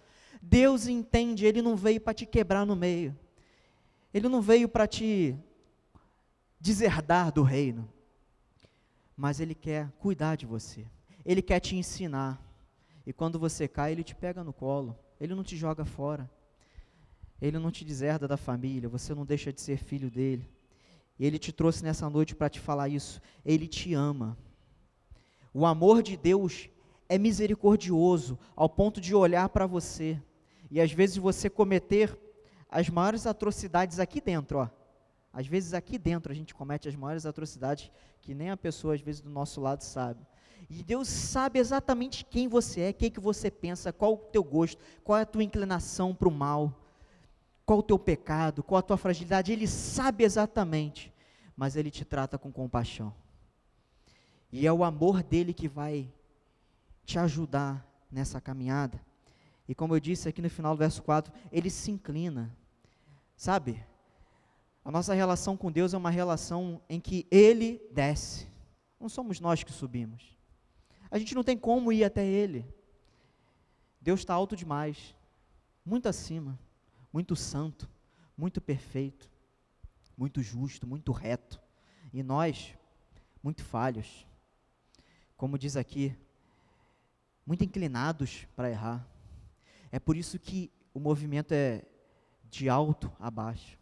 Deus 0.42 0.88
entende, 0.88 1.46
Ele 1.46 1.62
não 1.62 1.76
veio 1.76 2.00
para 2.00 2.14
te 2.14 2.26
quebrar 2.26 2.66
no 2.66 2.74
meio. 2.74 3.16
Ele 4.12 4.28
não 4.28 4.40
veio 4.40 4.68
para 4.68 4.88
te 4.88 5.36
deserdar 6.60 7.32
do 7.32 7.42
reino, 7.42 7.88
mas 9.16 9.40
Ele 9.40 9.54
quer 9.54 9.90
cuidar 9.98 10.36
de 10.36 10.46
você, 10.46 10.86
Ele 11.24 11.42
quer 11.42 11.60
te 11.60 11.76
ensinar, 11.76 12.42
e 13.06 13.12
quando 13.12 13.38
você 13.38 13.66
cai, 13.68 13.92
Ele 13.92 14.04
te 14.04 14.14
pega 14.14 14.42
no 14.42 14.52
colo, 14.52 14.98
Ele 15.20 15.34
não 15.34 15.44
te 15.44 15.56
joga 15.56 15.84
fora. 15.84 16.30
Ele 17.40 17.58
não 17.58 17.70
te 17.70 17.84
deserda 17.84 18.26
da 18.26 18.36
família, 18.36 18.88
você 18.88 19.14
não 19.14 19.26
deixa 19.26 19.52
de 19.52 19.60
ser 19.60 19.76
filho 19.76 20.10
dele. 20.10 20.48
E 21.18 21.26
ele 21.26 21.38
te 21.38 21.52
trouxe 21.52 21.82
nessa 21.82 22.08
noite 22.08 22.34
para 22.34 22.48
te 22.48 22.60
falar 22.60 22.88
isso. 22.88 23.20
Ele 23.44 23.66
te 23.66 23.94
ama. 23.94 24.36
O 25.52 25.64
amor 25.64 26.02
de 26.02 26.16
Deus 26.16 26.68
é 27.08 27.18
misericordioso 27.18 28.38
ao 28.54 28.68
ponto 28.68 29.00
de 29.00 29.14
olhar 29.14 29.48
para 29.48 29.66
você 29.66 30.20
e 30.70 30.80
às 30.80 30.92
vezes 30.92 31.16
você 31.16 31.48
cometer 31.48 32.18
as 32.68 32.88
maiores 32.88 33.26
atrocidades 33.26 33.98
aqui 33.98 34.20
dentro, 34.20 34.58
ó. 34.58 34.68
Às 35.36 35.46
vezes 35.46 35.74
aqui 35.74 35.98
dentro 35.98 36.32
a 36.32 36.34
gente 36.34 36.54
comete 36.54 36.88
as 36.88 36.96
maiores 36.96 37.26
atrocidades 37.26 37.90
que 38.22 38.34
nem 38.34 38.48
a 38.48 38.56
pessoa 38.56 38.94
às 38.94 39.02
vezes 39.02 39.20
do 39.20 39.28
nosso 39.28 39.60
lado 39.60 39.82
sabe. 39.82 40.26
E 40.70 40.82
Deus 40.82 41.08
sabe 41.08 41.58
exatamente 41.58 42.24
quem 42.24 42.48
você 42.48 42.80
é, 42.80 42.90
o 42.90 42.94
que, 42.94 43.10
que 43.10 43.20
você 43.20 43.50
pensa, 43.50 43.92
qual 43.92 44.14
o 44.14 44.16
teu 44.16 44.42
gosto, 44.42 44.82
qual 45.04 45.18
é 45.18 45.22
a 45.22 45.26
tua 45.26 45.44
inclinação 45.44 46.14
para 46.14 46.26
o 46.26 46.32
mal, 46.32 46.72
qual 47.66 47.80
o 47.80 47.82
teu 47.82 47.98
pecado, 47.98 48.62
qual 48.62 48.78
a 48.78 48.82
tua 48.82 48.96
fragilidade. 48.96 49.52
Ele 49.52 49.66
sabe 49.66 50.24
exatamente, 50.24 51.12
mas 51.54 51.76
Ele 51.76 51.90
te 51.90 52.02
trata 52.02 52.38
com 52.38 52.50
compaixão. 52.50 53.12
E 54.50 54.66
é 54.66 54.72
o 54.72 54.82
amor 54.82 55.22
dele 55.22 55.52
que 55.52 55.68
vai 55.68 56.10
te 57.04 57.18
ajudar 57.18 57.86
nessa 58.10 58.40
caminhada. 58.40 58.98
E 59.68 59.74
como 59.74 59.94
eu 59.94 60.00
disse 60.00 60.30
aqui 60.30 60.40
no 60.40 60.48
final 60.48 60.74
do 60.74 60.78
verso 60.78 61.02
4, 61.02 61.30
ele 61.52 61.68
se 61.68 61.90
inclina. 61.90 62.50
Sabe? 63.36 63.84
A 64.86 64.90
nossa 64.92 65.12
relação 65.14 65.56
com 65.56 65.72
Deus 65.72 65.94
é 65.94 65.96
uma 65.96 66.10
relação 66.10 66.80
em 66.88 67.00
que 67.00 67.26
ele 67.28 67.82
desce. 67.90 68.46
Não 69.00 69.08
somos 69.08 69.40
nós 69.40 69.64
que 69.64 69.72
subimos. 69.72 70.38
A 71.10 71.18
gente 71.18 71.34
não 71.34 71.42
tem 71.42 71.58
como 71.58 71.92
ir 71.92 72.04
até 72.04 72.24
ele. 72.24 72.64
Deus 74.00 74.20
está 74.20 74.32
alto 74.32 74.54
demais, 74.54 75.12
muito 75.84 76.08
acima, 76.08 76.56
muito 77.12 77.34
santo, 77.34 77.90
muito 78.38 78.60
perfeito, 78.60 79.28
muito 80.16 80.40
justo, 80.40 80.86
muito 80.86 81.10
reto. 81.10 81.60
E 82.12 82.22
nós, 82.22 82.72
muito 83.42 83.64
falhos. 83.64 84.24
Como 85.36 85.58
diz 85.58 85.76
aqui, 85.76 86.16
muito 87.44 87.64
inclinados 87.64 88.46
para 88.54 88.70
errar. 88.70 89.04
É 89.90 89.98
por 89.98 90.16
isso 90.16 90.38
que 90.38 90.70
o 90.94 91.00
movimento 91.00 91.50
é 91.50 91.82
de 92.48 92.68
alto 92.68 93.10
a 93.18 93.28
baixo. 93.32 93.76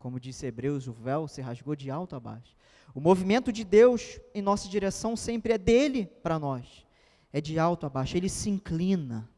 Como 0.00 0.18
disse 0.18 0.46
Hebreus, 0.46 0.88
o 0.88 0.94
véu 0.94 1.28
se 1.28 1.42
rasgou 1.42 1.76
de 1.76 1.90
alto 1.90 2.16
a 2.16 2.20
baixo. 2.20 2.56
O 2.94 3.00
movimento 3.00 3.52
de 3.52 3.62
Deus 3.62 4.18
em 4.34 4.40
nossa 4.40 4.66
direção 4.66 5.14
sempre 5.14 5.52
é 5.52 5.58
dele 5.58 6.06
para 6.06 6.38
nós. 6.38 6.86
É 7.30 7.38
de 7.38 7.58
alto 7.58 7.84
a 7.84 7.90
baixo. 7.90 8.16
Ele 8.16 8.30
se 8.30 8.48
inclina. 8.48 9.28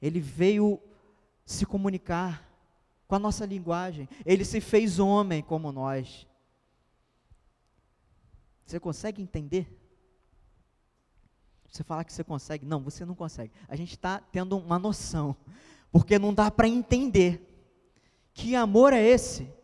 Ele 0.00 0.20
veio 0.20 0.80
se 1.44 1.66
comunicar 1.66 2.50
com 3.06 3.14
a 3.14 3.18
nossa 3.18 3.44
linguagem. 3.44 4.08
Ele 4.24 4.42
se 4.42 4.58
fez 4.58 4.98
homem 4.98 5.42
como 5.42 5.70
nós. 5.70 6.26
Você 8.64 8.80
consegue 8.80 9.20
entender? 9.20 9.68
Você 11.68 11.84
falar 11.84 12.04
que 12.04 12.12
você 12.12 12.24
consegue. 12.24 12.64
Não, 12.64 12.80
você 12.80 13.04
não 13.04 13.14
consegue. 13.14 13.52
A 13.68 13.76
gente 13.76 13.90
está 13.90 14.18
tendo 14.18 14.56
uma 14.56 14.78
noção. 14.78 15.36
Porque 15.92 16.18
não 16.18 16.32
dá 16.32 16.50
para 16.50 16.66
entender. 16.66 17.44
Que 18.32 18.56
amor 18.56 18.94
é 18.94 19.02
esse? 19.02 19.57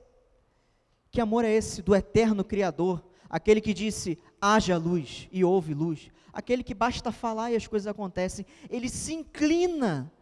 Que 1.15 1.21
amor 1.21 1.45
é 1.45 1.53
esse 1.53 1.81
do 1.81 1.95
eterno 1.95 2.43
Criador? 2.43 3.01
Aquele 3.31 3.61
que 3.61 3.73
disse: 3.73 4.19
haja 4.41 4.77
luz 4.77 5.29
e 5.31 5.45
houve 5.45 5.73
luz. 5.73 6.11
Aquele 6.33 6.65
que 6.65 6.75
basta 6.75 7.13
falar 7.13 7.53
e 7.53 7.55
as 7.55 7.69
coisas 7.69 7.87
acontecem. 7.87 8.45
Ele 8.69 8.89
se 8.89 9.15
inclina 9.15 10.13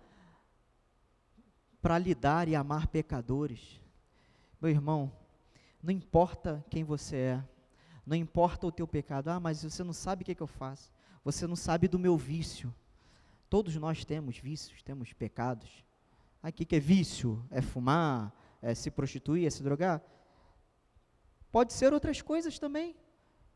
para 1.81 1.98
lidar 1.98 2.46
e 2.46 2.55
amar 2.55 2.88
pecadores. 2.88 3.81
Meu 4.61 4.70
irmão, 4.70 5.11
não 5.83 5.90
importa 5.90 6.62
quem 6.68 6.85
você 6.85 7.16
é, 7.16 7.44
não 8.05 8.14
importa 8.14 8.66
o 8.66 8.70
teu 8.70 8.87
pecado. 8.87 9.28
Ah, 9.28 9.40
mas 9.40 9.62
você 9.62 9.83
não 9.83 9.94
sabe 9.94 10.20
o 10.20 10.24
que, 10.26 10.33
é 10.33 10.35
que 10.35 10.42
eu 10.42 10.46
faço. 10.46 10.92
Você 11.24 11.46
não 11.46 11.57
sabe 11.57 11.88
do 11.88 11.98
meu 11.98 12.18
vício. 12.18 12.70
Todos 13.48 13.74
nós 13.76 14.05
temos 14.05 14.37
vícios, 14.37 14.83
temos 14.83 15.11
pecados. 15.14 15.70
Aqui 16.42 16.66
que 16.66 16.76
é 16.76 16.81
vício? 16.81 17.42
É 17.50 17.62
fumar? 17.62 18.31
É 18.61 18.74
se 18.74 18.90
prostituir? 18.90 19.46
É 19.46 19.50
se 19.50 19.62
drogar? 19.62 20.02
Pode 21.52 21.74
ser 21.74 21.92
outras 21.92 22.22
coisas 22.22 22.58
também. 22.58 22.96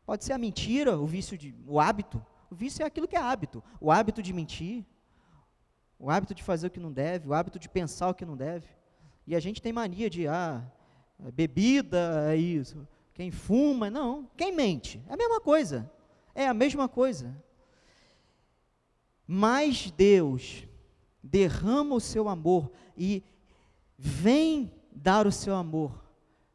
Pode 0.05 0.23
ser 0.23 0.33
a 0.33 0.37
mentira, 0.37 0.97
o 0.97 1.05
vício 1.05 1.37
de, 1.37 1.53
o 1.67 1.79
hábito. 1.79 2.23
O 2.49 2.55
vício 2.55 2.83
é 2.83 2.85
aquilo 2.85 3.07
que 3.07 3.15
é 3.15 3.19
hábito. 3.19 3.61
O 3.81 3.91
hábito 3.91 4.21
de 4.21 4.31
mentir, 4.31 4.85
o 5.99 6.09
hábito 6.09 6.33
de 6.33 6.43
fazer 6.43 6.67
o 6.67 6.69
que 6.69 6.79
não 6.79 6.93
deve, 6.93 7.27
o 7.27 7.33
hábito 7.33 7.57
de 7.59 7.67
pensar 7.67 8.07
o 8.07 8.13
que 8.13 8.23
não 8.23 8.37
deve. 8.37 8.67
E 9.25 9.35
a 9.35 9.39
gente 9.39 9.61
tem 9.61 9.73
mania 9.73 10.09
de, 10.09 10.27
ah, 10.27 10.63
bebida 11.33 12.31
é 12.31 12.37
isso. 12.37 12.87
Quem 13.13 13.31
fuma, 13.31 13.89
não. 13.89 14.29
Quem 14.37 14.53
mente, 14.53 15.03
é 15.09 15.13
a 15.13 15.17
mesma 15.17 15.41
coisa. 15.41 15.91
É 16.35 16.47
a 16.47 16.53
mesma 16.53 16.87
coisa. 16.87 17.35
Mas 19.25 19.91
Deus 19.91 20.63
derrama 21.21 21.95
o 21.95 21.99
seu 21.99 22.29
amor 22.29 22.71
e 22.95 23.23
vem 23.97 24.71
dar 24.91 25.27
o 25.27 25.31
seu 25.31 25.55
amor 25.55 26.05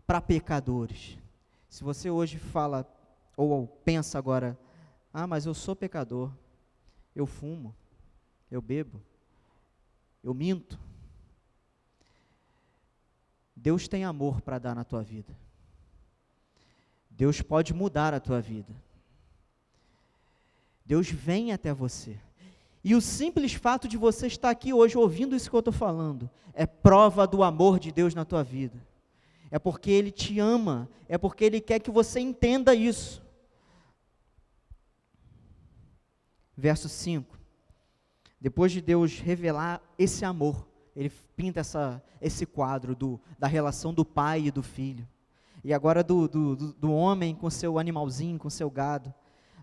para 0.06 0.20
pecadores. 0.20 1.18
Se 1.72 1.82
você 1.82 2.10
hoje 2.10 2.36
fala 2.36 2.86
ou 3.34 3.66
pensa 3.66 4.18
agora, 4.18 4.58
ah, 5.10 5.26
mas 5.26 5.46
eu 5.46 5.54
sou 5.54 5.74
pecador, 5.74 6.30
eu 7.16 7.24
fumo, 7.24 7.74
eu 8.50 8.60
bebo, 8.60 9.00
eu 10.22 10.34
minto. 10.34 10.78
Deus 13.56 13.88
tem 13.88 14.04
amor 14.04 14.42
para 14.42 14.58
dar 14.58 14.74
na 14.74 14.84
tua 14.84 15.02
vida. 15.02 15.34
Deus 17.08 17.40
pode 17.40 17.72
mudar 17.72 18.12
a 18.12 18.20
tua 18.20 18.38
vida. 18.38 18.74
Deus 20.84 21.10
vem 21.10 21.52
até 21.52 21.72
você. 21.72 22.20
E 22.84 22.94
o 22.94 23.00
simples 23.00 23.54
fato 23.54 23.88
de 23.88 23.96
você 23.96 24.26
estar 24.26 24.50
aqui 24.50 24.74
hoje 24.74 24.98
ouvindo 24.98 25.34
isso 25.34 25.48
que 25.48 25.56
eu 25.56 25.60
estou 25.60 25.72
falando 25.72 26.28
é 26.52 26.66
prova 26.66 27.26
do 27.26 27.42
amor 27.42 27.80
de 27.80 27.90
Deus 27.90 28.14
na 28.14 28.26
tua 28.26 28.44
vida. 28.44 28.91
É 29.52 29.58
porque 29.58 29.90
Ele 29.90 30.10
te 30.10 30.40
ama, 30.40 30.88
é 31.06 31.18
porque 31.18 31.44
Ele 31.44 31.60
quer 31.60 31.78
que 31.78 31.90
você 31.90 32.18
entenda 32.18 32.74
isso. 32.74 33.22
Verso 36.56 36.88
5. 36.88 37.38
Depois 38.40 38.72
de 38.72 38.80
Deus 38.80 39.18
revelar 39.18 39.82
esse 39.98 40.24
amor, 40.24 40.66
Ele 40.96 41.12
pinta 41.36 41.60
essa, 41.60 42.02
esse 42.18 42.46
quadro 42.46 42.96
do, 42.96 43.20
da 43.38 43.46
relação 43.46 43.92
do 43.92 44.06
pai 44.06 44.46
e 44.46 44.50
do 44.50 44.62
filho. 44.62 45.06
E 45.62 45.74
agora 45.74 46.02
do, 46.02 46.26
do, 46.26 46.56
do 46.72 46.90
homem 46.90 47.34
com 47.34 47.50
seu 47.50 47.78
animalzinho, 47.78 48.38
com 48.38 48.48
seu 48.48 48.70
gado. 48.70 49.12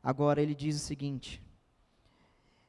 Agora 0.04 0.40
ele 0.40 0.54
diz 0.54 0.76
o 0.76 0.86
seguinte: 0.86 1.44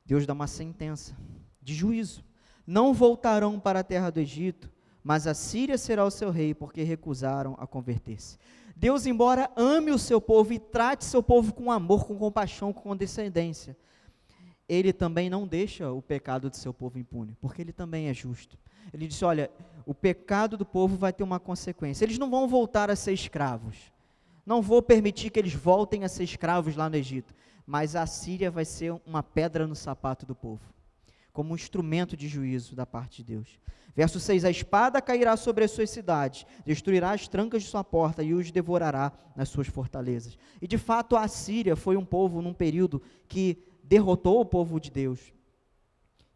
Deus 0.07 0.25
dá 0.25 0.33
uma 0.33 0.47
sentença 0.47 1.15
de 1.61 1.75
juízo. 1.75 2.25
Não 2.67 2.95
voltarão 2.95 3.61
para 3.61 3.81
a 3.81 3.85
terra 3.85 4.09
do 4.09 4.21
Egito, 4.21 4.71
mas 5.03 5.27
a 5.27 5.35
Síria 5.35 5.79
será 5.79 6.05
o 6.05 6.11
seu 6.11 6.31
rei, 6.31 6.55
porque 6.55 6.83
recusaram 6.83 7.57
a 7.59 7.67
converter-se. 7.67 8.39
Deus, 8.77 9.07
embora 9.07 9.51
ame 9.57 9.91
o 9.91 9.99
seu 9.99 10.21
povo 10.21 10.53
e 10.53 10.59
trate 10.59 11.05
seu 11.05 11.23
povo 11.23 11.53
com 11.53 11.71
amor, 11.71 12.07
com 12.07 12.17
compaixão, 12.17 12.73
com 12.73 12.83
condescendência, 12.83 13.77
ele 14.69 14.93
também 14.93 15.29
não 15.29 15.47
deixa 15.47 15.91
o 15.91 16.01
pecado 16.01 16.49
do 16.49 16.57
seu 16.57 16.73
povo 16.73 16.99
impune, 16.99 17.37
porque 17.41 17.61
ele 17.61 17.73
também 17.73 18.09
é 18.09 18.15
justo. 18.15 18.57
Ele 18.93 19.07
disse: 19.07 19.25
Olha, 19.25 19.51
o 19.85 19.93
pecado 19.93 20.57
do 20.57 20.65
povo 20.65 20.97
vai 20.97 21.13
ter 21.13 21.25
uma 21.25 21.41
consequência. 21.41 22.05
Eles 22.05 22.19
não 22.19 22.31
vão 22.31 22.47
voltar 22.47 22.91
a 22.91 22.97
ser 22.97 23.13
escravos. 23.13 23.77
Não 24.47 24.63
vou 24.63 24.81
permitir 24.81 25.31
que 25.31 25.39
eles 25.39 25.53
voltem 25.53 26.05
a 26.05 26.09
ser 26.09 26.25
escravos 26.25 26.77
lá 26.77 26.89
no 26.89 26.97
Egito 26.97 27.35
mas 27.71 27.95
a 27.95 28.05
Síria 28.05 28.51
vai 28.51 28.65
ser 28.65 28.93
uma 29.07 29.23
pedra 29.23 29.65
no 29.65 29.77
sapato 29.77 30.27
do 30.27 30.35
povo, 30.35 30.61
como 31.33 31.53
um 31.53 31.57
instrumento 31.57 32.17
de 32.17 32.29
juízo 32.29 32.75
da 32.75 32.87
parte 32.87 33.23
de 33.23 33.35
Deus. 33.35 33.59
Verso 33.95 34.21
6: 34.21 34.45
A 34.45 34.51
espada 34.51 35.01
cairá 35.01 35.37
sobre 35.37 35.65
as 35.65 35.71
suas 35.71 35.91
cidades, 35.91 36.47
destruirá 36.65 37.13
as 37.13 37.29
trancas 37.29 37.63
de 37.63 37.69
sua 37.69 37.85
porta 37.85 38.23
e 38.23 38.33
os 38.35 38.51
devorará 38.51 39.13
nas 39.37 39.49
suas 39.49 39.67
fortalezas. 39.67 40.39
E 40.61 40.67
de 40.67 40.79
fato, 40.79 41.17
a 41.17 41.27
Síria 41.29 41.77
foi 41.77 41.97
um 41.97 42.05
povo 42.05 42.41
num 42.41 42.55
período 42.55 43.03
que 43.29 43.59
derrotou 43.83 44.41
o 44.41 44.45
povo 44.45 44.81
de 44.81 44.91
Deus, 44.91 45.33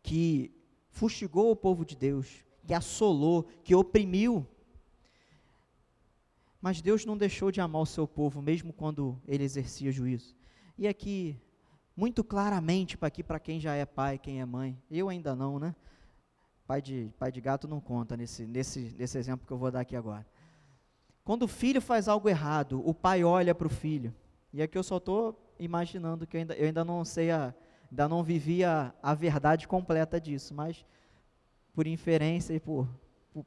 que 0.02 0.50
fustigou 0.90 1.50
o 1.50 1.56
povo 1.56 1.84
de 1.84 1.96
Deus, 1.96 2.44
que 2.66 2.74
assolou, 2.74 3.44
que 3.62 3.74
oprimiu. 3.74 4.46
Mas 6.60 6.80
Deus 6.80 7.04
não 7.04 7.16
deixou 7.16 7.50
de 7.50 7.60
amar 7.60 7.82
o 7.82 7.86
seu 7.86 8.08
povo, 8.08 8.40
mesmo 8.40 8.72
quando 8.72 9.20
ele 9.28 9.44
exercia 9.44 9.92
juízo. 9.92 10.34
E 10.78 10.88
aqui, 10.88 11.36
muito 11.96 12.24
claramente 12.24 12.96
para 12.96 13.08
aqui 13.08 13.22
para 13.22 13.38
quem 13.38 13.60
já 13.60 13.74
é 13.74 13.84
pai, 13.84 14.18
quem 14.18 14.40
é 14.40 14.44
mãe. 14.44 14.80
Eu 14.90 15.08
ainda 15.08 15.34
não, 15.34 15.58
né? 15.58 15.74
Pai 16.66 16.80
de, 16.80 17.12
pai 17.18 17.30
de 17.30 17.40
gato 17.40 17.68
não 17.68 17.80
conta 17.80 18.16
nesse, 18.16 18.46
nesse, 18.46 18.94
nesse 18.98 19.18
exemplo 19.18 19.46
que 19.46 19.52
eu 19.52 19.58
vou 19.58 19.70
dar 19.70 19.80
aqui 19.80 19.94
agora. 19.94 20.26
Quando 21.22 21.44
o 21.44 21.48
filho 21.48 21.80
faz 21.80 22.08
algo 22.08 22.28
errado, 22.28 22.82
o 22.86 22.94
pai 22.94 23.22
olha 23.22 23.54
para 23.54 23.66
o 23.66 23.70
filho. 23.70 24.14
E 24.52 24.62
aqui 24.62 24.76
eu 24.76 24.82
só 24.82 24.98
estou 24.98 25.54
imaginando 25.58 26.26
que 26.26 26.36
eu 26.36 26.40
ainda, 26.40 26.54
eu 26.54 26.66
ainda 26.66 26.84
não 26.84 27.04
sei, 27.04 27.30
a, 27.30 27.54
ainda 27.90 28.08
não 28.08 28.22
vivi 28.22 28.64
a, 28.64 28.94
a 29.02 29.14
verdade 29.14 29.68
completa 29.68 30.20
disso, 30.20 30.54
mas 30.54 30.84
por 31.74 31.86
inferência 31.86 32.54
e 32.54 32.60
por, 32.60 32.88
por 33.32 33.44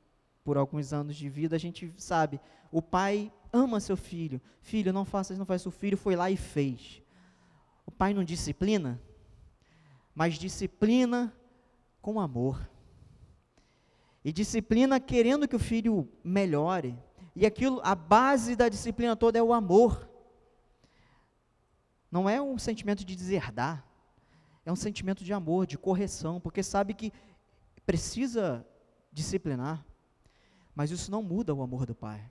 por 0.48 0.56
alguns 0.56 0.94
anos 0.94 1.18
de 1.18 1.28
vida, 1.28 1.58
a 1.58 1.60
gente 1.60 1.94
sabe, 1.98 2.40
o 2.72 2.82
pai 2.82 3.30
ama 3.52 3.82
seu 3.82 3.98
filho. 3.98 4.40
Filho, 4.62 4.94
não 4.94 5.04
faça 5.04 5.34
isso, 5.34 5.40
não 5.40 5.46
faça. 5.46 5.68
O 5.68 5.72
filho 5.74 5.98
foi 5.98 6.16
lá 6.16 6.32
e 6.32 6.38
fez. 6.38 7.04
Pai 7.98 8.14
não 8.14 8.24
disciplina, 8.24 9.02
mas 10.14 10.36
disciplina 10.36 11.34
com 12.02 12.20
amor. 12.20 12.70
E 14.24 14.32
disciplina 14.32 15.00
querendo 15.00 15.48
que 15.48 15.56
o 15.56 15.60
filho 15.60 16.08
melhore. 16.24 16.98
E 17.36 17.46
aquilo, 17.46 17.82
a 17.84 17.96
base 17.96 18.56
da 18.56 18.70
disciplina 18.70 19.16
toda 19.16 19.40
é 19.40 19.44
o 19.44 19.54
amor. 19.54 20.10
Não 22.12 22.30
é 22.30 22.42
um 22.42 22.58
sentimento 22.58 23.04
de 23.06 23.16
deserdar. 23.16 23.86
É 24.66 24.72
um 24.72 24.76
sentimento 24.76 25.24
de 25.24 25.32
amor, 25.34 25.66
de 25.66 25.78
correção, 25.78 26.42
porque 26.42 26.62
sabe 26.62 26.94
que 26.94 27.14
precisa 27.86 28.66
disciplinar. 29.12 29.86
Mas 30.76 30.92
isso 30.92 31.10
não 31.10 31.24
muda 31.24 31.56
o 31.56 31.62
amor 31.62 31.86
do 31.86 31.96
pai. 31.96 32.30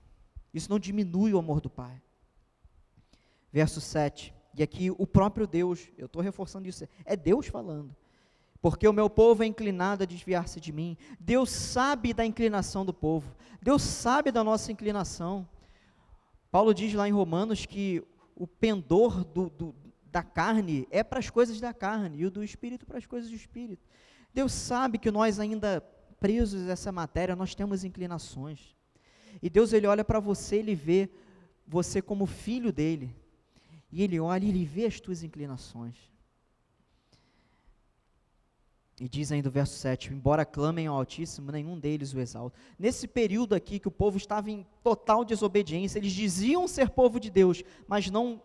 Isso 0.53 0.69
não 0.69 0.79
diminui 0.79 1.33
o 1.33 1.39
amor 1.39 1.59
do 1.59 1.69
pai. 1.69 2.01
Verso 3.51 3.81
7. 3.81 4.36
E 4.57 4.63
aqui 4.63 4.89
o 4.89 5.05
próprio 5.05 5.45
Deus, 5.45 5.87
eu 5.97 6.07
estou 6.07 6.21
reforçando 6.21 6.67
isso, 6.67 6.87
é 7.05 7.15
Deus 7.15 7.45
falando. 7.45 7.95
Porque 8.59 8.87
o 8.87 8.93
meu 8.93 9.07
povo 9.07 9.43
é 9.43 9.45
inclinado 9.45 10.01
a 10.01 10.05
desviar-se 10.05 10.59
de 10.59 10.71
mim. 10.71 10.97
Deus 11.19 11.51
sabe 11.51 12.11
da 12.11 12.25
inclinação 12.25 12.83
do 12.83 12.91
povo. 12.91 13.35
Deus 13.61 13.83
sabe 13.83 14.31
da 14.31 14.43
nossa 14.43 14.71
inclinação. 14.71 15.47
Paulo 16.49 16.73
diz 16.73 16.91
lá 16.95 17.07
em 17.07 17.11
Romanos 17.11 17.67
que 17.67 18.03
o 18.35 18.47
pendor 18.47 19.23
do, 19.23 19.47
do, 19.49 19.75
da 20.11 20.23
carne 20.23 20.87
é 20.89 21.03
para 21.03 21.19
as 21.19 21.29
coisas 21.29 21.59
da 21.59 21.71
carne 21.71 22.17
e 22.17 22.25
o 22.25 22.31
do 22.31 22.43
espírito 22.43 22.85
para 22.85 22.97
as 22.97 23.05
coisas 23.05 23.29
do 23.29 23.35
espírito. 23.35 23.85
Deus 24.33 24.53
sabe 24.53 24.97
que 24.97 25.11
nós 25.11 25.39
ainda 25.39 25.81
presos 26.19 26.67
a 26.67 26.71
essa 26.71 26.91
matéria, 26.91 27.35
nós 27.35 27.53
temos 27.53 27.83
inclinações. 27.83 28.75
E 29.39 29.51
Deus 29.51 29.71
ele 29.71 29.85
olha 29.85 30.03
para 30.03 30.19
você, 30.19 30.57
ele 30.57 30.73
vê 30.73 31.09
você 31.67 32.01
como 32.01 32.25
filho 32.25 32.71
dele. 32.71 33.15
E 33.91 34.03
ele 34.03 34.19
olha 34.19 34.45
e 34.45 34.49
ele 34.49 34.65
vê 34.65 34.85
as 34.85 34.99
tuas 34.99 35.23
inclinações. 35.23 35.95
E 38.99 39.07
diz 39.07 39.31
ainda 39.31 39.47
o 39.47 39.51
verso 39.51 39.75
7: 39.75 40.11
Embora 40.11 40.43
clamem 40.43 40.87
ao 40.87 40.95
Altíssimo, 40.95 41.51
nenhum 41.51 41.79
deles 41.79 42.13
o 42.13 42.19
exalta. 42.19 42.57
Nesse 42.79 43.07
período 43.07 43.53
aqui 43.53 43.79
que 43.79 43.87
o 43.87 43.91
povo 43.91 44.17
estava 44.17 44.49
em 44.49 44.65
total 44.83 45.23
desobediência, 45.23 45.99
eles 45.99 46.11
diziam 46.11 46.67
ser 46.67 46.89
povo 46.89 47.19
de 47.19 47.29
Deus, 47.29 47.63
mas 47.87 48.09
não 48.09 48.41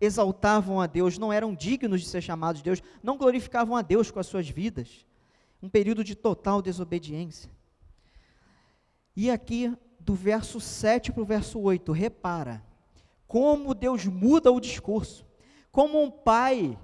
exaltavam 0.00 0.80
a 0.80 0.86
Deus, 0.86 1.18
não 1.18 1.32
eram 1.32 1.54
dignos 1.54 2.00
de 2.00 2.08
ser 2.08 2.22
chamados 2.22 2.60
de 2.60 2.64
Deus, 2.64 2.82
não 3.02 3.18
glorificavam 3.18 3.76
a 3.76 3.82
Deus 3.82 4.10
com 4.10 4.18
as 4.18 4.26
suas 4.26 4.48
vidas. 4.48 5.06
Um 5.62 5.68
período 5.68 6.02
de 6.02 6.16
total 6.16 6.60
desobediência. 6.60 7.50
E 9.14 9.30
aqui, 9.30 9.72
do 10.00 10.14
verso 10.14 10.58
7 10.58 11.12
para 11.12 11.22
o 11.22 11.26
verso 11.26 11.60
8, 11.60 11.92
repara 11.92 12.64
como 13.32 13.72
Deus 13.72 14.04
muda 14.04 14.52
o 14.52 14.60
discurso. 14.60 15.24
Como 15.70 16.02
um 16.02 16.10
pai, 16.10 16.78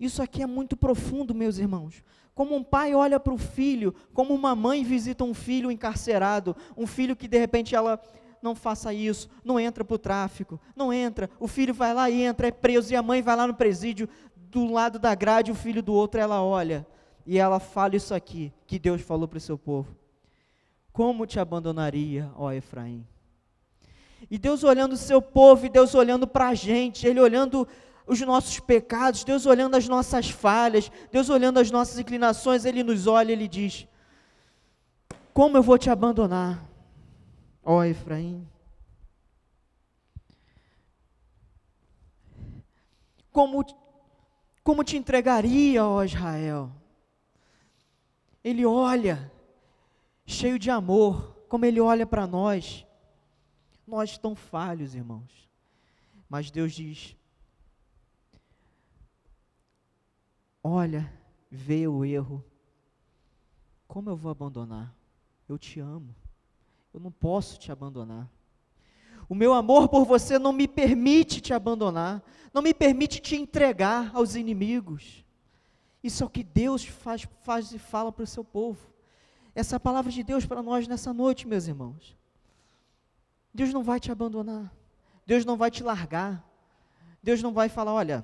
isso 0.00 0.22
aqui 0.22 0.42
é 0.42 0.46
muito 0.46 0.78
profundo, 0.78 1.34
meus 1.34 1.58
irmãos. 1.58 2.02
Como 2.34 2.56
um 2.56 2.64
pai 2.64 2.94
olha 2.94 3.20
para 3.20 3.34
o 3.34 3.36
filho, 3.36 3.94
como 4.14 4.32
uma 4.32 4.56
mãe 4.56 4.82
visita 4.82 5.24
um 5.24 5.34
filho 5.34 5.70
encarcerado, 5.70 6.56
um 6.74 6.86
filho 6.86 7.14
que 7.14 7.28
de 7.28 7.36
repente 7.36 7.74
ela 7.74 8.00
não 8.40 8.54
faça 8.54 8.94
isso, 8.94 9.28
não 9.44 9.60
entra 9.60 9.84
para 9.84 9.94
o 9.96 9.98
tráfico, 9.98 10.58
não 10.74 10.90
entra. 10.90 11.28
O 11.38 11.46
filho 11.46 11.74
vai 11.74 11.92
lá 11.92 12.08
e 12.08 12.22
entra, 12.22 12.46
é 12.46 12.50
preso, 12.50 12.94
e 12.94 12.96
a 12.96 13.02
mãe 13.02 13.20
vai 13.20 13.36
lá 13.36 13.46
no 13.46 13.52
presídio, 13.52 14.08
do 14.34 14.64
lado 14.64 14.98
da 14.98 15.14
grade, 15.14 15.52
o 15.52 15.54
filho 15.54 15.82
do 15.82 15.92
outro, 15.92 16.18
ela 16.18 16.42
olha 16.42 16.86
e 17.26 17.36
ela 17.36 17.60
fala 17.60 17.94
isso 17.94 18.14
aqui, 18.14 18.54
que 18.66 18.78
Deus 18.78 19.02
falou 19.02 19.28
para 19.28 19.36
o 19.36 19.40
seu 19.40 19.58
povo. 19.58 19.94
Como 20.94 21.26
te 21.26 21.38
abandonaria, 21.38 22.32
ó 22.34 22.50
Efraim? 22.52 23.06
E 24.30 24.38
Deus 24.38 24.64
olhando 24.64 24.92
o 24.92 24.96
seu 24.96 25.20
povo, 25.20 25.66
e 25.66 25.68
Deus 25.68 25.94
olhando 25.94 26.26
para 26.26 26.48
a 26.48 26.54
gente, 26.54 27.06
Ele 27.06 27.20
olhando 27.20 27.66
os 28.06 28.20
nossos 28.20 28.60
pecados, 28.60 29.24
Deus 29.24 29.46
olhando 29.46 29.76
as 29.76 29.88
nossas 29.88 30.30
falhas, 30.30 30.90
Deus 31.10 31.28
olhando 31.28 31.58
as 31.58 31.70
nossas 31.70 31.98
inclinações, 31.98 32.64
Ele 32.64 32.82
nos 32.82 33.06
olha 33.06 33.30
e 33.30 33.32
Ele 33.32 33.48
diz: 33.48 33.86
Como 35.34 35.56
eu 35.56 35.62
vou 35.62 35.76
te 35.76 35.90
abandonar, 35.90 36.64
ó 37.64 37.84
Efraim? 37.84 38.46
Como, 43.32 43.66
como 44.64 44.82
te 44.82 44.96
entregaria, 44.96 45.84
ó 45.84 46.02
Israel? 46.02 46.70
Ele 48.42 48.64
olha, 48.64 49.30
cheio 50.24 50.58
de 50.58 50.70
amor, 50.70 51.36
como 51.48 51.64
Ele 51.64 51.80
olha 51.80 52.06
para 52.06 52.26
nós. 52.26 52.85
Nós 53.86 54.18
tão 54.18 54.34
falhos, 54.34 54.94
irmãos. 54.94 55.48
Mas 56.28 56.50
Deus 56.50 56.72
diz: 56.72 57.16
Olha, 60.62 61.12
vê 61.50 61.86
o 61.86 62.04
erro. 62.04 62.44
Como 63.86 64.10
eu 64.10 64.16
vou 64.16 64.32
abandonar? 64.32 64.92
Eu 65.48 65.56
te 65.56 65.78
amo. 65.78 66.14
Eu 66.92 66.98
não 66.98 67.12
posso 67.12 67.58
te 67.58 67.70
abandonar. 67.70 68.28
O 69.28 69.34
meu 69.34 69.52
amor 69.52 69.88
por 69.88 70.04
você 70.04 70.38
não 70.38 70.52
me 70.52 70.68
permite 70.68 71.40
te 71.40 71.52
abandonar, 71.52 72.22
não 72.52 72.62
me 72.62 72.72
permite 72.72 73.20
te 73.20 73.36
entregar 73.36 74.10
aos 74.14 74.34
inimigos. 74.34 75.24
Isso 76.02 76.22
é 76.22 76.26
o 76.26 76.30
que 76.30 76.44
Deus 76.44 76.84
faz, 76.84 77.26
faz 77.42 77.72
e 77.72 77.78
fala 77.78 78.12
para 78.12 78.22
o 78.22 78.26
seu 78.26 78.44
povo. 78.44 78.88
Essa 79.54 79.76
é 79.76 79.78
palavra 79.78 80.12
de 80.12 80.22
Deus 80.22 80.46
para 80.46 80.62
nós 80.62 80.86
nessa 80.86 81.12
noite, 81.12 81.48
meus 81.48 81.66
irmãos. 81.66 82.16
Deus 83.56 83.72
não 83.72 83.82
vai 83.82 83.98
te 83.98 84.12
abandonar. 84.12 84.70
Deus 85.24 85.46
não 85.46 85.56
vai 85.56 85.70
te 85.70 85.82
largar. 85.82 86.46
Deus 87.22 87.42
não 87.42 87.54
vai 87.54 87.70
falar, 87.70 87.94
olha, 87.94 88.22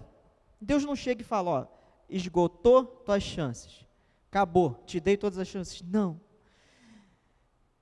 Deus 0.61 0.85
não 0.85 0.95
chega 0.95 1.23
e 1.23 1.25
fala, 1.25 1.51
ó, 1.51 1.67
esgotou 2.09 2.85
tuas 2.85 3.23
chances. 3.23 3.87
Acabou, 4.29 4.75
te 4.87 5.01
dei 5.01 5.17
todas 5.17 5.39
as 5.39 5.49
chances. 5.49 5.81
Não. 5.81 6.21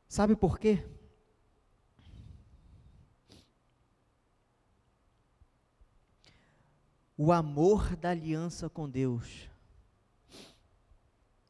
Sabe 0.09 0.37
por 0.37 0.61
quê? 0.61 0.87
O 7.17 7.33
amor 7.33 7.97
da 7.97 8.11
aliança 8.11 8.71
com 8.71 8.89
Deus 8.89 9.51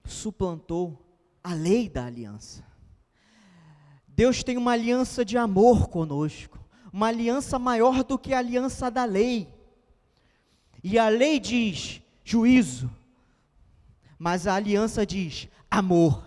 suplantou 0.05 1.07
a 1.45 1.53
lei 1.53 1.89
da 1.89 2.07
aliança. 2.07 2.70
Deus 4.21 4.45
tem 4.45 4.59
uma 4.59 4.73
aliança 4.73 5.25
de 5.25 5.39
amor 5.39 5.89
conosco, 5.89 6.59
uma 6.93 7.07
aliança 7.07 7.59
maior 7.59 8.05
do 8.05 8.19
que 8.19 8.35
a 8.35 8.39
aliança 8.39 8.91
da 8.91 9.07
lei. 9.07 9.49
E 10.85 10.99
a 10.99 11.09
lei 11.09 11.41
diz 11.41 12.03
juízo, 12.23 12.91
mas 14.19 14.47
a 14.47 14.57
aliança 14.57 15.07
diz 15.07 15.49
amor. 15.71 16.23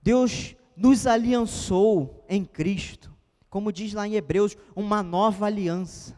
Deus 0.00 0.54
nos 0.76 1.08
aliançou 1.08 2.24
em 2.28 2.44
Cristo, 2.44 3.12
como 3.50 3.72
diz 3.72 3.92
lá 3.92 4.06
em 4.06 4.14
Hebreus, 4.14 4.56
uma 4.76 5.02
nova 5.02 5.46
aliança. 5.46 6.16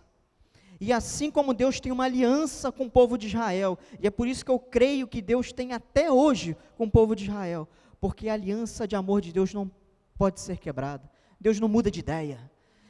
E 0.79 0.93
assim 0.93 1.31
como 1.31 1.55
Deus 1.55 1.81
tem 1.81 1.91
uma 1.91 2.05
aliança 2.05 2.71
com 2.71 2.85
o 2.85 2.91
povo 2.91 3.17
de 3.17 3.29
Israel, 3.29 3.79
e 3.99 4.07
é 4.07 4.11
por 4.11 4.29
isso 4.29 4.45
que 4.45 4.51
eu 4.51 4.59
creio 4.59 5.09
que 5.09 5.23
Deus 5.23 5.51
tem 5.51 5.73
até 5.73 6.13
hoje 6.13 6.55
com 6.77 6.85
o 6.85 6.91
povo 6.91 7.17
de 7.17 7.25
Israel, 7.25 7.67
porque 7.99 8.29
a 8.29 8.35
aliança 8.35 8.87
de 8.87 8.95
amor 8.95 9.23
de 9.23 9.33
Deus 9.33 9.55
não 9.55 9.80
pode 10.21 10.39
ser 10.39 10.59
quebrada. 10.59 11.11
Deus 11.41 11.59
não 11.59 11.67
muda 11.67 11.91
de 11.91 12.01
ideia. 12.01 12.39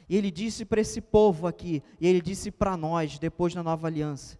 E 0.09 0.17
ele 0.17 0.29
disse 0.29 0.65
para 0.65 0.81
esse 0.81 0.99
povo 0.99 1.47
aqui, 1.47 1.81
e 1.97 2.05
ele 2.05 2.19
disse 2.19 2.51
para 2.51 2.75
nós, 2.75 3.17
depois 3.17 3.53
da 3.53 3.63
nova 3.63 3.87
aliança: 3.87 4.37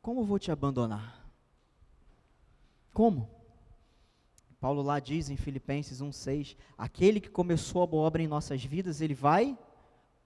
Como 0.00 0.24
vou 0.24 0.36
te 0.36 0.50
abandonar? 0.50 1.24
Como? 2.92 3.30
Paulo 4.58 4.82
lá 4.82 4.98
diz 4.98 5.30
em 5.30 5.36
Filipenses 5.36 6.02
1,6: 6.02 6.56
Aquele 6.76 7.20
que 7.20 7.30
começou 7.30 7.84
a 7.84 7.86
boa 7.86 8.02
obra 8.02 8.20
em 8.20 8.26
nossas 8.26 8.64
vidas, 8.64 9.00
ele 9.00 9.14
vai 9.14 9.56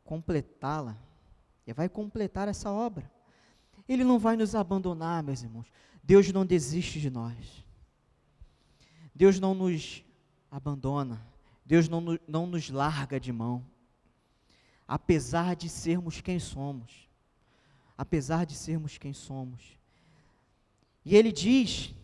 completá-la. 0.02 0.96
Ele 1.66 1.74
vai 1.74 1.90
completar 1.90 2.48
essa 2.48 2.70
obra. 2.70 3.12
Ele 3.86 4.02
não 4.02 4.18
vai 4.18 4.34
nos 4.34 4.54
abandonar, 4.54 5.22
meus 5.22 5.42
irmãos. 5.42 5.66
Deus 6.02 6.32
não 6.32 6.46
desiste 6.46 6.98
de 6.98 7.10
nós. 7.10 7.65
Deus 9.16 9.40
não 9.40 9.54
nos 9.54 10.04
abandona, 10.50 11.26
Deus 11.64 11.88
não, 11.88 12.18
não 12.28 12.46
nos 12.46 12.68
larga 12.68 13.18
de 13.18 13.32
mão, 13.32 13.64
apesar 14.86 15.56
de 15.56 15.70
sermos 15.70 16.20
quem 16.20 16.38
somos, 16.38 17.08
apesar 17.96 18.44
de 18.44 18.54
sermos 18.54 18.98
quem 18.98 19.14
somos. 19.14 19.78
E 21.02 21.16
ele 21.16 21.32
diz, 21.32 21.94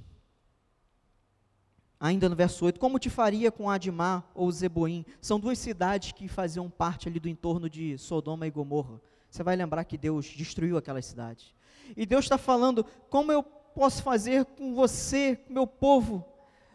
ainda 2.01 2.31
no 2.31 2.35
verso 2.35 2.65
8, 2.65 2.81
como 2.81 2.99
te 2.99 3.11
faria 3.11 3.53
com 3.53 3.69
Adimá 3.69 4.25
ou 4.35 4.51
Zeboim? 4.51 5.05
São 5.21 5.39
duas 5.39 5.59
cidades 5.59 6.13
que 6.13 6.29
faziam 6.29 6.71
parte 6.71 7.11
ali 7.11 7.21
do 7.21 7.29
entorno 7.29 7.69
de 7.69 7.99
Sodoma 7.99 8.47
e 8.47 8.51
Gomorra. 8.51 8.99
Você 9.29 9.43
vai 9.43 9.55
lembrar 9.55 9.85
que 9.85 9.99
Deus 9.99 10.25
destruiu 10.25 10.79
aquelas 10.79 11.05
cidades. 11.05 11.55
E 11.95 12.07
Deus 12.07 12.25
está 12.25 12.39
falando, 12.39 12.85
como 13.11 13.31
eu 13.31 13.43
posso 13.43 14.03
fazer 14.03 14.47
com 14.47 14.75
você, 14.75 15.39
meu 15.51 15.67
povo, 15.67 16.32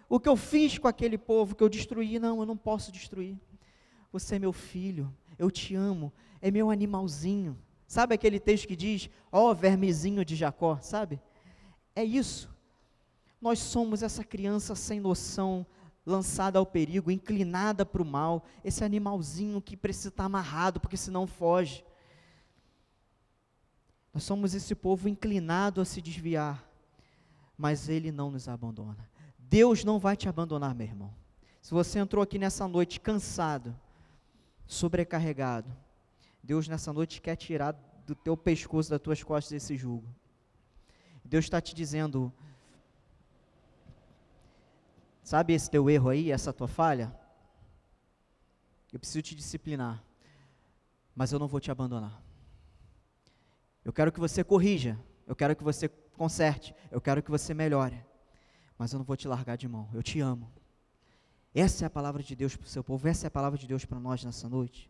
o 0.09 0.19
que 0.19 0.29
eu 0.29 0.35
fiz 0.35 0.77
com 0.77 0.87
aquele 0.87 1.17
povo 1.17 1.55
que 1.55 1.63
eu 1.63 1.69
destruí. 1.69 2.19
Não, 2.19 2.39
eu 2.39 2.45
não 2.45 2.57
posso 2.57 2.91
destruir. 2.91 3.37
Você 4.11 4.35
é 4.35 4.39
meu 4.39 4.53
filho, 4.53 5.13
eu 5.37 5.51
te 5.51 5.75
amo, 5.75 6.11
é 6.41 6.49
meu 6.49 6.69
animalzinho. 6.69 7.57
Sabe 7.87 8.15
aquele 8.15 8.39
texto 8.39 8.67
que 8.67 8.75
diz, 8.75 9.09
ó 9.31 9.49
oh, 9.49 9.55
vermezinho 9.55 10.23
de 10.25 10.35
Jacó, 10.35 10.79
sabe? 10.81 11.21
É 11.95 12.03
isso. 12.03 12.49
Nós 13.41 13.59
somos 13.59 14.01
essa 14.01 14.23
criança 14.23 14.75
sem 14.75 14.99
noção, 14.99 15.65
lançada 16.05 16.57
ao 16.57 16.65
perigo, 16.65 17.11
inclinada 17.11 17.85
para 17.85 18.01
o 18.01 18.05
mal, 18.05 18.43
esse 18.63 18.83
animalzinho 18.83 19.61
que 19.61 19.77
precisa 19.77 20.09
estar 20.09 20.25
amarrado, 20.25 20.79
porque 20.79 20.97
senão 20.97 21.27
foge. 21.27 21.85
Nós 24.13 24.23
somos 24.23 24.53
esse 24.53 24.73
povo 24.73 25.07
inclinado 25.07 25.79
a 25.79 25.85
se 25.85 26.01
desviar, 26.01 26.67
mas 27.57 27.87
Ele 27.87 28.11
não 28.11 28.31
nos 28.31 28.47
abandona. 28.47 29.07
Deus 29.49 29.83
não 29.83 29.99
vai 29.99 30.15
te 30.15 30.27
abandonar, 30.27 30.75
meu 30.75 30.87
irmão. 30.87 31.13
Se 31.61 31.73
você 31.73 31.99
entrou 31.99 32.23
aqui 32.23 32.37
nessa 32.37 32.67
noite 32.67 32.99
cansado, 32.99 33.75
sobrecarregado, 34.65 35.75
Deus 36.43 36.67
nessa 36.67 36.93
noite 36.93 37.21
quer 37.21 37.35
tirar 37.35 37.73
do 38.05 38.15
teu 38.15 38.37
pescoço, 38.37 38.89
das 38.89 39.01
tuas 39.01 39.23
costas 39.23 39.51
esse 39.63 39.75
jugo. 39.75 40.07
Deus 41.23 41.45
está 41.45 41.59
te 41.59 41.75
dizendo, 41.75 42.31
Sabe 45.27 45.51
esse 45.51 45.69
teu 45.69 45.89
erro 45.89 46.07
aí, 46.07 46.31
essa 46.31 46.53
tua 46.53 46.69
falha? 46.69 47.13
Eu 48.93 48.97
preciso 48.97 49.21
te 49.21 49.35
disciplinar, 49.35 50.01
mas 51.13 51.33
eu 51.33 51.37
não 51.37 51.49
vou 51.49 51.59
te 51.59 51.69
abandonar. 51.69 52.23
Eu 53.83 53.91
quero 53.91 54.09
que 54.09 54.21
você 54.21 54.41
corrija, 54.41 54.97
eu 55.25 55.35
quero 55.35 55.53
que 55.53 55.65
você 55.65 55.89
conserte, 55.89 56.73
eu 56.89 57.01
quero 57.01 57.21
que 57.21 57.29
você 57.29 57.53
melhore, 57.53 58.01
mas 58.77 58.93
eu 58.93 58.99
não 58.99 59.05
vou 59.05 59.17
te 59.17 59.27
largar 59.27 59.57
de 59.57 59.67
mão. 59.67 59.89
Eu 59.93 60.03
te 60.03 60.19
amo. 60.19 60.51
Essa 61.53 61.85
é 61.85 61.87
a 61.87 61.89
palavra 61.89 62.21
de 62.21 62.35
Deus 62.35 62.55
para 62.55 62.65
o 62.65 62.69
seu 62.69 62.83
povo, 62.83 63.07
essa 63.07 63.25
é 63.25 63.29
a 63.29 63.31
palavra 63.31 63.57
de 63.57 63.65
Deus 63.65 63.83
para 63.83 63.99
nós 63.99 64.23
nessa 64.23 64.47
noite. 64.47 64.89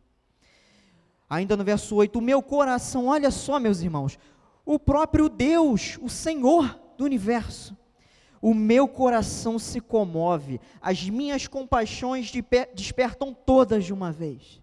Ainda 1.29 1.55
no 1.55 1.63
verso 1.63 1.95
8: 1.95 2.19
O 2.19 2.21
meu 2.21 2.41
coração, 2.41 3.07
olha 3.07 3.31
só, 3.31 3.59
meus 3.59 3.81
irmãos, 3.81 4.19
o 4.65 4.77
próprio 4.77 5.29
Deus, 5.29 5.97
o 6.01 6.09
Senhor 6.09 6.77
do 6.97 7.05
universo, 7.05 7.77
o 8.41 8.53
meu 8.53 8.87
coração 8.87 9.57
se 9.57 9.79
comove, 9.79 10.59
as 10.81 11.09
minhas 11.09 11.47
compaixões 11.47 12.31
despertam 12.73 13.33
todas 13.33 13.85
de 13.85 13.93
uma 13.93 14.11
vez. 14.11 14.61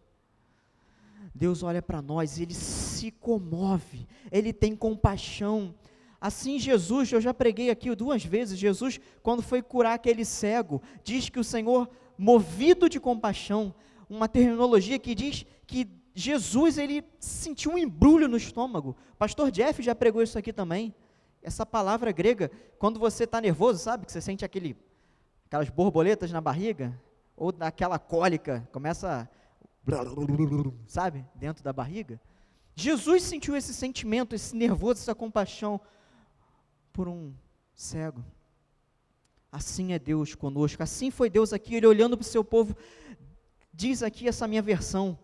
Deus 1.35 1.63
olha 1.63 1.83
para 1.83 2.01
nós, 2.01 2.39
ele 2.39 2.55
se 2.55 3.11
comove, 3.11 4.07
ele 4.31 4.53
tem 4.53 4.77
compaixão. 4.77 5.75
Assim, 6.25 6.59
Jesus, 6.59 7.13
eu 7.13 7.21
já 7.21 7.35
preguei 7.35 7.69
aqui 7.69 7.95
duas 7.95 8.25
vezes, 8.25 8.59
Jesus, 8.59 8.99
quando 9.23 9.43
foi 9.43 9.61
curar 9.61 9.93
aquele 9.93 10.25
cego, 10.25 10.81
diz 11.03 11.29
que 11.29 11.39
o 11.39 11.45
Senhor, 11.45 11.87
movido 12.17 12.89
de 12.89 12.99
compaixão, 12.99 13.75
uma 14.09 14.27
terminologia 14.27 14.99
que 14.99 15.15
diz 15.15 15.45
que 15.67 15.87
Jesus, 16.15 16.79
ele 16.79 17.05
sentiu 17.21 17.73
um 17.73 17.77
embrulho 17.77 18.27
no 18.27 18.39
estômago. 18.39 18.97
Pastor 19.19 19.51
Jeff 19.51 19.83
já 19.83 19.95
pregou 19.95 20.23
isso 20.23 20.39
aqui 20.39 20.51
também. 20.51 20.95
Essa 21.43 21.67
palavra 21.67 22.11
grega, 22.11 22.51
quando 22.79 22.99
você 22.99 23.25
está 23.25 23.39
nervoso, 23.39 23.79
sabe? 23.81 24.07
Que 24.07 24.13
você 24.13 24.23
sente 24.23 24.47
aquele, 24.47 24.79
aquelas 25.45 25.69
borboletas 25.69 26.33
na 26.33 26.41
barriga, 26.41 26.99
ou 27.37 27.53
daquela 27.53 27.99
cólica, 27.99 28.67
começa, 28.73 29.29
sabe? 30.87 31.23
Dentro 31.35 31.63
da 31.63 31.71
barriga. 31.71 32.19
Jesus 32.75 33.25
sentiu 33.25 33.55
esse 33.55 33.75
sentimento, 33.75 34.35
esse 34.35 34.57
nervoso, 34.57 35.03
essa 35.03 35.15
compaixão 35.15 35.79
por 36.95 37.09
um 37.09 37.35
cego. 37.75 38.25
Assim 39.53 39.93
é 39.93 39.99
Deus 39.99 40.35
conosco, 40.35 40.83
assim 40.83 41.11
foi 41.11 41.29
Deus 41.29 41.53
aqui, 41.53 41.75
Ele 41.75 41.87
olhando 41.87 42.17
para 42.17 42.25
o 42.25 42.27
seu 42.27 42.43
povo, 42.43 42.75
diz 43.73 44.03
aqui 44.03 44.27
essa 44.27 44.49
minha 44.49 44.63
versão, 44.63 45.19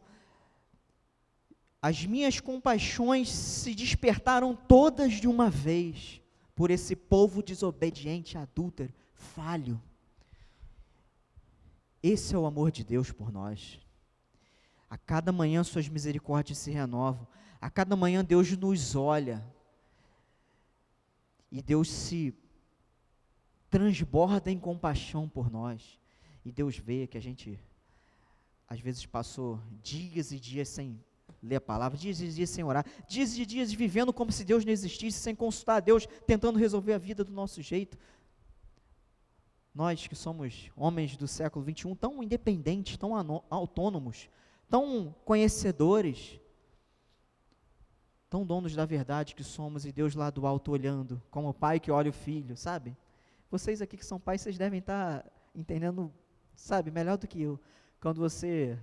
as 1.81 2.05
minhas 2.05 2.41
compaixões 2.41 3.31
se 3.31 3.75
despertaram 3.75 4.55
todas 4.55 5.15
de 5.15 5.27
uma 5.27 5.49
vez 5.49 6.21
por 6.55 6.71
esse 6.71 6.95
povo 6.95 7.43
desobediente, 7.43 8.37
adúltero, 8.37 8.93
falho. 9.15 9.81
Esse 12.03 12.35
é 12.35 12.39
o 12.39 12.47
amor 12.47 12.71
de 12.71 12.85
Deus 12.85 13.11
por 13.11 13.33
nós. 13.33 13.81
A 14.89 14.99
cada 14.99 15.33
manhã 15.33 15.63
suas 15.63 15.89
misericórdias 15.89 16.59
se 16.59 16.71
renovam. 16.71 17.27
A 17.61 17.71
cada 17.71 17.97
manhã 17.97 18.25
Deus 18.25 18.51
nos 18.57 18.95
olha. 18.95 19.43
E 21.51 21.61
Deus 21.61 21.91
se 21.91 22.35
transborda 23.69 24.51
em 24.51 24.59
compaixão 24.59 25.29
por 25.29 25.51
nós. 25.51 25.99
E 26.45 26.51
Deus 26.51 26.77
vê 26.77 27.07
que 27.07 27.19
a 27.19 27.21
gente 27.21 27.59
às 28.67 28.81
vezes 28.81 29.05
passou 29.05 29.61
dias 29.83 30.33
e 30.33 30.39
dias 30.39 30.69
sem 30.69 30.99
ler 31.43 31.57
a 31.57 31.61
palavra, 31.61 31.99
dias 31.99 32.21
e 32.21 32.29
dias 32.29 32.51
sem 32.51 32.63
orar, 32.63 32.85
dias 33.09 33.37
e 33.37 33.45
dias 33.47 33.73
vivendo 33.73 34.13
como 34.13 34.31
se 34.31 34.45
Deus 34.45 34.65
não 34.65 34.73
existisse, 34.73 35.19
sem 35.19 35.35
consultar 35.35 35.77
a 35.77 35.81
Deus, 35.81 36.07
tentando 36.27 36.59
resolver 36.59 36.93
a 36.93 36.99
vida 36.99 37.25
do 37.25 37.33
nosso 37.33 37.63
jeito. 37.63 37.99
Nós 39.75 40.07
que 40.07 40.17
somos 40.17 40.71
homens 40.77 41.17
do 41.17 41.29
século 41.29 41.65
21, 41.65 41.95
tão 41.95 42.23
independentes, 42.23 42.97
tão 42.97 43.13
autônomos, 43.49 44.29
tão 44.69 45.15
conhecedores, 45.25 46.40
tão 48.31 48.47
donos 48.47 48.77
da 48.77 48.87
verdade 48.87 49.35
que 49.35 49.43
somos 49.43 49.85
e 49.85 49.91
Deus 49.91 50.15
lá 50.15 50.31
do 50.31 50.47
alto 50.47 50.71
olhando, 50.71 51.21
como 51.33 51.49
o 51.49 51.55
pai 51.55 51.81
que 51.81 51.91
olha 51.91 52.11
o 52.11 52.13
filho, 52.13 52.57
sabe? 52.57 52.97
Vocês 53.51 53.83
aqui 53.83 53.97
que 53.97 54.07
são 54.07 54.21
pais, 54.21 54.41
vocês 54.41 54.57
devem 54.57 54.79
estar 54.79 55.29
entendendo, 55.53 56.13
sabe, 56.55 56.93
melhor 56.93 57.19
do 57.19 57.27
que 57.27 57.43
eu. 57.43 57.59
Quando 58.01 58.19
você 58.19 58.79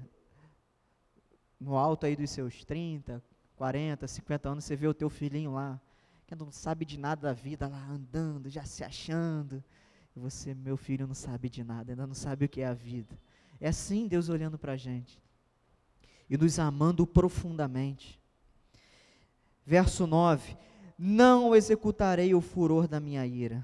no 1.58 1.78
alto 1.78 2.06
aí 2.06 2.16
dos 2.16 2.30
seus 2.30 2.66
30, 2.66 3.24
40, 3.56 4.06
50 4.06 4.50
anos, 4.50 4.66
você 4.66 4.76
vê 4.76 4.86
o 4.86 4.94
teu 4.94 5.10
filhinho 5.10 5.54
lá, 5.54 5.80
que 6.28 6.36
não 6.36 6.52
sabe 6.52 6.84
de 6.84 7.00
nada 7.00 7.30
da 7.30 7.34
vida, 7.34 7.70
lá 7.70 7.88
andando, 7.90 8.50
já 8.50 8.66
se 8.66 8.84
achando. 8.84 9.64
E 10.14 10.20
você, 10.20 10.54
meu 10.54 10.76
filho, 10.76 11.08
não 11.08 11.16
sabe 11.16 11.50
de 11.50 11.64
nada, 11.64 11.94
ainda 11.94 12.06
não 12.06 12.14
sabe 12.14 12.46
o 12.46 12.50
que 12.50 12.62
é 12.62 12.68
a 12.68 12.74
vida. 12.74 13.18
É 13.62 13.70
assim 13.70 14.10
Deus 14.10 14.28
olhando 14.28 14.60
para 14.60 14.74
a 14.74 14.78
gente 14.78 15.20
e 16.30 16.38
nos 16.38 16.60
amando 16.60 17.08
profundamente. 17.08 18.20
Verso 19.67 20.08
9: 20.08 20.58
Não 20.97 21.56
executarei 21.56 22.34
o 22.34 22.41
furor 22.41 22.88
da 22.88 22.99
minha 22.99 23.27
ira. 23.27 23.63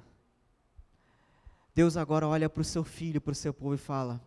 Deus 1.74 1.98
agora 1.98 2.28
olha 2.28 2.48
para 2.48 2.62
o 2.62 2.66
seu 2.66 2.84
filho, 2.84 3.20
para 3.20 3.32
o 3.32 3.36
seu 3.36 3.52
povo 3.52 3.74
e 3.74 3.78
fala: 3.80 4.22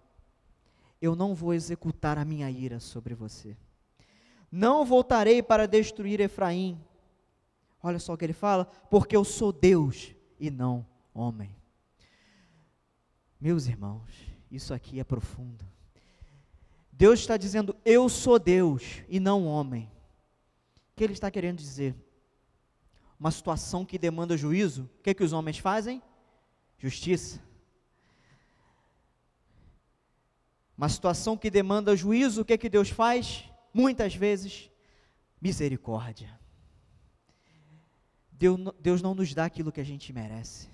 eu 1.00 1.14
não 1.14 1.34
vou 1.34 1.52
executar 1.52 2.18
a 2.18 2.24
minha 2.24 2.50
ira 2.50 2.80
sobre 2.80 3.14
você. 3.14 3.56
Não 4.50 4.84
voltarei 4.84 5.42
para 5.42 5.68
destruir 5.68 6.20
Efraim. 6.20 6.80
Olha 7.82 7.98
só 7.98 8.14
o 8.14 8.16
que 8.16 8.24
ele 8.24 8.32
fala, 8.32 8.64
porque 8.90 9.16
eu 9.16 9.24
sou 9.24 9.52
Deus 9.52 10.14
e 10.40 10.50
não 10.50 10.86
homem. 11.12 11.54
Meus 13.40 13.66
irmãos, 13.66 14.10
isso 14.50 14.72
aqui 14.72 14.98
é 14.98 15.04
profundo. 15.04 15.64
Deus 16.90 17.20
está 17.20 17.36
dizendo, 17.36 17.76
eu 17.84 18.08
sou 18.08 18.38
Deus 18.38 19.02
e 19.08 19.20
não 19.20 19.44
homem. 19.46 19.90
Que 20.96 21.04
ele 21.04 21.12
está 21.12 21.30
querendo 21.30 21.58
dizer? 21.58 21.94
Uma 23.20 23.30
situação 23.30 23.84
que 23.84 23.98
demanda 23.98 24.36
juízo, 24.36 24.90
o 24.98 25.02
que, 25.02 25.10
é 25.10 25.14
que 25.14 25.22
os 25.22 25.32
homens 25.32 25.58
fazem? 25.58 26.02
Justiça. 26.78 27.40
Uma 30.76 30.88
situação 30.88 31.36
que 31.36 31.50
demanda 31.50 31.94
juízo, 31.94 32.42
o 32.42 32.44
que 32.44 32.54
é 32.54 32.58
que 32.58 32.68
Deus 32.68 32.90
faz? 32.90 33.44
Muitas 33.72 34.14
vezes, 34.14 34.70
misericórdia. 35.40 36.38
Deus, 38.32 39.00
não 39.00 39.14
nos 39.14 39.32
dá 39.32 39.46
aquilo 39.46 39.72
que 39.72 39.80
a 39.80 39.84
gente 39.84 40.12
merece. 40.12 40.68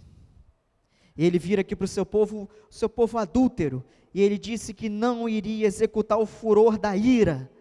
Ele 1.17 1.39
vira 1.39 1.61
aqui 1.61 1.77
para 1.77 1.85
o 1.85 1.89
seu 1.89 2.05
povo, 2.05 2.49
seu 2.71 2.89
povo 2.89 3.19
adúltero, 3.19 3.85
e 4.15 4.21
ele 4.21 4.39
disse 4.39 4.75
que 4.75 4.89
não 4.89 5.29
iria 5.29 5.67
executar 5.67 6.19
o 6.19 6.27
furor 6.27 6.79
da 6.79 6.97
ira, 6.97 7.52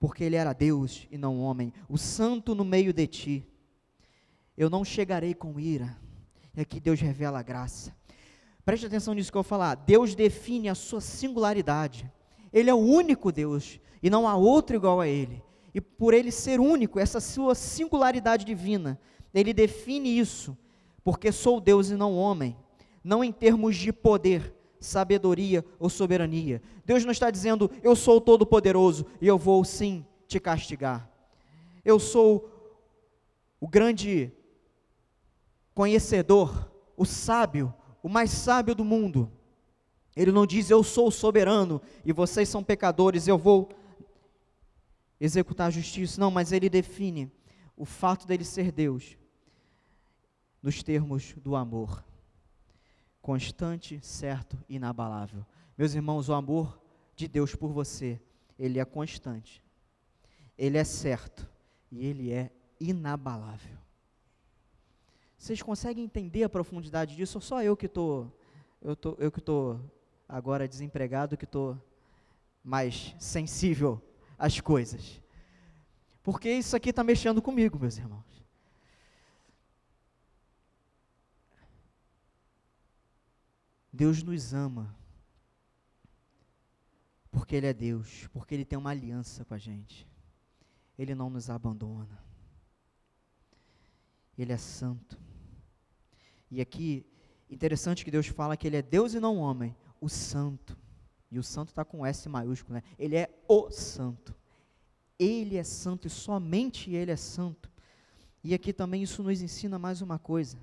porque 0.00 0.24
ele 0.24 0.34
era 0.34 0.54
Deus 0.54 1.06
e 1.10 1.18
não 1.18 1.38
homem, 1.38 1.72
o 1.86 1.98
santo 1.98 2.54
no 2.54 2.64
meio 2.64 2.90
de 2.90 3.06
ti. 3.06 3.46
Eu 4.56 4.70
não 4.70 4.82
chegarei 4.82 5.34
com 5.34 5.60
ira. 5.60 5.96
E 6.56 6.62
aqui 6.62 6.80
Deus 6.80 6.98
revela 6.98 7.38
a 7.38 7.42
graça. 7.42 7.94
Preste 8.64 8.86
atenção 8.86 9.12
nisso 9.12 9.30
que 9.30 9.36
eu 9.36 9.42
vou 9.42 9.48
falar. 9.48 9.74
Deus 9.74 10.14
define 10.14 10.70
a 10.70 10.74
sua 10.74 11.02
singularidade. 11.02 12.10
Ele 12.50 12.70
é 12.70 12.74
o 12.74 12.78
único 12.78 13.30
Deus 13.30 13.78
e 14.02 14.08
não 14.08 14.26
há 14.26 14.34
outro 14.34 14.74
igual 14.74 15.00
a 15.00 15.06
ele. 15.06 15.42
E 15.74 15.80
por 15.80 16.14
ele 16.14 16.32
ser 16.32 16.58
único, 16.58 16.98
essa 16.98 17.20
sua 17.20 17.54
singularidade 17.54 18.44
divina, 18.44 18.98
ele 19.32 19.52
define 19.52 20.18
isso, 20.18 20.56
porque 21.04 21.30
sou 21.30 21.60
Deus 21.60 21.90
e 21.90 21.94
não 21.94 22.16
homem, 22.16 22.56
não 23.04 23.22
em 23.22 23.30
termos 23.30 23.76
de 23.76 23.92
poder, 23.92 24.52
sabedoria 24.80 25.64
ou 25.78 25.90
soberania. 25.90 26.62
Deus 26.84 27.04
não 27.04 27.12
está 27.12 27.30
dizendo, 27.30 27.70
eu 27.82 27.94
sou 27.94 28.20
todo-poderoso 28.20 29.06
e 29.20 29.26
eu 29.26 29.38
vou 29.38 29.64
sim 29.64 30.04
te 30.26 30.40
castigar. 30.40 31.08
Eu 31.84 31.98
sou 31.98 32.50
o 33.60 33.68
grande 33.68 34.32
conhecedor, 35.74 36.70
o 36.96 37.04
sábio, 37.04 37.72
o 38.02 38.08
mais 38.08 38.30
sábio 38.30 38.74
do 38.74 38.84
mundo. 38.84 39.30
Ele 40.16 40.32
não 40.32 40.46
diz 40.46 40.70
eu 40.70 40.82
sou 40.82 41.10
soberano 41.10 41.80
e 42.04 42.12
vocês 42.12 42.48
são 42.48 42.64
pecadores, 42.64 43.28
eu 43.28 43.38
vou 43.38 43.68
executar 45.20 45.68
a 45.68 45.70
justiça. 45.70 46.20
Não, 46.20 46.30
mas 46.30 46.52
ele 46.52 46.68
define 46.68 47.30
o 47.76 47.84
fato 47.84 48.26
dele 48.26 48.44
ser 48.44 48.72
Deus 48.72 49.16
nos 50.62 50.82
termos 50.82 51.34
do 51.36 51.54
amor. 51.54 52.04
Constante, 53.20 54.00
certo 54.02 54.58
e 54.68 54.76
inabalável. 54.76 55.44
Meus 55.76 55.94
irmãos, 55.94 56.28
o 56.28 56.34
amor 56.34 56.80
de 57.14 57.28
Deus 57.28 57.54
por 57.54 57.70
você, 57.70 58.20
ele 58.58 58.78
é 58.78 58.84
constante. 58.84 59.62
Ele 60.56 60.78
é 60.78 60.84
certo 60.84 61.48
e 61.90 62.06
ele 62.06 62.32
é 62.32 62.50
inabalável. 62.78 63.78
Vocês 65.36 65.62
conseguem 65.62 66.04
entender 66.04 66.44
a 66.44 66.48
profundidade 66.48 67.16
disso? 67.16 67.38
Ou 67.38 67.42
só 67.42 67.62
eu 67.62 67.76
que 67.76 67.86
estou, 67.86 68.30
eu 68.82 68.94
tô, 68.94 69.16
eu 69.18 69.32
que 69.32 69.38
estou 69.38 69.80
agora 70.28 70.68
desempregado, 70.68 71.36
que 71.36 71.44
estou 71.44 71.78
mais 72.62 73.14
sensível 73.18 74.02
às 74.38 74.60
coisas? 74.60 75.20
Porque 76.22 76.50
isso 76.50 76.76
aqui 76.76 76.90
está 76.90 77.02
mexendo 77.02 77.40
comigo, 77.40 77.78
meus 77.78 77.96
irmãos. 77.96 78.29
Deus 83.92 84.22
nos 84.22 84.54
ama. 84.54 84.94
Porque 87.30 87.54
Ele 87.54 87.66
é 87.66 87.72
Deus, 87.72 88.28
porque 88.32 88.54
Ele 88.54 88.64
tem 88.64 88.78
uma 88.78 88.90
aliança 88.90 89.44
com 89.44 89.54
a 89.54 89.58
gente. 89.58 90.06
Ele 90.98 91.14
não 91.14 91.30
nos 91.30 91.48
abandona. 91.48 92.22
Ele 94.36 94.52
é 94.52 94.56
santo. 94.56 95.18
E 96.50 96.60
aqui, 96.60 97.06
interessante 97.48 98.04
que 98.04 98.10
Deus 98.10 98.26
fala 98.26 98.56
que 98.56 98.66
Ele 98.66 98.76
é 98.76 98.82
Deus 98.82 99.14
e 99.14 99.20
não 99.20 99.38
homem, 99.38 99.76
o 100.00 100.08
santo. 100.08 100.76
E 101.30 101.38
o 101.38 101.42
santo 101.42 101.68
está 101.68 101.84
com 101.84 102.04
S 102.04 102.28
maiúsculo, 102.28 102.74
né? 102.74 102.82
Ele 102.98 103.16
é 103.16 103.32
o 103.46 103.70
santo. 103.70 104.34
Ele 105.18 105.56
é 105.56 105.62
santo 105.62 106.06
e 106.06 106.10
somente 106.10 106.90
Ele 106.92 107.10
é 107.10 107.16
santo. 107.16 107.70
E 108.42 108.54
aqui 108.54 108.72
também 108.72 109.02
isso 109.02 109.22
nos 109.22 109.40
ensina 109.40 109.78
mais 109.78 110.00
uma 110.00 110.18
coisa: 110.18 110.58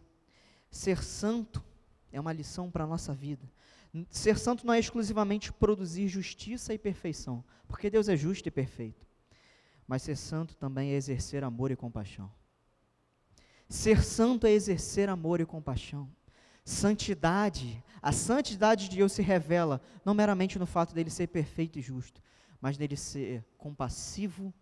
ser 0.69 1.03
santo 1.03 1.63
é 2.17 2.21
uma 2.21 2.33
lição 2.33 2.69
para 2.69 2.83
a 2.83 2.87
nossa 2.87 3.13
vida. 3.13 3.49
Ser 4.09 4.37
santo 4.37 4.65
não 4.65 4.73
é 4.73 4.79
exclusivamente 4.79 5.51
produzir 5.53 6.07
justiça 6.07 6.73
e 6.73 6.77
perfeição, 6.77 7.43
porque 7.67 7.89
Deus 7.89 8.09
é 8.09 8.15
justo 8.15 8.47
e 8.47 8.51
perfeito. 8.51 9.05
Mas 9.87 10.01
ser 10.01 10.15
santo 10.17 10.55
também 10.55 10.91
é 10.91 10.95
exercer 10.95 11.43
amor 11.43 11.71
e 11.71 11.75
compaixão. 11.75 12.31
Ser 13.69 14.03
santo 14.03 14.45
é 14.45 14.51
exercer 14.51 15.09
amor 15.09 15.39
e 15.39 15.45
compaixão. 15.45 16.09
Santidade, 16.65 17.81
a 18.01 18.11
santidade 18.11 18.89
de 18.89 18.97
Deus 18.97 19.13
se 19.13 19.21
revela 19.21 19.81
não 20.03 20.13
meramente 20.13 20.59
no 20.59 20.65
fato 20.65 20.93
dele 20.93 21.09
ser 21.09 21.27
perfeito 21.27 21.79
e 21.79 21.81
justo, 21.81 22.21
mas 22.59 22.77
nele 22.77 22.97
ser 22.97 23.45
compassivo 23.57 24.53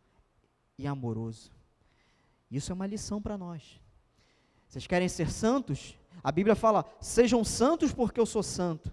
e 0.77 0.85
amoroso. 0.85 1.51
Isso 2.51 2.71
é 2.71 2.75
uma 2.75 2.85
lição 2.85 3.21
para 3.21 3.37
nós. 3.37 3.81
Vocês 4.67 4.85
querem 4.85 5.09
ser 5.09 5.31
santos? 5.31 5.97
A 6.23 6.31
Bíblia 6.31 6.55
fala: 6.55 6.85
sejam 6.99 7.43
santos 7.43 7.93
porque 7.93 8.19
eu 8.19 8.25
sou 8.25 8.43
santo. 8.43 8.91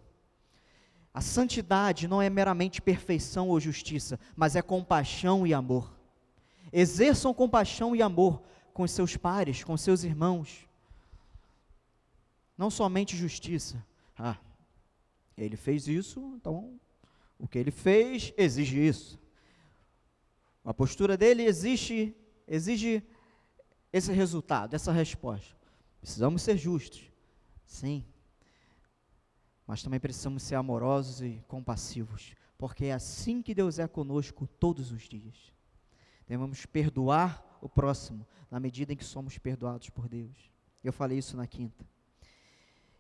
A 1.15 1.21
santidade 1.21 2.09
não 2.09 2.23
é 2.23 2.31
meramente 2.31 2.81
perfeição 2.81 3.49
ou 3.49 3.61
justiça, 3.61 4.19
mas 4.35 4.57
é 4.57 4.63
compaixão 4.63 5.47
e 5.47 5.53
amor. 5.53 5.95
Exerçam 6.73 7.35
compaixão 7.35 7.95
e 7.95 8.01
amor 8.01 8.43
com 8.73 8.87
seus 8.87 9.17
pares, 9.17 9.63
com 9.63 9.77
seus 9.77 10.05
irmãos. 10.05 10.67
Não 12.57 12.71
somente 12.71 13.15
justiça. 13.15 13.85
Ah, 14.19 14.39
ele 15.37 15.57
fez 15.57 15.87
isso, 15.87 16.35
então 16.37 16.81
o 17.39 17.47
que 17.47 17.59
ele 17.59 17.71
fez 17.71 18.33
exige 18.37 18.79
isso. 18.79 19.19
A 20.65 20.73
postura 20.73 21.17
dele 21.17 21.43
exige 21.43 22.15
esse 22.47 24.13
resultado, 24.13 24.75
essa 24.75 24.93
resposta. 24.93 25.55
Precisamos 26.01 26.41
ser 26.41 26.57
justos. 26.57 27.12
Sim. 27.73 28.05
Mas 29.67 29.83
também 29.83 29.99
precisamos 29.99 30.43
ser 30.43 30.57
amorosos 30.57 31.23
e 31.23 31.43
compassivos, 31.49 32.35
porque 32.59 32.85
é 32.85 32.93
assim 32.93 33.41
que 33.41 33.55
Deus 33.55 33.79
é 33.79 33.89
conosco 33.89 34.47
todos 34.47 34.93
os 34.93 35.09
dias. 35.09 35.51
Devemos 36.29 36.67
perdoar 36.67 37.43
o 37.63 37.71
próximo 37.71 38.27
na 38.51 38.61
medida 38.61 38.93
em 38.93 38.97
que 38.97 39.05
somos 39.05 39.39
perdoados 39.39 39.89
por 39.89 40.07
Deus. 40.07 40.51
Eu 40.85 40.93
falei 40.93 41.17
isso 41.17 41.35
na 41.35 41.47
quinta. 41.47 41.87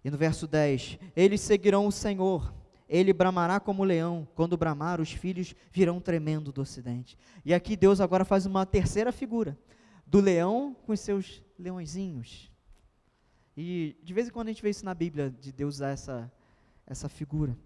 E 0.02 0.10
no 0.10 0.16
verso 0.16 0.46
10: 0.46 0.98
Eles 1.14 1.42
seguirão 1.42 1.86
o 1.86 1.92
Senhor, 1.92 2.54
ele 2.88 3.12
bramará 3.12 3.60
como 3.60 3.84
leão, 3.84 4.26
quando 4.34 4.56
bramar, 4.56 5.02
os 5.02 5.12
filhos 5.12 5.54
virão 5.70 6.00
tremendo 6.00 6.50
do 6.50 6.62
ocidente. 6.62 7.18
E 7.44 7.52
aqui 7.52 7.76
Deus 7.76 8.00
agora 8.00 8.24
faz 8.24 8.46
uma 8.46 8.64
terceira 8.64 9.12
figura, 9.12 9.56
do 10.06 10.18
leão 10.18 10.74
com 10.86 10.92
os 10.92 11.00
seus 11.00 11.42
leõezinhos. 11.58 12.51
E 13.56 13.96
de 14.02 14.14
vez 14.14 14.28
em 14.28 14.30
quando 14.30 14.48
a 14.48 14.50
gente 14.52 14.62
vê 14.62 14.70
isso 14.70 14.84
na 14.84 14.94
Bíblia, 14.94 15.30
de 15.30 15.52
Deus 15.52 15.76
usar 15.76 15.90
essa, 15.90 16.32
essa 16.86 17.08
figura. 17.08 17.56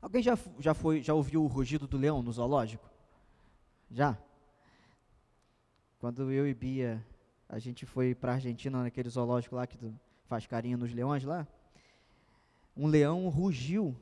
Alguém 0.00 0.22
já, 0.22 0.38
já, 0.58 0.74
foi, 0.74 1.02
já 1.02 1.14
ouviu 1.14 1.42
o 1.42 1.46
rugido 1.46 1.86
do 1.86 1.96
leão 1.96 2.22
no 2.22 2.32
zoológico? 2.32 2.88
Já? 3.90 4.16
Quando 5.98 6.30
eu 6.30 6.46
e 6.46 6.54
Bia, 6.54 7.04
a 7.48 7.58
gente 7.58 7.84
foi 7.84 8.14
para 8.14 8.32
a 8.32 8.34
Argentina, 8.36 8.82
naquele 8.82 9.08
zoológico 9.08 9.56
lá 9.56 9.66
que 9.66 9.76
faz 10.26 10.46
carinho 10.46 10.78
nos 10.78 10.92
leões 10.92 11.24
lá, 11.24 11.46
um 12.76 12.86
leão 12.86 13.28
rugiu, 13.28 13.96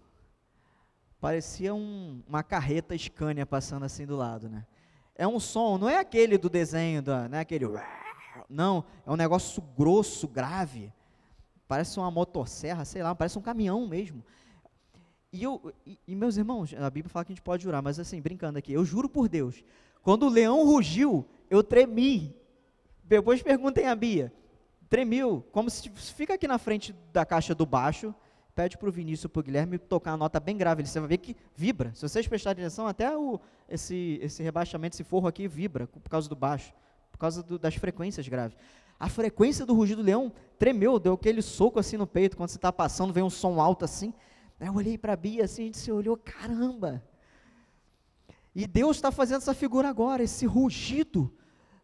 parecia 1.18 1.74
um, 1.74 2.22
uma 2.28 2.42
carreta 2.42 2.96
Scania 2.96 3.46
passando 3.46 3.84
assim 3.84 4.04
do 4.04 4.16
lado, 4.16 4.48
né? 4.48 4.66
É 5.14 5.26
um 5.26 5.40
som, 5.40 5.78
não 5.78 5.88
é 5.88 5.98
aquele 5.98 6.36
do 6.36 6.50
desenho, 6.50 7.00
da, 7.00 7.26
né? 7.28 7.40
Aquele... 7.40 7.64
Não, 8.48 8.84
é 9.06 9.10
um 9.10 9.16
negócio 9.16 9.62
grosso, 9.76 10.26
grave, 10.28 10.92
parece 11.66 11.98
uma 11.98 12.10
motosserra, 12.10 12.84
sei 12.84 13.02
lá, 13.02 13.14
parece 13.14 13.38
um 13.38 13.42
caminhão 13.42 13.86
mesmo. 13.86 14.24
E, 15.32 15.42
eu, 15.42 15.72
e, 15.84 15.98
e, 16.06 16.14
meus 16.14 16.36
irmãos, 16.36 16.72
a 16.74 16.88
Bíblia 16.88 17.10
fala 17.10 17.24
que 17.24 17.32
a 17.32 17.34
gente 17.34 17.42
pode 17.42 17.62
jurar, 17.62 17.82
mas 17.82 17.98
assim, 17.98 18.20
brincando 18.20 18.58
aqui, 18.58 18.72
eu 18.72 18.84
juro 18.84 19.08
por 19.08 19.28
Deus, 19.28 19.62
quando 20.02 20.24
o 20.24 20.28
leão 20.28 20.64
rugiu, 20.64 21.26
eu 21.50 21.62
tremi. 21.62 22.34
Depois 23.02 23.42
perguntem 23.42 23.86
a 23.86 23.94
Bia. 23.94 24.32
Tremiu, 24.88 25.44
como 25.50 25.68
se 25.68 25.90
fica 25.90 26.34
aqui 26.34 26.46
na 26.46 26.58
frente 26.58 26.94
da 27.12 27.26
caixa 27.26 27.54
do 27.54 27.66
baixo, 27.66 28.14
pede 28.54 28.78
para 28.78 28.88
o 28.88 28.92
Vinícius 28.92 29.30
para 29.30 29.40
o 29.40 29.42
Guilherme 29.42 29.78
tocar 29.78 30.12
uma 30.12 30.16
nota 30.16 30.40
bem 30.40 30.56
grave. 30.56 30.86
Você 30.86 30.98
vai 30.98 31.08
ver 31.08 31.18
que 31.18 31.36
vibra. 31.54 31.92
Se 31.94 32.02
vocês 32.02 32.26
prestarem 32.26 32.64
atenção, 32.64 32.86
até 32.86 33.16
o, 33.16 33.40
esse, 33.68 34.18
esse 34.22 34.42
rebaixamento, 34.42 34.94
esse 34.94 35.04
forro 35.04 35.26
aqui 35.26 35.46
vibra 35.48 35.86
por 35.86 36.08
causa 36.08 36.28
do 36.28 36.36
baixo, 36.36 36.72
por 37.16 37.20
causa 37.20 37.42
do, 37.42 37.58
das 37.58 37.74
frequências 37.74 38.28
graves. 38.28 38.56
A 39.00 39.08
frequência 39.08 39.66
do 39.66 39.74
rugido 39.74 40.02
do 40.02 40.06
leão 40.06 40.32
tremeu, 40.58 40.98
deu 40.98 41.14
aquele 41.14 41.42
soco 41.42 41.78
assim 41.78 41.96
no 41.96 42.06
peito, 42.06 42.36
quando 42.36 42.50
você 42.50 42.58
está 42.58 42.72
passando, 42.72 43.12
vem 43.12 43.24
um 43.24 43.30
som 43.30 43.60
alto 43.60 43.84
assim. 43.84 44.12
Eu 44.60 44.74
olhei 44.74 44.96
para 44.96 45.14
a 45.14 45.16
Bia 45.16 45.44
assim, 45.44 45.62
a 45.62 45.64
gente 45.66 45.78
se 45.78 45.90
olhou, 45.90 46.16
caramba, 46.16 47.02
e 48.54 48.66
Deus 48.66 48.96
está 48.96 49.12
fazendo 49.12 49.36
essa 49.36 49.52
figura 49.52 49.86
agora, 49.86 50.22
esse 50.22 50.46
rugido 50.46 51.30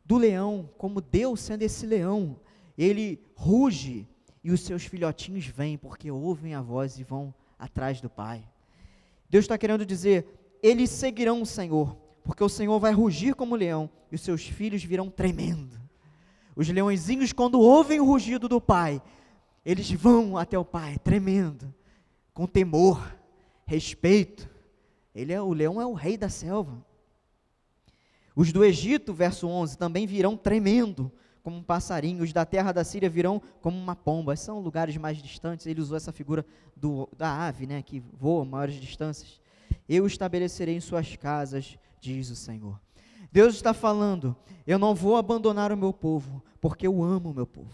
do 0.07 0.16
leão, 0.16 0.70
como 0.78 1.03
Deus 1.03 1.41
sendo 1.41 1.61
esse 1.61 1.85
leão. 1.85 2.41
Ele 2.78 3.22
ruge 3.35 4.09
e 4.43 4.51
os 4.51 4.62
seus 4.62 4.87
filhotinhos 4.87 5.45
vêm, 5.45 5.76
porque 5.76 6.11
ouvem 6.11 6.55
a 6.55 6.62
voz 6.62 6.99
e 6.99 7.05
vão 7.05 7.35
atrás 7.59 8.01
do 8.01 8.09
Pai. 8.09 8.43
Deus 9.28 9.45
está 9.45 9.59
querendo 9.59 9.85
dizer: 9.85 10.26
eles 10.62 10.89
seguirão 10.89 11.43
o 11.43 11.47
Senhor, 11.47 11.95
porque 12.25 12.43
o 12.43 12.49
Senhor 12.49 12.79
vai 12.79 12.93
rugir 12.93 13.35
como 13.35 13.57
leão 13.57 13.91
e 14.11 14.14
os 14.14 14.20
seus 14.20 14.47
filhos 14.47 14.85
virão 14.85 15.11
tremendo. 15.11 15.81
Os 16.55 16.68
leõezinhos, 16.68 17.33
quando 17.33 17.61
ouvem 17.61 18.01
o 18.01 18.05
rugido 18.05 18.49
do 18.49 18.61
Pai, 18.61 19.03
eles 19.64 19.91
vão 19.91 20.37
até 20.37 20.59
o 20.59 20.64
Pai, 20.64 20.99
tremendo, 20.99 21.73
com 22.35 22.47
temor, 22.47 23.16
respeito, 23.64 24.51
ele 25.14 25.33
é 25.33 25.41
o 25.41 25.53
leão 25.53 25.81
é 25.81 25.87
o 25.87 25.93
rei 25.93 26.16
da 26.16 26.29
selva. 26.29 26.85
Os 28.35 28.53
do 28.53 28.64
Egito, 28.64 29.12
verso 29.12 29.47
11, 29.47 29.77
também 29.77 30.07
virão 30.07 30.37
tremendo 30.37 31.12
como 31.43 31.57
um 31.57 31.62
passarinho, 31.62 32.23
os 32.23 32.33
da 32.33 32.47
terra 32.47 32.73
da 32.73 32.85
Síria 32.85 33.11
virão 33.11 33.43
como 33.61 33.77
uma 33.77 33.97
pomba. 33.97 34.37
São 34.37 34.61
lugares 34.61 34.97
mais 34.97 35.18
distantes. 35.18 35.66
Ele 35.66 35.81
usou 35.81 35.97
essa 35.97 36.12
figura 36.12 36.47
do, 36.77 37.09
da 37.16 37.47
ave, 37.47 37.66
né, 37.66 37.83
que 37.83 38.01
voa 38.01 38.45
maiores 38.45 38.77
distâncias. 38.77 39.41
Eu 39.89 40.07
estabelecerei 40.07 40.77
em 40.77 40.81
suas 40.81 41.16
casas, 41.16 41.77
diz 42.03 42.28
o 42.28 42.36
Senhor. 42.36 42.78
Deus 43.32 43.55
está 43.55 43.72
falando: 43.72 44.36
eu 44.66 44.78
não 44.78 44.94
vou 44.94 45.16
abandonar 45.16 45.72
o 45.72 45.76
meu 45.76 45.94
povo, 45.94 46.42
porque 46.61 46.86
eu 46.86 47.03
amo 47.03 47.30
o 47.30 47.34
meu 47.34 47.46
povo. 47.46 47.72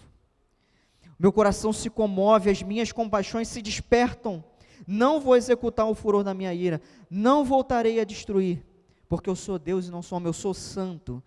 Meu 1.19 1.33
coração 1.33 1.73
se 1.73 1.91
comove, 1.91 2.49
as 2.49 2.63
minhas 2.63 2.93
compaixões 2.93 3.49
se 3.49 3.61
despertam 3.61 4.45
não 4.87 5.21
vou 5.21 5.37
executar 5.37 5.87
o 5.87 5.95
furor 5.95 6.25
da 6.25 6.35
minha 6.35 6.53
ira, 6.55 6.81
não 7.11 7.45
voltarei 7.45 8.01
a 8.01 8.05
destruir, 8.05 8.65
porque 9.09 9.29
eu 9.29 9.37
sou 9.37 9.59
Deus 9.59 9.87
e 9.87 9.91
não 9.91 10.03
sou 10.03 10.17
homem, 10.17 10.29
eu 10.29 10.33
sou 10.33 10.55
santo, 10.55 11.23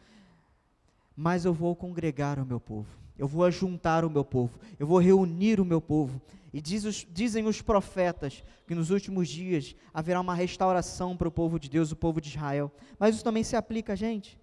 mas 1.16 1.46
eu 1.46 1.54
vou 1.54 1.76
congregar 1.76 2.40
o 2.40 2.46
meu 2.46 2.60
povo, 2.60 2.90
eu 3.22 3.28
vou 3.28 3.46
ajuntar 3.46 4.04
o 4.04 4.10
meu 4.10 4.26
povo, 4.26 4.60
eu 4.80 4.88
vou 4.88 4.98
reunir 4.98 5.60
o 5.60 5.64
meu 5.66 5.80
povo. 5.80 6.20
E 6.52 6.60
diz 6.60 6.86
os, 6.86 7.06
dizem 7.08 7.46
os 7.46 7.62
profetas 7.62 8.44
que 8.66 8.74
nos 8.74 8.90
últimos 8.90 9.30
dias 9.30 9.76
haverá 9.94 10.20
uma 10.20 10.34
restauração 10.34 11.16
para 11.16 11.28
o 11.28 11.32
povo 11.32 11.60
de 11.60 11.70
Deus, 11.70 11.92
o 11.92 11.96
povo 11.96 12.20
de 12.20 12.30
Israel. 12.30 12.72
Mas 12.98 13.14
isso 13.14 13.24
também 13.24 13.44
se 13.44 13.56
aplica 13.56 13.94
a 13.94 13.96
gente. 13.96 14.40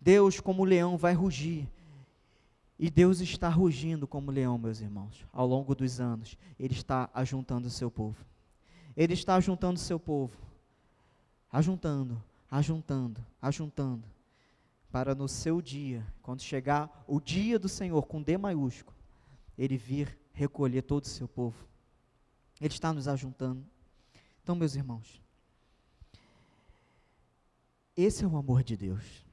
Deus, 0.00 0.38
como 0.38 0.62
leão, 0.62 0.96
vai 0.96 1.12
rugir. 1.12 1.68
E 2.78 2.88
Deus 2.88 3.18
está 3.18 3.48
rugindo 3.48 4.06
como 4.06 4.30
leão, 4.30 4.56
meus 4.56 4.80
irmãos, 4.80 5.26
ao 5.32 5.44
longo 5.44 5.74
dos 5.74 6.00
anos. 6.00 6.38
Ele 6.56 6.74
está 6.74 7.10
ajuntando 7.12 7.66
o 7.66 7.70
seu 7.70 7.90
povo. 7.90 8.24
Ele 8.96 9.14
está 9.14 9.34
ajuntando 9.34 9.74
o 9.74 9.82
seu 9.82 9.98
povo. 9.98 10.36
Ajuntando, 11.50 12.22
ajuntando, 12.48 13.20
ajuntando. 13.42 14.04
Para 14.90 15.14
no 15.14 15.28
seu 15.28 15.60
dia, 15.60 16.06
quando 16.22 16.42
chegar 16.42 17.04
o 17.06 17.20
dia 17.20 17.58
do 17.58 17.68
Senhor, 17.68 18.06
com 18.06 18.22
D 18.22 18.36
maiúsculo, 18.36 18.96
ele 19.56 19.76
vir 19.76 20.18
recolher 20.32 20.82
todo 20.82 21.04
o 21.04 21.08
seu 21.08 21.28
povo. 21.28 21.68
Ele 22.60 22.72
está 22.72 22.92
nos 22.92 23.06
ajuntando. 23.06 23.64
Então, 24.42 24.54
meus 24.54 24.74
irmãos, 24.74 25.22
esse 27.96 28.24
é 28.24 28.26
o 28.26 28.36
amor 28.36 28.62
de 28.62 28.76
Deus. 28.76 29.26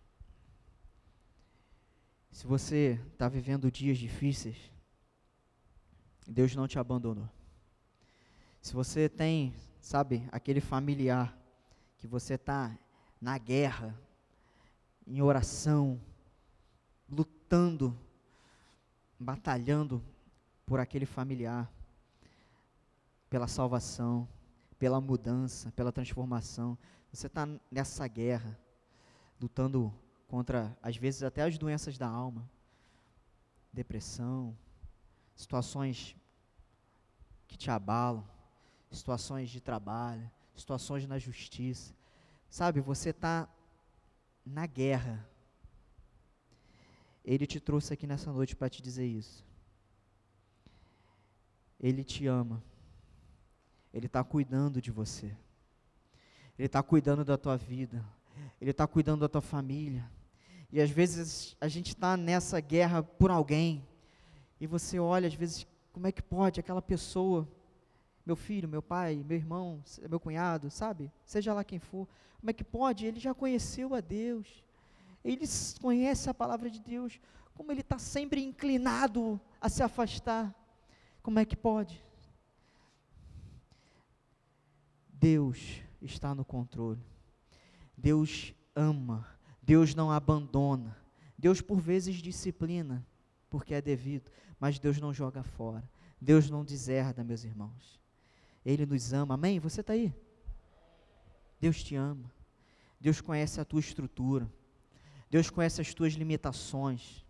Se 2.31 2.45
você 2.45 2.99
está 3.11 3.27
vivendo 3.27 3.71
dias 3.71 3.97
difíceis, 3.97 4.57
Deus 6.27 6.53
não 6.55 6.67
te 6.67 6.77
abandonou. 6.77 7.27
Se 8.61 8.73
você 8.73 9.07
tem, 9.07 9.55
sabe, 9.79 10.27
aquele 10.31 10.59
familiar 10.59 11.35
que 11.97 12.05
você 12.05 12.35
está 12.35 12.77
na 13.19 13.37
guerra, 13.37 13.97
em 15.07 15.21
oração, 15.21 15.99
lutando, 17.09 17.97
batalhando 19.17 20.03
por 20.65 20.79
aquele 20.79 21.05
familiar, 21.05 21.71
pela 23.29 23.47
salvação, 23.47 24.27
pela 24.77 24.99
mudança, 24.99 25.71
pela 25.71 25.91
transformação. 25.91 26.77
Você 27.11 27.27
está 27.27 27.47
nessa 27.71 28.05
guerra, 28.07 28.59
lutando 29.39 29.93
contra, 30.27 30.77
às 30.83 30.97
vezes, 30.97 31.23
até 31.23 31.41
as 31.41 31.57
doenças 31.57 31.97
da 31.97 32.07
alma, 32.07 32.47
depressão, 33.71 34.55
situações 35.35 36.17
que 37.47 37.57
te 37.57 37.71
abalam, 37.71 38.27
situações 38.91 39.49
de 39.49 39.61
trabalho, 39.61 40.29
situações 40.53 41.07
na 41.07 41.17
justiça. 41.17 41.93
Sabe, 42.49 42.81
você 42.81 43.09
está 43.11 43.47
na 44.47 44.65
guerra. 44.65 45.27
Ele 47.23 47.45
te 47.45 47.59
trouxe 47.59 47.93
aqui 47.93 48.07
nessa 48.07 48.31
noite 48.31 48.55
para 48.55 48.69
te 48.69 48.81
dizer 48.81 49.05
isso. 49.05 49.45
Ele 51.79 52.03
te 52.03 52.25
ama. 52.25 52.63
Ele 53.93 54.05
está 54.05 54.23
cuidando 54.23 54.81
de 54.81 54.91
você. 54.91 55.27
Ele 56.57 56.65
está 56.65 56.81
cuidando 56.81 57.23
da 57.23 57.37
tua 57.37 57.57
vida. 57.57 58.03
Ele 58.59 58.71
está 58.71 58.87
cuidando 58.87 59.21
da 59.21 59.29
tua 59.29 59.41
família. 59.41 60.09
E 60.71 60.81
às 60.81 60.89
vezes 60.89 61.55
a 61.59 61.67
gente 61.67 61.89
está 61.89 62.17
nessa 62.17 62.59
guerra 62.59 63.03
por 63.03 63.31
alguém. 63.31 63.87
E 64.59 64.65
você 64.65 64.99
olha, 64.99 65.27
às 65.27 65.33
vezes, 65.33 65.67
como 65.93 66.07
é 66.07 66.11
que 66.11 66.21
pode 66.21 66.59
aquela 66.59 66.81
pessoa, 66.81 67.47
meu 68.27 68.35
filho, 68.35 68.67
meu 68.67 68.81
pai, 68.81 69.23
meu 69.25 69.37
irmão, 69.37 69.81
meu 70.09 70.19
cunhado, 70.19 70.69
sabe? 70.69 71.09
Seja 71.25 71.53
lá 71.53 71.63
quem 71.63 71.79
for. 71.79 72.05
Como 72.41 72.49
é 72.49 72.53
que 72.53 72.63
pode? 72.63 73.05
Ele 73.05 73.21
já 73.21 73.33
conheceu 73.33 73.95
a 73.95 74.01
Deus. 74.01 74.65
Ele 75.23 75.45
conhece 75.81 76.29
a 76.29 76.33
palavra 76.33 76.69
de 76.69 76.81
Deus. 76.81 77.21
Como 77.55 77.71
ele 77.71 77.79
está 77.79 77.97
sempre 77.97 78.43
inclinado 78.43 79.39
a 79.61 79.69
se 79.69 79.81
afastar. 79.81 80.53
Como 81.23 81.39
é 81.39 81.45
que 81.45 81.55
pode? 81.55 82.03
Deus 85.07 85.81
está 86.01 86.35
no 86.35 86.43
controle. 86.43 87.01
Deus 87.95 88.53
ama. 88.75 89.25
Deus 89.63 89.95
não 89.95 90.11
abandona. 90.11 90.97
Deus 91.37 91.61
por 91.61 91.79
vezes 91.79 92.17
disciplina, 92.17 93.07
porque 93.49 93.73
é 93.73 93.81
devido, 93.81 94.29
mas 94.59 94.79
Deus 94.79 94.99
não 94.99 95.13
joga 95.13 95.43
fora. 95.43 95.89
Deus 96.19 96.49
não 96.49 96.65
deserda, 96.65 97.23
meus 97.23 97.45
irmãos. 97.45 97.97
Ele 98.67 98.85
nos 98.85 99.13
ama. 99.13 99.35
Amém? 99.35 99.59
Você 99.59 99.79
está 99.79 99.93
aí? 99.93 100.13
Deus 101.57 101.81
te 101.81 101.95
ama. 101.95 102.29
Deus 102.99 103.21
conhece 103.21 103.61
a 103.61 103.65
tua 103.65 103.79
estrutura. 103.79 104.51
Deus 105.29 105.49
conhece 105.49 105.79
as 105.79 105.93
tuas 105.93 106.13
limitações. 106.13 107.25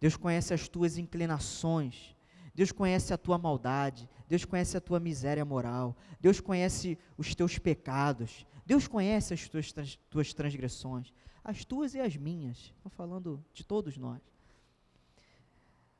Deus 0.00 0.16
conhece 0.16 0.52
as 0.52 0.66
tuas 0.68 0.98
inclinações. 0.98 2.16
Deus 2.52 2.72
conhece 2.72 3.12
a 3.12 3.18
tua 3.18 3.36
maldade, 3.36 4.08
Deus 4.28 4.44
conhece 4.44 4.76
a 4.76 4.80
tua 4.80 5.00
miséria 5.00 5.44
moral, 5.44 5.96
Deus 6.20 6.38
conhece 6.38 6.96
os 7.18 7.34
teus 7.34 7.58
pecados, 7.58 8.46
Deus 8.64 8.86
conhece 8.86 9.34
as 9.34 9.48
tuas, 9.48 9.72
tuas 10.08 10.32
transgressões, 10.32 11.12
as 11.42 11.64
tuas 11.64 11.94
e 11.94 12.00
as 12.00 12.16
minhas, 12.16 12.72
estou 12.76 12.90
falando 12.90 13.44
de 13.52 13.64
todos 13.64 13.96
nós. 13.96 14.20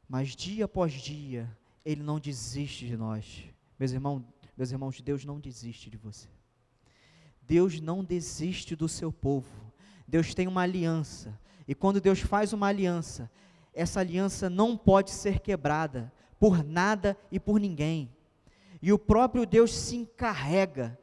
Mas 0.08 0.36
dia 0.36 0.66
após 0.66 0.92
dia, 0.92 1.50
Ele 1.84 2.04
não 2.04 2.20
desiste 2.20 2.86
de 2.86 2.96
nós. 2.96 3.44
Meus 3.76 3.90
irmãos, 3.90 4.22
meus 4.56 4.70
irmãos, 4.70 5.00
Deus 5.00 5.24
não 5.24 5.40
desiste 5.40 5.90
de 5.90 5.96
você. 5.96 6.28
Deus 7.42 7.80
não 7.80 8.02
desiste 8.02 8.74
do 8.74 8.88
seu 8.88 9.12
povo. 9.12 9.72
Deus 10.06 10.34
tem 10.34 10.46
uma 10.46 10.62
aliança. 10.62 11.38
E 11.66 11.74
quando 11.74 12.00
Deus 12.00 12.20
faz 12.20 12.52
uma 12.52 12.68
aliança, 12.68 13.30
essa 13.72 14.00
aliança 14.00 14.48
não 14.48 14.76
pode 14.76 15.10
ser 15.10 15.40
quebrada, 15.40 16.12
por 16.38 16.62
nada 16.62 17.16
e 17.30 17.40
por 17.40 17.58
ninguém. 17.58 18.10
E 18.80 18.92
o 18.92 18.98
próprio 18.98 19.46
Deus 19.46 19.74
se 19.74 19.96
encarrega, 19.96 20.98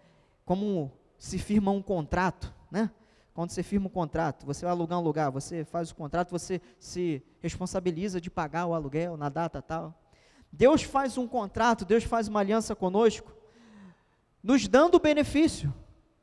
como 0.45 0.91
se 1.17 1.37
firma 1.37 1.71
um 1.71 1.81
contrato, 1.81 2.53
né? 2.69 2.91
Quando 3.33 3.51
você 3.51 3.63
firma 3.63 3.87
um 3.87 3.89
contrato, 3.89 4.45
você 4.45 4.65
vai 4.65 4.71
alugar 4.71 4.99
um 4.99 5.03
lugar, 5.03 5.31
você 5.31 5.63
faz 5.63 5.89
o 5.89 5.95
contrato, 5.95 6.31
você 6.31 6.61
se 6.79 7.23
responsabiliza 7.39 8.19
de 8.19 8.29
pagar 8.29 8.65
o 8.65 8.73
aluguel 8.73 9.15
na 9.15 9.29
data 9.29 9.61
tal. 9.61 9.97
Deus 10.51 10.83
faz 10.83 11.17
um 11.17 11.27
contrato, 11.27 11.85
Deus 11.85 12.03
faz 12.03 12.27
uma 12.27 12.41
aliança 12.41 12.75
conosco, 12.75 13.33
nos 14.43 14.67
dando 14.67 14.95
o 14.95 14.99
benefício. 14.99 15.73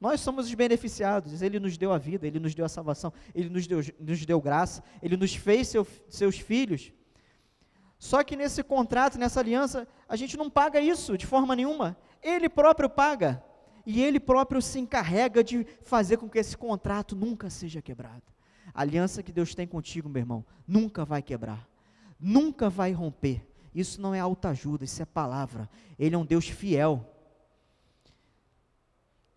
Nós 0.00 0.20
somos 0.20 0.46
os 0.46 0.54
beneficiados. 0.54 1.42
Ele 1.42 1.58
nos 1.58 1.76
deu 1.76 1.92
a 1.92 1.98
vida, 1.98 2.26
Ele 2.26 2.38
nos 2.38 2.54
deu 2.54 2.64
a 2.64 2.68
salvação, 2.68 3.12
Ele 3.34 3.48
nos 3.48 3.66
deu, 3.66 3.80
nos 3.98 4.24
deu 4.24 4.40
graça, 4.40 4.82
Ele 5.02 5.16
nos 5.16 5.34
fez 5.34 5.68
seu, 5.68 5.86
seus 6.08 6.38
filhos. 6.38 6.92
Só 7.98 8.22
que 8.22 8.36
nesse 8.36 8.62
contrato, 8.62 9.18
nessa 9.18 9.40
aliança, 9.40 9.88
a 10.08 10.14
gente 10.14 10.36
não 10.36 10.48
paga 10.48 10.80
isso 10.80 11.18
de 11.18 11.26
forma 11.26 11.56
nenhuma. 11.56 11.96
Ele 12.22 12.48
próprio 12.48 12.88
paga. 12.88 13.42
E 13.84 14.02
ele 14.02 14.20
próprio 14.20 14.60
se 14.60 14.78
encarrega 14.78 15.42
de 15.42 15.66
fazer 15.82 16.18
com 16.18 16.28
que 16.28 16.38
esse 16.38 16.56
contrato 16.56 17.16
nunca 17.16 17.48
seja 17.48 17.80
quebrado. 17.80 18.22
A 18.74 18.82
aliança 18.82 19.22
que 19.22 19.32
Deus 19.32 19.54
tem 19.54 19.66
contigo, 19.66 20.08
meu 20.08 20.20
irmão, 20.20 20.44
nunca 20.66 21.04
vai 21.04 21.22
quebrar. 21.22 21.66
Nunca 22.20 22.68
vai 22.68 22.92
romper. 22.92 23.46
Isso 23.74 24.00
não 24.00 24.14
é 24.14 24.20
autoajuda, 24.20 24.84
isso 24.84 25.00
é 25.00 25.06
palavra. 25.06 25.68
Ele 25.98 26.14
é 26.14 26.18
um 26.18 26.24
Deus 26.26 26.48
fiel. 26.48 27.17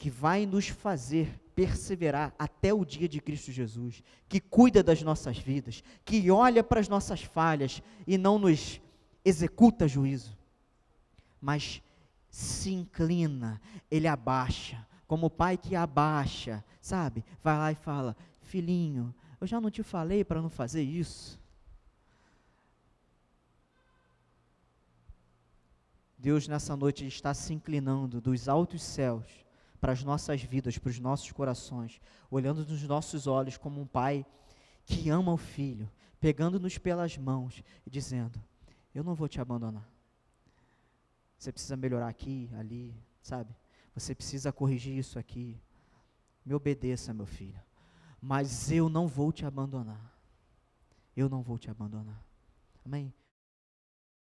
Que 0.02 0.10
vai 0.10 0.48
nos 0.48 0.68
fazer 0.68 1.40
perseverar 1.54 2.34
até 2.40 2.74
o 2.74 2.84
dia 2.84 3.08
de 3.08 3.22
Cristo 3.22 3.52
Jesus, 3.52 4.02
que 4.28 4.40
cuida 4.40 4.82
das 4.82 5.04
nossas 5.04 5.38
vidas, 5.38 5.84
que 6.04 6.32
olha 6.32 6.64
para 6.64 6.80
as 6.80 6.90
nossas 6.90 7.22
falhas 7.22 7.84
e 8.08 8.18
não 8.18 8.40
nos 8.40 8.82
executa 9.24 9.88
juízo, 9.88 10.36
mas 11.40 11.84
se 12.32 12.74
inclina, 12.74 13.62
ele 13.92 14.08
abaixa, 14.08 14.88
como 15.06 15.28
o 15.28 15.30
pai 15.30 15.56
que 15.56 15.76
abaixa, 15.76 16.66
sabe? 16.82 17.24
Vai 17.44 17.56
lá 17.60 17.72
e 17.72 17.76
fala: 17.76 18.18
Filhinho, 18.42 19.14
eu 19.40 19.46
já 19.46 19.62
não 19.62 19.70
te 19.70 19.84
falei 19.84 20.24
para 20.24 20.42
não 20.42 20.50
fazer 20.50 20.82
isso. 20.82 21.40
Deus 26.18 26.48
nessa 26.48 26.76
noite 26.76 27.06
está 27.06 27.36
se 27.36 27.54
inclinando 27.54 28.20
dos 28.20 28.50
altos 28.50 28.82
céus 28.82 29.41
para 29.82 29.94
as 29.94 30.04
nossas 30.04 30.44
vidas, 30.44 30.78
para 30.78 30.92
os 30.92 31.00
nossos 31.00 31.32
corações, 31.32 32.00
olhando 32.30 32.64
nos 32.64 32.84
nossos 32.84 33.26
olhos 33.26 33.58
como 33.58 33.82
um 33.82 33.88
pai 33.88 34.24
que 34.86 35.10
ama 35.10 35.34
o 35.34 35.38
filho, 35.38 35.90
pegando-nos 36.20 36.78
pelas 36.78 37.18
mãos 37.18 37.64
e 37.86 37.90
dizendo: 37.90 38.40
Eu 38.94 39.04
não 39.04 39.16
vou 39.16 39.28
te 39.28 39.42
abandonar. 39.42 39.90
Você 41.36 41.52
precisa 41.52 41.76
melhorar 41.76 42.08
aqui, 42.08 42.52
ali, 42.54 42.96
sabe? 43.24 43.56
Você 43.96 44.14
precisa 44.14 44.52
corrigir 44.52 44.96
isso 44.96 45.18
aqui. 45.18 45.60
Me 46.46 46.54
obedeça, 46.54 47.12
meu 47.12 47.26
filho. 47.26 47.60
Mas 48.22 48.72
eu 48.72 48.88
não 48.88 49.08
vou 49.08 49.32
te 49.32 49.46
abandonar. 49.46 50.16
Eu 51.18 51.28
não 51.28 51.42
vou 51.42 51.58
te 51.58 51.72
abandonar. 51.72 52.24
Amém? 52.86 53.12